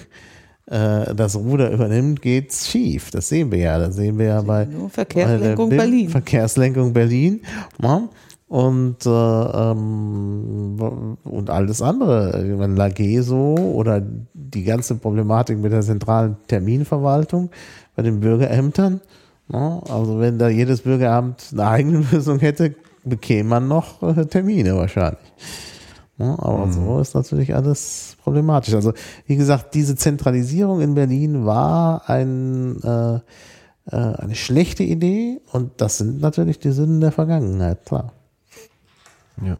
[0.67, 3.11] äh, das Ruder übernimmt, geht's schief.
[3.11, 3.79] Das sehen wir ja.
[3.79, 6.09] Das sehen wir ja bei Verkehrslenkung bei Berlin.
[6.09, 7.41] Verkehrslenkung Berlin.
[7.81, 8.07] Ja.
[8.49, 12.43] Und, äh, ähm, und alles andere.
[12.57, 14.01] Meine, Lageso oder
[14.33, 17.51] die ganze Problematik mit der zentralen Terminverwaltung
[17.95, 19.01] bei den Bürgerämtern.
[19.53, 19.79] Ja.
[19.87, 22.73] Also wenn da jedes Bürgeramt eine eigene Lösung hätte,
[23.03, 25.19] bekäme man noch äh, Termine wahrscheinlich.
[26.17, 28.73] Ja, aber so ist natürlich alles problematisch.
[28.73, 28.93] Also
[29.25, 33.19] wie gesagt, diese Zentralisierung in Berlin war ein, äh, äh,
[33.91, 38.11] eine schlechte Idee und das sind natürlich die Sünden der Vergangenheit, klar.
[39.43, 39.57] Ja.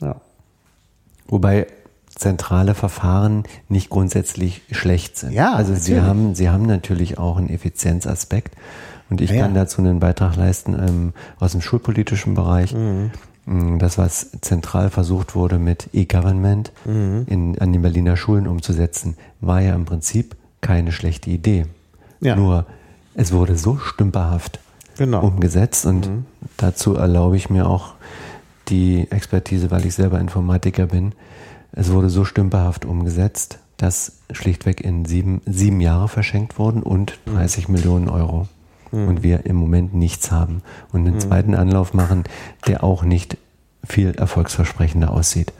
[0.00, 0.20] Ja.
[1.26, 1.66] Wobei
[2.14, 5.32] zentrale Verfahren nicht grundsätzlich schlecht sind.
[5.32, 8.54] Ja, also sie haben, sie haben natürlich auch einen Effizienzaspekt.
[9.10, 9.62] Und ich Ja, kann ja.
[9.62, 12.72] dazu einen Beitrag leisten ähm, aus dem schulpolitischen Bereich.
[12.74, 13.10] Mhm.
[13.46, 17.24] Mm, Das, was zentral versucht wurde mit E-Government Mhm.
[17.26, 21.66] in, an den Berliner Schulen umzusetzen, war ja im Prinzip keine schlechte Idee.
[22.20, 22.36] Ja.
[22.36, 22.64] Nur
[23.14, 24.60] es wurde so stümperhaft
[24.96, 25.20] Genau.
[25.26, 26.08] umgesetzt und
[26.56, 27.94] dazu erlaube ich mir auch
[28.68, 31.12] die Expertise, weil ich selber Informatiker bin.
[31.72, 37.68] Es wurde so stümperhaft umgesetzt, dass schlichtweg in sieben, sieben Jahre verschenkt wurden und 30
[37.68, 38.48] Millionen Euro.
[39.08, 40.62] Und wir im Moment nichts haben.
[40.92, 42.22] Und einen zweiten Anlauf machen,
[42.68, 43.36] der auch nicht
[43.84, 45.52] viel erfolgsversprechender aussieht.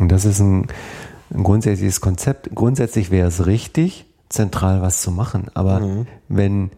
[0.00, 0.66] Und das ist ein,
[1.32, 2.50] ein grundsätzliches Konzept.
[2.54, 5.46] Grundsätzlich wäre es richtig, zentral was zu machen.
[5.54, 5.80] Aber
[6.28, 6.70] wenn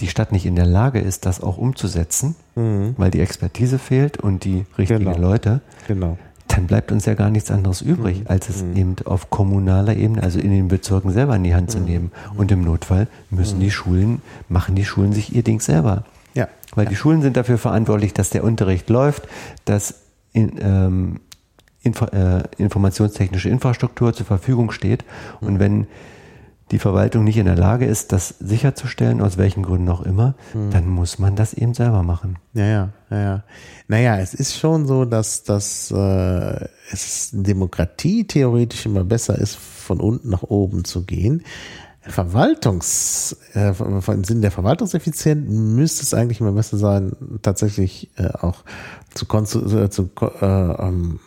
[0.00, 4.44] die Stadt nicht in der Lage ist, das auch umzusetzen, weil die Expertise fehlt und
[4.44, 5.18] die richtigen Genau.
[5.18, 6.18] Leute, Genau.
[6.48, 10.38] dann bleibt uns ja gar nichts anderes übrig, als es eben auf kommunaler Ebene, also
[10.38, 12.12] in den Bezirken selber in die Hand zu nehmen.
[12.36, 16.04] Und im Notfall müssen die Schulen, machen die Schulen sich ihr Ding selber.
[16.34, 16.48] Ja.
[16.74, 19.26] Weil die Schulen sind dafür verantwortlich, dass der Unterricht läuft,
[19.64, 19.94] dass
[20.32, 21.20] in, ähm,
[21.82, 25.04] Info, äh, informationstechnische Infrastruktur zur Verfügung steht.
[25.40, 25.86] Und wenn
[26.72, 30.34] die Verwaltung nicht in der Lage ist, das sicherzustellen, aus welchen Gründen auch immer,
[30.70, 32.38] dann muss man das eben selber machen.
[32.54, 33.44] Ja, ja, ja, ja.
[33.86, 40.00] Naja, es ist schon so, dass, dass äh, es Demokratie theoretisch immer besser ist, von
[40.00, 41.44] unten nach oben zu gehen.
[42.08, 47.12] Verwaltungs, äh, im Sinne der Verwaltungseffizienz müsste es eigentlich immer besser sein,
[47.42, 48.64] tatsächlich äh, auch
[49.14, 50.10] zu, konzu- äh, zu,
[50.40, 51.18] äh, ähm,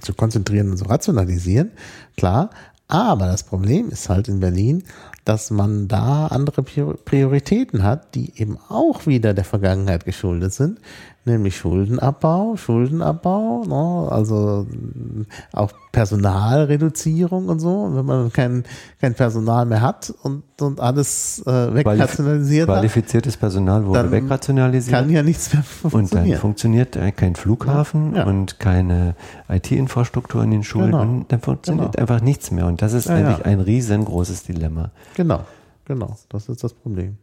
[0.00, 1.70] zu konzentrieren und zu rationalisieren.
[2.16, 2.50] Klar,
[2.88, 4.82] aber das Problem ist halt in Berlin,
[5.24, 10.80] dass man da andere Prior- Prioritäten hat, die eben auch wieder der Vergangenheit geschuldet sind,
[11.28, 17.82] nämlich Schuldenabbau, Schuldenabbau, ne, also mh, auch Personalreduzierung und so.
[17.82, 18.64] Und wenn man kein,
[19.00, 24.96] kein Personal mehr hat und, und alles äh, wegrationalisiert Qualifiziertes Personal wurde wegrationalisiert.
[25.00, 26.40] kann ja nichts mehr Und dann funktionieren.
[26.40, 28.24] funktioniert äh, kein Flughafen Ja.
[28.24, 29.14] und keine
[29.48, 31.02] IT-Infrastruktur in den Schulen Genau.
[31.02, 32.00] und dann funktioniert Genau.
[32.02, 32.66] einfach nichts mehr.
[32.66, 33.44] Und das ist Ja, eigentlich ja.
[33.44, 34.90] ein riesengroßes Dilemma.
[35.14, 35.40] Genau,
[35.84, 37.16] genau, das ist das Problem.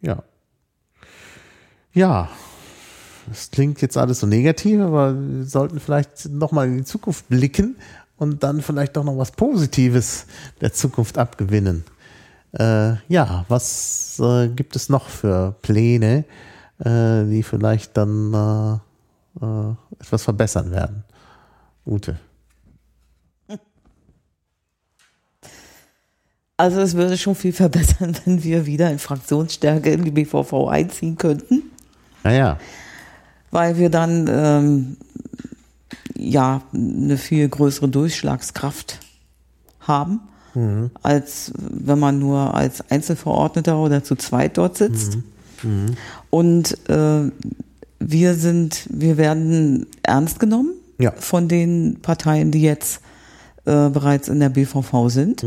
[0.00, 0.22] Ja.
[1.94, 2.28] Ja,
[3.26, 7.76] das klingt jetzt alles so negativ, aber wir sollten vielleicht nochmal in die Zukunft blicken
[8.16, 10.26] und dann vielleicht doch noch was Positives
[10.60, 11.84] der Zukunft abgewinnen.
[12.52, 16.24] Äh, ja, was äh, gibt es noch für Pläne,
[16.78, 18.34] äh, die vielleicht dann
[19.40, 21.04] äh, äh, etwas verbessern werden?
[21.86, 22.18] Ute.
[26.56, 31.16] Also es würde schon viel verbessern, wenn wir wieder in Fraktionsstärke in die BVV einziehen
[31.16, 31.72] könnten,
[32.22, 32.58] Naja,
[33.52, 34.96] weil wir dann ähm,
[36.16, 38.98] ja eine viel größere Durchschlagskraft
[39.80, 40.20] haben,
[41.02, 45.16] als wenn man nur als Einzelverordneter oder zu zweit dort sitzt.
[46.28, 47.30] Und äh,
[48.00, 51.12] wir sind, wir werden ernst genommen Ja.
[51.16, 53.00] von den Parteien, die jetzt
[53.64, 55.42] äh, bereits in der BVV sind.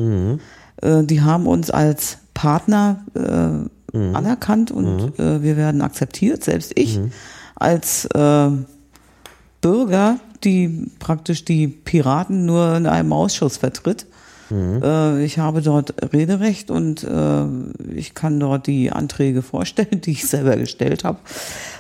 [0.82, 6.44] Äh, die haben uns als Partner äh, anerkannt und äh, wir werden akzeptiert.
[6.44, 6.99] Selbst ich
[7.56, 8.49] als äh,
[9.61, 14.06] Bürger, die praktisch die Piraten nur in einem Ausschuss vertritt.
[14.49, 14.82] Mhm.
[14.84, 17.45] Äh, ich habe dort Rederecht und äh,
[17.95, 21.19] ich kann dort die Anträge vorstellen, die ich selber gestellt habe.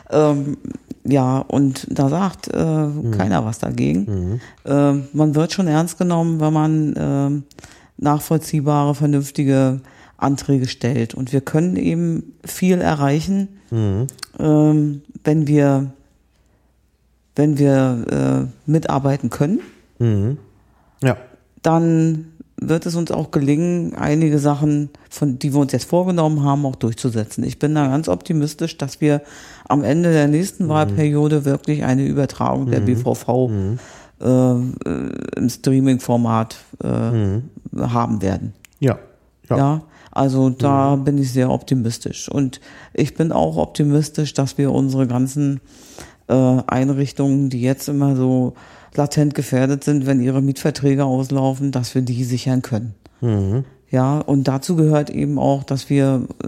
[0.09, 0.57] Ähm,
[1.03, 3.11] ja, und da sagt äh, mhm.
[3.11, 4.39] keiner was dagegen.
[4.63, 4.71] Mhm.
[4.71, 7.61] Äh, man wird schon ernst genommen, wenn man äh,
[7.97, 9.81] nachvollziehbare, vernünftige
[10.17, 11.13] Anträge stellt.
[11.13, 14.07] Und wir können eben viel erreichen, mhm.
[14.39, 15.91] ähm, wenn wir,
[17.35, 19.59] wenn wir äh, mitarbeiten können.
[19.99, 20.37] Mhm.
[21.01, 21.17] Ja.
[21.61, 26.65] Dann wird es uns auch gelingen, einige Sachen, von, die wir uns jetzt vorgenommen haben,
[26.65, 27.43] auch durchzusetzen.
[27.43, 29.21] Ich bin da ganz optimistisch, dass wir
[29.67, 30.69] am Ende der nächsten mhm.
[30.69, 32.79] Wahlperiode wirklich eine Übertragung der.
[32.79, 33.79] BVV mhm.
[34.21, 34.53] äh,
[35.37, 37.41] im Streaming-Format äh,
[37.77, 38.53] haben werden.
[38.79, 38.97] Ja.
[39.49, 39.57] Ja.
[39.57, 39.81] ja
[40.15, 41.03] also da mhm.
[41.03, 42.29] bin ich sehr optimistisch.
[42.29, 42.61] Und
[42.93, 45.59] ich bin auch optimistisch, dass wir unsere ganzen
[46.27, 48.53] äh, Einrichtungen, die jetzt immer so
[48.95, 52.95] latent gefährdet sind, wenn ihre Mietverträge auslaufen, dass wir die sichern können.
[53.19, 53.65] Mhm.
[53.91, 56.47] Ja, und dazu gehört eben auch, dass wir äh,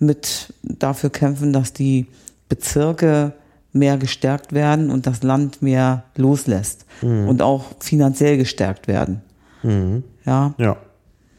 [0.00, 2.08] mit dafür kämpfen, dass die
[2.48, 3.32] Bezirke
[3.72, 7.28] mehr gestärkt werden und das Land mehr loslässt mhm.
[7.28, 9.22] und auch finanziell gestärkt werden.
[9.62, 10.02] Mhm.
[10.26, 10.54] Ja.
[10.58, 10.76] Ja.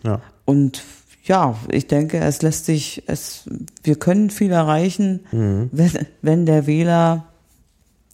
[0.03, 0.21] Ja.
[0.45, 0.81] Und
[1.23, 3.49] ja, ich denke, es lässt sich, es,
[3.83, 5.69] wir können viel erreichen, mhm.
[5.71, 5.91] wenn,
[6.21, 7.25] wenn der Wähler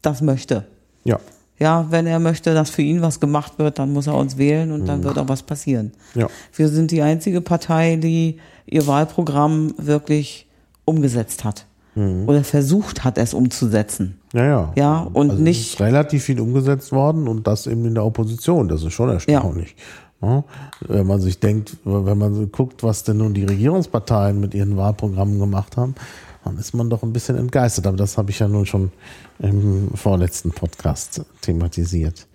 [0.02, 0.66] das möchte.
[1.04, 1.20] Ja
[1.60, 4.72] ja, wenn er möchte, dass für ihn was gemacht wird, dann muss er uns wählen
[4.72, 5.04] und dann mhm.
[5.04, 5.92] wird auch was passieren.
[6.16, 6.28] Ja.
[6.54, 10.48] Wir sind die einzige Partei, die ihr Wahlprogramm wirklich
[10.86, 11.66] umgesetzt hat.
[11.96, 12.30] Mhm.
[12.30, 14.20] Oder versucht hat, es umzusetzen.
[14.34, 14.74] Ja, ja.
[14.76, 15.74] Ja, und also nicht.
[15.74, 18.70] Ist relativ viel umgesetzt worden und das eben in der Opposition.
[18.70, 19.76] Das ist schon erstaunlich.
[19.78, 19.84] Ja.
[20.22, 25.40] Wenn man sich denkt, wenn man guckt, was denn nun die Regierungsparteien mit ihren Wahlprogrammen
[25.40, 25.96] gemacht haben,
[26.44, 27.88] dann ist man doch ein bisschen entgeistert.
[27.88, 28.92] Aber das habe ich ja nun schon
[29.40, 32.28] im vorletzten Podcast thematisiert.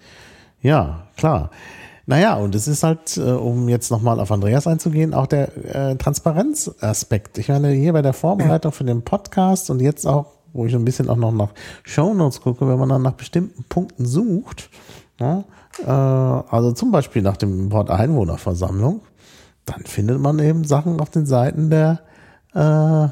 [0.62, 1.50] Ja, klar.
[2.06, 5.96] Naja, und es ist halt, äh, um jetzt nochmal auf Andreas einzugehen, auch der äh,
[5.96, 7.38] Transparenzaspekt.
[7.38, 10.84] Ich meine, hier bei der Vorbereitung für den Podcast und jetzt auch, wo ich ein
[10.84, 14.68] bisschen auch noch nach Shownotes gucke, wenn man dann nach bestimmten Punkten sucht,
[15.18, 15.44] ja,
[15.82, 19.02] äh, also zum Beispiel nach dem Wort Einwohnerversammlung,
[19.64, 22.00] dann findet man eben Sachen auf den Seiten der
[22.54, 23.08] äh,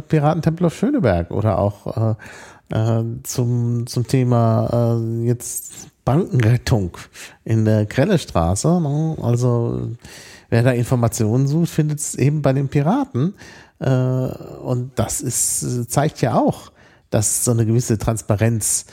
[0.00, 2.14] Piratentempel auf Schöneberg oder auch äh,
[2.70, 6.96] äh, zum, zum Thema äh, jetzt Bankenrettung
[7.44, 8.80] in der Krellestraße.
[8.80, 9.16] Ne?
[9.22, 9.90] Also
[10.50, 13.34] wer da Informationen sucht, findet es eben bei den Piraten.
[13.78, 16.72] Äh, und das ist, zeigt ja auch,
[17.10, 18.86] dass so eine gewisse Transparenz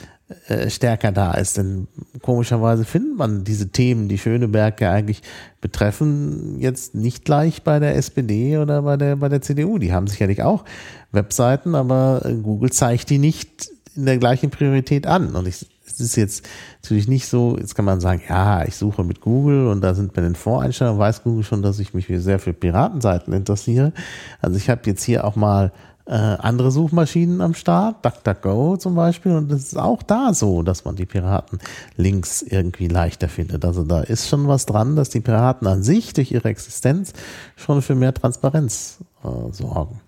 [0.48, 1.56] äh, stärker da ist.
[1.56, 1.88] Denn
[2.20, 5.22] komischerweise findet man diese Themen, die Schöneberg ja eigentlich
[5.60, 9.78] betreffen, jetzt nicht gleich bei der SPD oder bei der, bei der CDU.
[9.78, 10.64] Die haben sicherlich auch
[11.12, 15.34] Webseiten, aber Google zeigt die nicht in der gleichen Priorität an.
[15.34, 16.48] Und ich, es ist jetzt
[16.82, 20.12] natürlich nicht so, jetzt kann man sagen, ja, ich suche mit Google und da sind
[20.14, 23.92] bei den Voreinstellungen, weiß Google schon, dass ich mich sehr für Piratenseiten interessiere.
[24.40, 25.72] Also ich habe jetzt hier auch mal
[26.04, 30.84] äh, andere Suchmaschinen am Start, DuckDuckGo zum Beispiel, und es ist auch da so, dass
[30.84, 33.64] man die Piraten-Links irgendwie leichter findet.
[33.64, 37.12] Also da ist schon was dran, dass die Piraten an sich durch ihre Existenz
[37.56, 40.00] schon für mehr Transparenz äh, sorgen.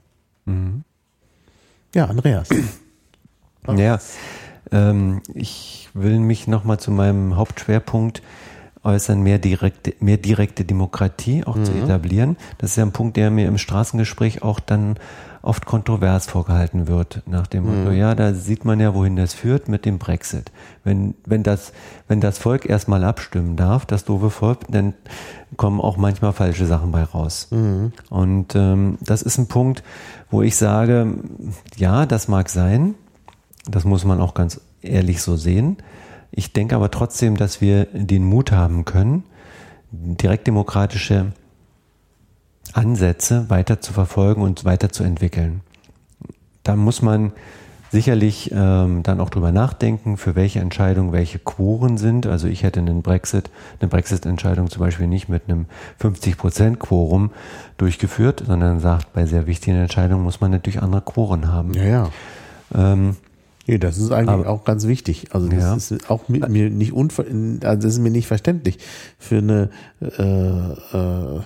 [0.46, 0.82] Mhm.
[1.94, 2.48] Ja, Andreas.
[3.76, 3.98] ja,
[4.72, 8.20] ähm, ich will mich nochmal zu meinem Hauptschwerpunkt
[8.82, 11.64] äußern, mehr direkte, mehr direkte Demokratie auch mhm.
[11.64, 12.36] zu etablieren.
[12.58, 14.98] Das ist ja ein Punkt, der mir im Straßengespräch auch dann
[15.44, 17.96] oft kontrovers vorgehalten wird, nach dem Motto, mhm.
[17.96, 20.50] ja, da sieht man ja, wohin das führt mit dem Brexit.
[20.84, 21.72] Wenn, wenn das,
[22.08, 24.94] wenn das Volk erstmal abstimmen darf, das doofe Volk, dann
[25.56, 27.48] kommen auch manchmal falsche Sachen bei raus.
[27.50, 27.92] Mhm.
[28.08, 29.82] Und ähm, das ist ein Punkt,
[30.30, 31.14] wo ich sage,
[31.76, 32.94] ja, das mag sein,
[33.68, 35.76] das muss man auch ganz ehrlich so sehen.
[36.30, 39.24] Ich denke aber trotzdem, dass wir den Mut haben können,
[39.92, 41.32] direktdemokratische
[42.74, 45.60] Ansätze weiter zu verfolgen und weiter zu entwickeln.
[46.62, 47.32] Da muss man
[47.94, 52.26] sicherlich ähm, dann auch drüber nachdenken, für welche Entscheidungen welche Quoren sind.
[52.26, 55.66] Also ich hätte einen Brexit, eine Brexit-Entscheidung zum Beispiel nicht mit einem
[56.02, 57.30] 50-Prozent-Quorum
[57.76, 61.72] durchgeführt, sondern sagt, bei sehr wichtigen Entscheidungen muss man natürlich andere Quoren haben.
[61.74, 62.10] Ja, ja.
[62.74, 63.16] Ähm,
[63.66, 65.28] ja, das ist eigentlich aber, auch ganz wichtig.
[65.30, 65.74] Also das ja.
[65.96, 68.78] ist auch mit mir nicht unver also das ist mir nicht verständlich
[69.18, 69.70] für eine
[70.00, 70.22] äh,
[70.96, 71.40] äh,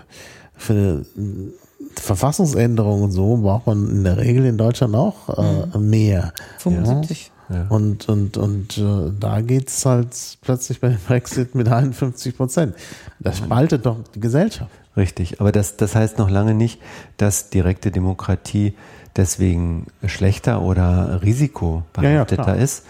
[0.59, 1.52] für eine
[1.94, 5.90] Verfassungsänderung und so braucht man in der Regel in Deutschland auch äh, mhm.
[5.90, 6.32] mehr.
[6.59, 7.30] 75.
[7.48, 7.66] Ja.
[7.70, 12.74] Und, und, und äh, da geht's halt plötzlich bei dem Brexit mit 51 Prozent.
[13.20, 14.70] Das spaltet doch die Gesellschaft.
[14.98, 16.80] Richtig, aber das, das heißt noch lange nicht,
[17.16, 18.74] dass direkte Demokratie
[19.16, 22.85] deswegen schlechter oder risikobehafteter ja, ja, ist.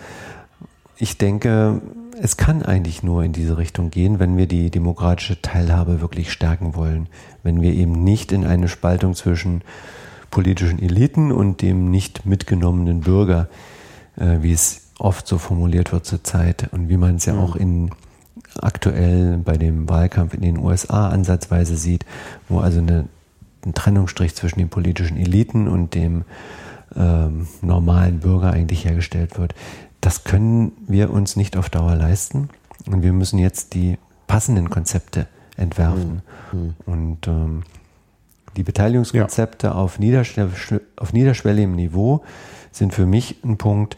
[0.96, 1.80] Ich denke,
[2.20, 6.74] es kann eigentlich nur in diese Richtung gehen, wenn wir die demokratische Teilhabe wirklich stärken
[6.74, 7.08] wollen.
[7.42, 9.62] Wenn wir eben nicht in eine Spaltung zwischen
[10.30, 13.48] politischen Eliten und dem nicht mitgenommenen Bürger,
[14.16, 17.40] äh, wie es oft so formuliert wird zurzeit und wie man es ja mhm.
[17.40, 17.90] auch in
[18.60, 22.04] aktuell bei dem Wahlkampf in den USA ansatzweise sieht,
[22.48, 23.08] wo also eine,
[23.64, 26.24] ein Trennungsstrich zwischen den politischen Eliten und dem
[26.96, 29.54] ähm, normalen Bürger eigentlich hergestellt wird.
[30.00, 32.50] Das können wir uns nicht auf Dauer leisten
[32.86, 35.26] und wir müssen jetzt die passenden Konzepte
[35.56, 36.22] entwerfen.
[36.52, 36.58] Mhm.
[36.58, 36.74] mhm.
[36.86, 37.62] Und ähm,
[38.56, 39.74] die Beteiligungskonzepte ja.
[39.74, 40.50] auf, niederschwell
[40.96, 42.22] auf niederschwelligem Niveau
[42.72, 43.96] sind für mich ein Punkt,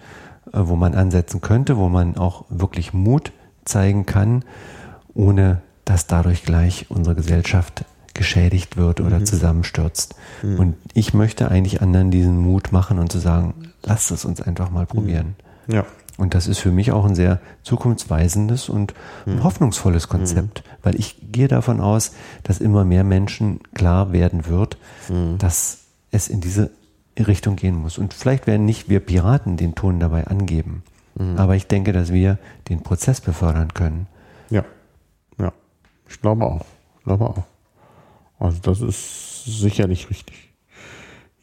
[0.52, 3.32] äh, wo man ansetzen könnte, wo man auch wirklich Mut
[3.64, 4.44] zeigen kann,
[5.14, 9.26] ohne dass dadurch gleich unsere Gesellschaft geschädigt wird oder mhm.
[9.26, 10.14] zusammenstürzt.
[10.42, 10.58] Mhm.
[10.58, 14.70] Und ich möchte eigentlich anderen diesen Mut machen und zu sagen, lasst es uns einfach
[14.70, 15.36] mal probieren.
[15.70, 15.84] Ja.
[16.16, 18.94] Und das ist für mich auch ein sehr zukunftsweisendes und
[19.24, 19.42] mhm.
[19.42, 20.70] hoffnungsvolles Konzept, mhm.
[20.82, 24.76] weil ich gehe davon aus, dass immer mehr Menschen klar werden wird,
[25.08, 25.38] mhm.
[25.38, 26.70] dass es in diese
[27.18, 27.96] Richtung gehen muss.
[27.96, 30.82] Und vielleicht werden nicht wir Piraten den Ton dabei angeben,
[31.20, 31.38] Mhm.
[31.38, 32.38] Aber ich denke, dass wir
[32.68, 34.06] den Prozess befördern können.
[34.48, 34.64] Ja,
[35.38, 35.52] ja.
[36.08, 36.64] Ich glaube auch.
[36.98, 37.42] Ich glaube auch.
[38.38, 40.49] Also das ist sicherlich richtig.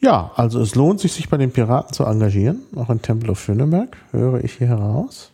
[0.00, 3.40] Ja, also es lohnt sich, sich bei den Piraten zu engagieren, auch in Temple of
[3.40, 5.32] Schöneberg, höre ich hier heraus.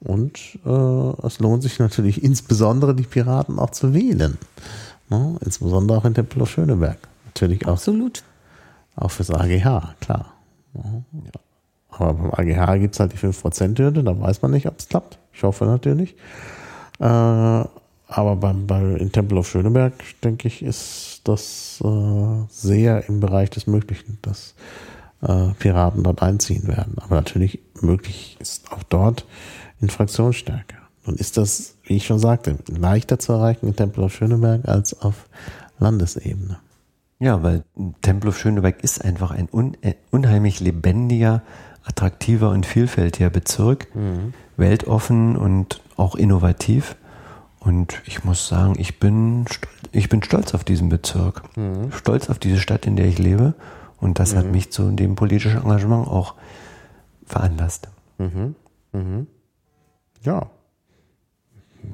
[0.00, 4.38] Und äh, es lohnt sich natürlich insbesondere die Piraten auch zu wählen.
[5.10, 5.36] Ne?
[5.44, 6.96] Insbesondere auch in Temple of Schöneberg.
[7.26, 7.72] Natürlich auch.
[7.72, 8.22] Absolut.
[8.96, 10.34] Auch fürs AGH, klar.
[10.74, 11.02] Ja.
[11.90, 15.18] Aber beim AGH gibt es halt die 5%-Hürde, da weiß man nicht, ob es klappt.
[15.34, 16.14] Ich hoffe natürlich.
[16.98, 19.92] Äh, aber beim, bei, in Temple of Schöneberg,
[20.22, 24.54] denke ich, ist das äh, sehr im Bereich des Möglichen, dass
[25.22, 26.96] äh, Piraten dort einziehen werden.
[26.98, 29.26] Aber natürlich möglich ist auch dort
[29.80, 30.76] in Fraktionsstärke.
[31.06, 35.00] Nun ist das, wie ich schon sagte, leichter zu erreichen in Temple of Schöneberg als
[35.00, 35.26] auf
[35.78, 36.58] Landesebene.
[37.18, 37.64] Ja, weil
[38.02, 41.42] Temple of Schöneberg ist einfach ein un äh, unheimlich lebendiger
[41.84, 44.34] attraktiver und vielfältiger Bezirk, mhm.
[44.56, 46.96] weltoffen und auch innovativ.
[47.60, 49.44] Und ich muss sagen, ich bin,
[49.92, 51.92] ich bin stolz auf diesen Bezirk, mhm.
[51.92, 53.54] stolz auf diese Stadt, in der ich lebe.
[53.98, 54.38] Und das mhm.
[54.38, 56.34] hat mich zu dem politischen Engagement auch
[57.26, 57.88] veranlasst.
[58.18, 58.54] Mhm.
[58.92, 59.26] Mhm.
[60.22, 60.50] Ja.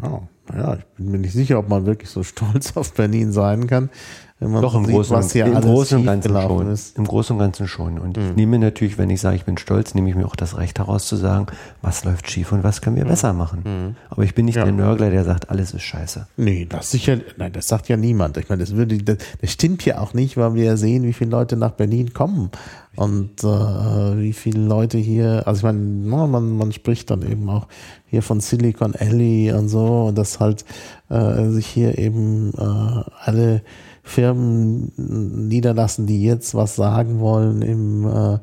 [0.03, 0.23] Ja,
[0.55, 3.91] ja, ich bin mir nicht sicher, ob man wirklich so stolz auf Berlin sein kann.
[4.39, 6.71] Wenn man Doch, im, sieht, Großen, was hier im Großen und Ganzen schon.
[6.71, 6.99] Ist.
[6.99, 7.99] Im Großen und Ganzen schon.
[7.99, 8.23] Und mhm.
[8.23, 10.79] ich nehme natürlich, wenn ich sage, ich bin stolz, nehme ich mir auch das Recht
[10.79, 11.47] heraus zu sagen,
[11.81, 13.09] was läuft schief und was können wir mhm.
[13.09, 13.63] besser machen.
[13.65, 13.97] Mhm.
[14.11, 14.65] Aber ich bin nicht ja.
[14.65, 16.27] der Nörgler, der sagt, alles ist scheiße.
[16.37, 18.37] Nee, das sicher, nein, das sagt ja niemand.
[18.37, 21.15] Ich meine, das würde, das, das stimmt ja auch nicht, weil wir ja sehen, wie
[21.15, 22.51] viele Leute nach Berlin kommen.
[22.95, 27.69] Und äh, wie viele Leute hier, also ich meine, man, man spricht dann eben auch
[28.07, 30.65] hier von Silicon Alley und so, und dass halt
[31.09, 33.63] äh, sich hier eben äh, alle
[34.07, 38.39] Firmen niederlassen, die jetzt was sagen wollen im äh,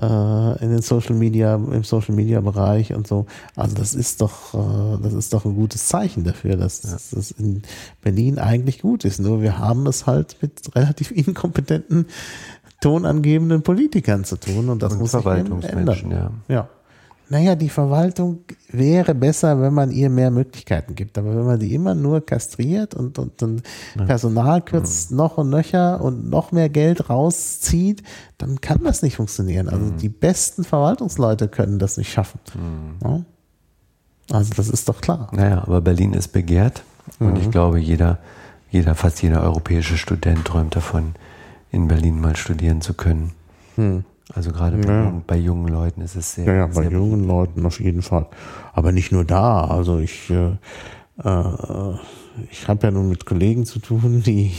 [0.00, 3.26] äh, in den Social Media, im Social Media Bereich und so.
[3.54, 7.62] Also das ist doch, äh, das ist doch ein gutes Zeichen dafür, dass das in
[8.02, 9.20] Berlin eigentlich gut ist.
[9.20, 12.06] Nur wir haben es halt mit relativ inkompetenten,
[12.80, 16.10] tonangebenden Politikern zu tun und das und muss sich ändern.
[16.10, 16.30] Ja.
[16.48, 16.68] ja
[17.28, 21.16] naja, die Verwaltung wäre besser, wenn man ihr mehr Möglichkeiten gibt.
[21.16, 23.62] Aber wenn man die immer nur kastriert und, und, und
[24.06, 25.16] Personal kürzt mhm.
[25.16, 28.02] noch und nöcher und noch mehr Geld rauszieht,
[28.36, 29.68] dann kann das nicht funktionieren.
[29.68, 32.40] Also die besten Verwaltungsleute können das nicht schaffen.
[33.02, 33.24] Ja?
[34.30, 35.28] Also das ist doch klar.
[35.32, 36.82] Naja, aber Berlin ist begehrt
[37.18, 37.50] und ich mhm.
[37.50, 38.18] glaube, jeder,
[38.70, 41.14] jeder, fast jeder europäische Student träumt davon,
[41.70, 43.32] in Berlin mal studieren zu können.
[43.76, 44.04] Hm.
[44.32, 45.22] Also gerade bei, ja.
[45.26, 46.46] bei, jungen Leuten ist es sehr.
[46.46, 47.28] Ja, ja bei sehr jungen beliebt.
[47.28, 48.26] Leuten auf jeden Fall.
[48.72, 49.64] Aber nicht nur da.
[49.66, 50.56] Also ich, äh,
[51.22, 51.94] äh
[52.50, 54.52] ich habe ja nun mit Kollegen zu tun, die,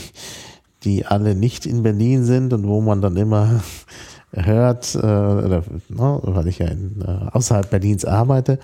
[0.84, 3.60] die alle nicht in Berlin sind und wo man dann immer
[4.32, 8.60] hört, äh, oder, ne, weil ich ja in, äh, außerhalb Berlins arbeite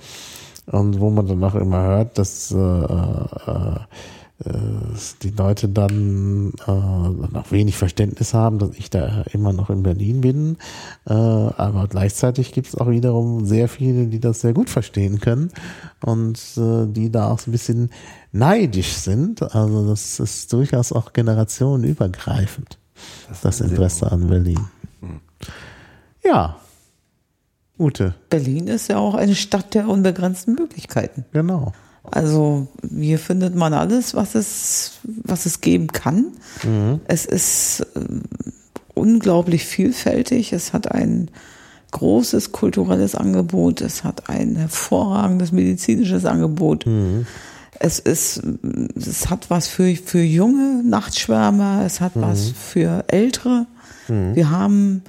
[0.66, 3.76] und wo man dann auch immer hört, dass äh, äh,
[5.22, 10.20] die Leute dann äh, noch wenig Verständnis haben, dass ich da immer noch in Berlin
[10.20, 10.56] bin.
[11.06, 15.50] Äh, aber gleichzeitig gibt es auch wiederum sehr viele, die das sehr gut verstehen können
[16.04, 17.90] und äh, die da auch so ein bisschen
[18.32, 19.42] neidisch sind.
[19.54, 22.78] Also das ist durchaus auch generationenübergreifend,
[23.28, 24.60] das, das Interesse an Berlin.
[25.00, 25.20] Hm.
[26.24, 26.56] Ja.
[27.78, 28.14] Ute.
[28.28, 31.24] Berlin ist ja auch eine Stadt der unbegrenzten Möglichkeiten.
[31.32, 31.72] Genau.
[32.04, 36.26] Also hier findet man alles, was es, was es geben kann.
[36.64, 37.00] Mhm.
[37.04, 38.00] Es ist äh,
[38.94, 40.52] unglaublich vielfältig.
[40.52, 41.30] Es hat ein
[41.92, 43.80] großes kulturelles Angebot.
[43.80, 46.86] Es hat ein hervorragendes medizinisches Angebot.
[46.86, 47.26] Mhm.
[47.78, 48.42] Es ist,
[48.96, 51.82] es hat was für, für junge Nachtschwärmer.
[51.86, 52.22] Es hat mhm.
[52.22, 53.66] was für Ältere.
[54.08, 54.34] Mhm.
[54.34, 55.02] Wir haben,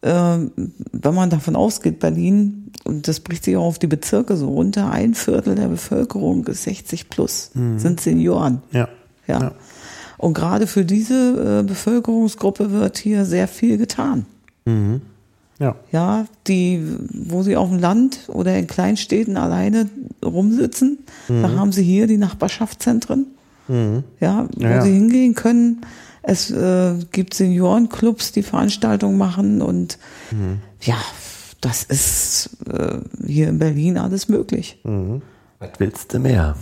[0.00, 4.90] wenn man davon ausgeht, Berlin, und das bricht sich auch auf die Bezirke so runter,
[4.90, 7.78] ein Viertel der Bevölkerung ist 60 plus, mhm.
[7.78, 8.62] sind Senioren.
[8.70, 8.88] Ja.
[9.26, 9.40] ja.
[9.40, 9.52] ja.
[10.16, 14.26] Und gerade für diese äh, Bevölkerungsgruppe wird hier sehr viel getan.
[14.64, 15.00] Mhm.
[15.60, 15.74] Ja.
[15.90, 19.88] Ja, die, wo sie auf dem Land oder in Kleinstädten alleine
[20.24, 20.98] rumsitzen,
[21.28, 21.42] mhm.
[21.42, 23.26] da haben sie hier die Nachbarschaftszentren.
[23.66, 24.04] Mhm.
[24.20, 25.82] Ja, wo ja, sie hingehen können.
[26.22, 29.98] Es äh, gibt Seniorenclubs, die Veranstaltungen machen und
[30.30, 30.60] mhm.
[30.82, 30.96] ja,
[31.60, 34.80] das ist äh, hier in Berlin alles möglich.
[34.84, 35.22] Mhm.
[35.58, 36.56] Was willst du mehr?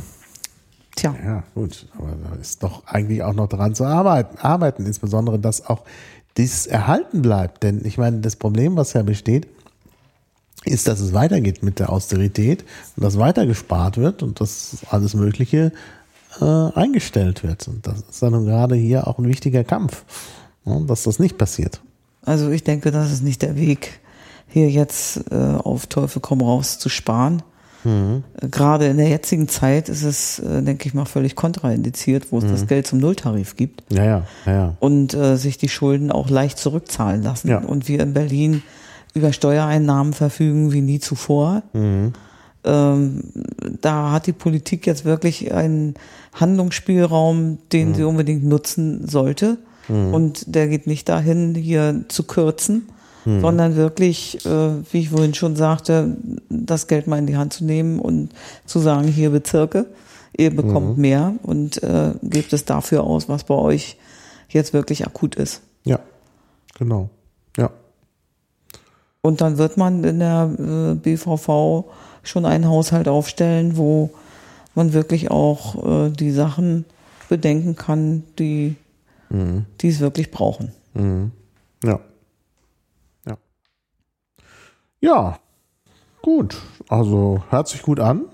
[0.94, 1.14] Tja.
[1.22, 5.66] Ja, gut, aber da ist doch eigentlich auch noch dran zu arbeiten, arbeiten, insbesondere, dass
[5.66, 5.82] auch
[6.38, 7.62] dieses erhalten bleibt.
[7.62, 9.46] Denn ich meine, das Problem, was ja besteht,
[10.64, 12.64] ist, dass es weitergeht mit der Austerität
[12.96, 15.72] und dass weiter gespart wird und dass alles Mögliche
[16.40, 17.68] äh, eingestellt wird.
[17.68, 20.04] Und das ist dann gerade hier auch ein wichtiger Kampf,
[20.64, 21.80] ja, dass das nicht passiert.
[22.24, 24.00] Also ich denke, das ist nicht der Weg,
[24.48, 27.42] hier jetzt äh, auf Teufel komm raus zu sparen.
[27.84, 28.24] Mhm.
[28.50, 32.44] Gerade in der jetzigen Zeit ist es, äh, denke ich mal, völlig kontraindiziert, wo es
[32.44, 32.50] mhm.
[32.50, 33.84] das Geld zum Nulltarif gibt.
[33.92, 34.76] Ja, ja, ja.
[34.80, 37.48] Und äh, sich die Schulden auch leicht zurückzahlen lassen.
[37.48, 37.58] Ja.
[37.58, 38.62] Und wir in Berlin
[39.14, 41.62] über Steuereinnahmen verfügen wie nie zuvor.
[41.72, 42.12] Mhm.
[42.64, 43.22] Ähm,
[43.80, 45.94] da hat die Politik jetzt wirklich einen
[46.36, 47.94] Handlungsspielraum, den mhm.
[47.94, 49.58] sie unbedingt nutzen sollte.
[49.88, 50.14] Mhm.
[50.14, 52.88] Und der geht nicht dahin, hier zu kürzen,
[53.26, 53.40] hm.
[53.40, 56.16] sondern wirklich, äh, wie ich vorhin schon sagte,
[56.48, 58.30] das Geld mal in die Hand zu nehmen und
[58.66, 59.86] zu sagen, hier Bezirke,
[60.36, 61.00] ihr bekommt mhm.
[61.00, 63.96] mehr und äh, gebt es dafür aus, was bei euch
[64.48, 65.62] jetzt wirklich akut ist.
[65.84, 65.98] Ja,
[66.78, 67.10] genau.
[67.56, 67.70] Ja.
[69.22, 71.84] Und dann wird man in der äh, BVV
[72.22, 74.10] schon einen Haushalt aufstellen, wo
[74.76, 76.84] man wirklich auch äh, die Sachen
[77.28, 78.76] bedenken kann, die,
[79.30, 79.66] mhm.
[79.82, 80.72] es wirklich brauchen.
[80.94, 81.32] Mhm.
[81.82, 82.00] Ja.
[85.00, 85.38] Ja,
[86.22, 86.56] gut.
[86.88, 88.24] Also hört sich gut an.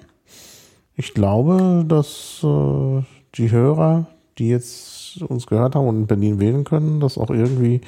[0.95, 3.03] Ich glaube, dass äh,
[3.35, 4.07] die Hörer,
[4.39, 7.81] die jetzt uns gehört haben und in Berlin wählen können, das auch irgendwie,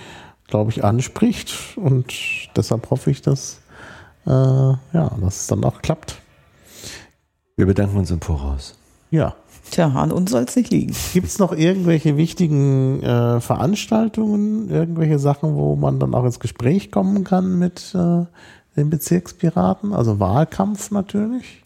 [0.49, 1.55] glaube ich, anspricht.
[1.77, 2.13] Und
[2.57, 3.61] deshalb hoffe ich, dass,
[4.27, 6.21] äh, ja, dass es dann auch klappt.
[7.57, 8.75] Wir bedanken uns im Voraus.
[9.11, 9.35] Ja.
[9.71, 10.95] Tja, an uns soll es nicht liegen.
[11.13, 16.91] Gibt es noch irgendwelche wichtigen äh, Veranstaltungen, irgendwelche Sachen, wo man dann auch ins Gespräch
[16.91, 18.27] kommen kann mit äh,
[18.77, 21.63] den Bezirkspiraten, also Wahlkampf natürlich.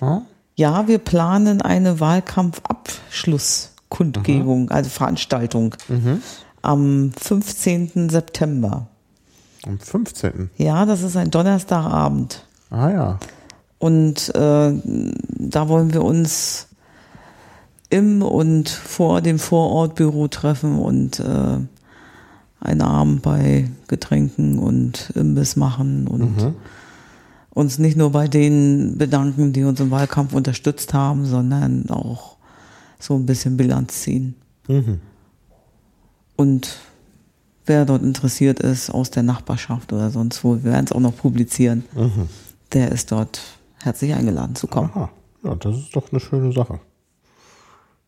[0.00, 0.22] Ja,
[0.54, 4.72] ja wir planen eine Wahlkampfabschlusskundgebung, mhm.
[4.72, 6.22] also Veranstaltung mhm.
[6.62, 8.10] am 15.
[8.10, 8.86] September.
[9.66, 10.50] Am 15.
[10.56, 12.44] Ja, das ist ein Donnerstagabend.
[12.70, 13.18] Ah ja.
[13.84, 16.68] Und äh, da wollen wir uns
[17.90, 21.58] im und vor dem Vorortbüro treffen und äh,
[22.60, 26.54] einen Abend bei Getränken und Imbiss machen und mhm.
[27.50, 32.36] uns nicht nur bei denen bedanken, die uns im Wahlkampf unterstützt haben, sondern auch
[32.98, 34.34] so ein bisschen Bilanz ziehen.
[34.66, 35.02] Mhm.
[36.36, 36.78] Und
[37.66, 41.14] wer dort interessiert ist aus der Nachbarschaft oder sonst wo, wir werden es auch noch
[41.14, 42.30] publizieren, mhm.
[42.72, 43.42] der ist dort
[43.84, 44.90] herzlich eingeladen zu kommen.
[44.94, 45.10] Aha.
[45.42, 46.80] Ja, das ist doch eine schöne Sache.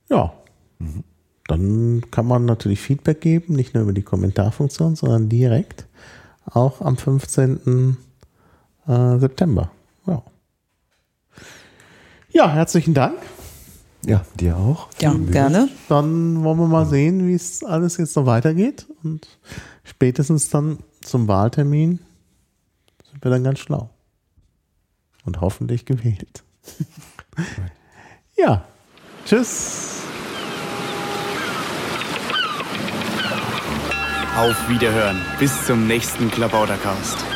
[0.09, 0.33] Ja.
[0.79, 1.05] Mhm
[1.47, 5.87] dann kann man natürlich Feedback geben, nicht nur über die Kommentarfunktion, sondern direkt
[6.45, 7.97] auch am 15.
[8.87, 9.71] Äh, September.
[10.07, 10.23] Ja.
[12.31, 13.19] ja, herzlichen Dank.
[14.05, 14.89] Ja, dir auch.
[15.01, 15.69] Ja, gerne.
[15.89, 18.87] Dann wollen wir mal sehen, wie es alles jetzt noch weitergeht.
[19.03, 19.27] Und
[19.83, 21.99] spätestens dann zum Wahltermin
[23.11, 23.91] sind wir dann ganz schlau.
[25.27, 26.45] Und hoffentlich gewählt.
[28.37, 28.65] ja,
[29.27, 30.03] tschüss.
[34.37, 35.21] Auf Wiederhören.
[35.39, 37.36] Bis zum nächsten Klabautercast.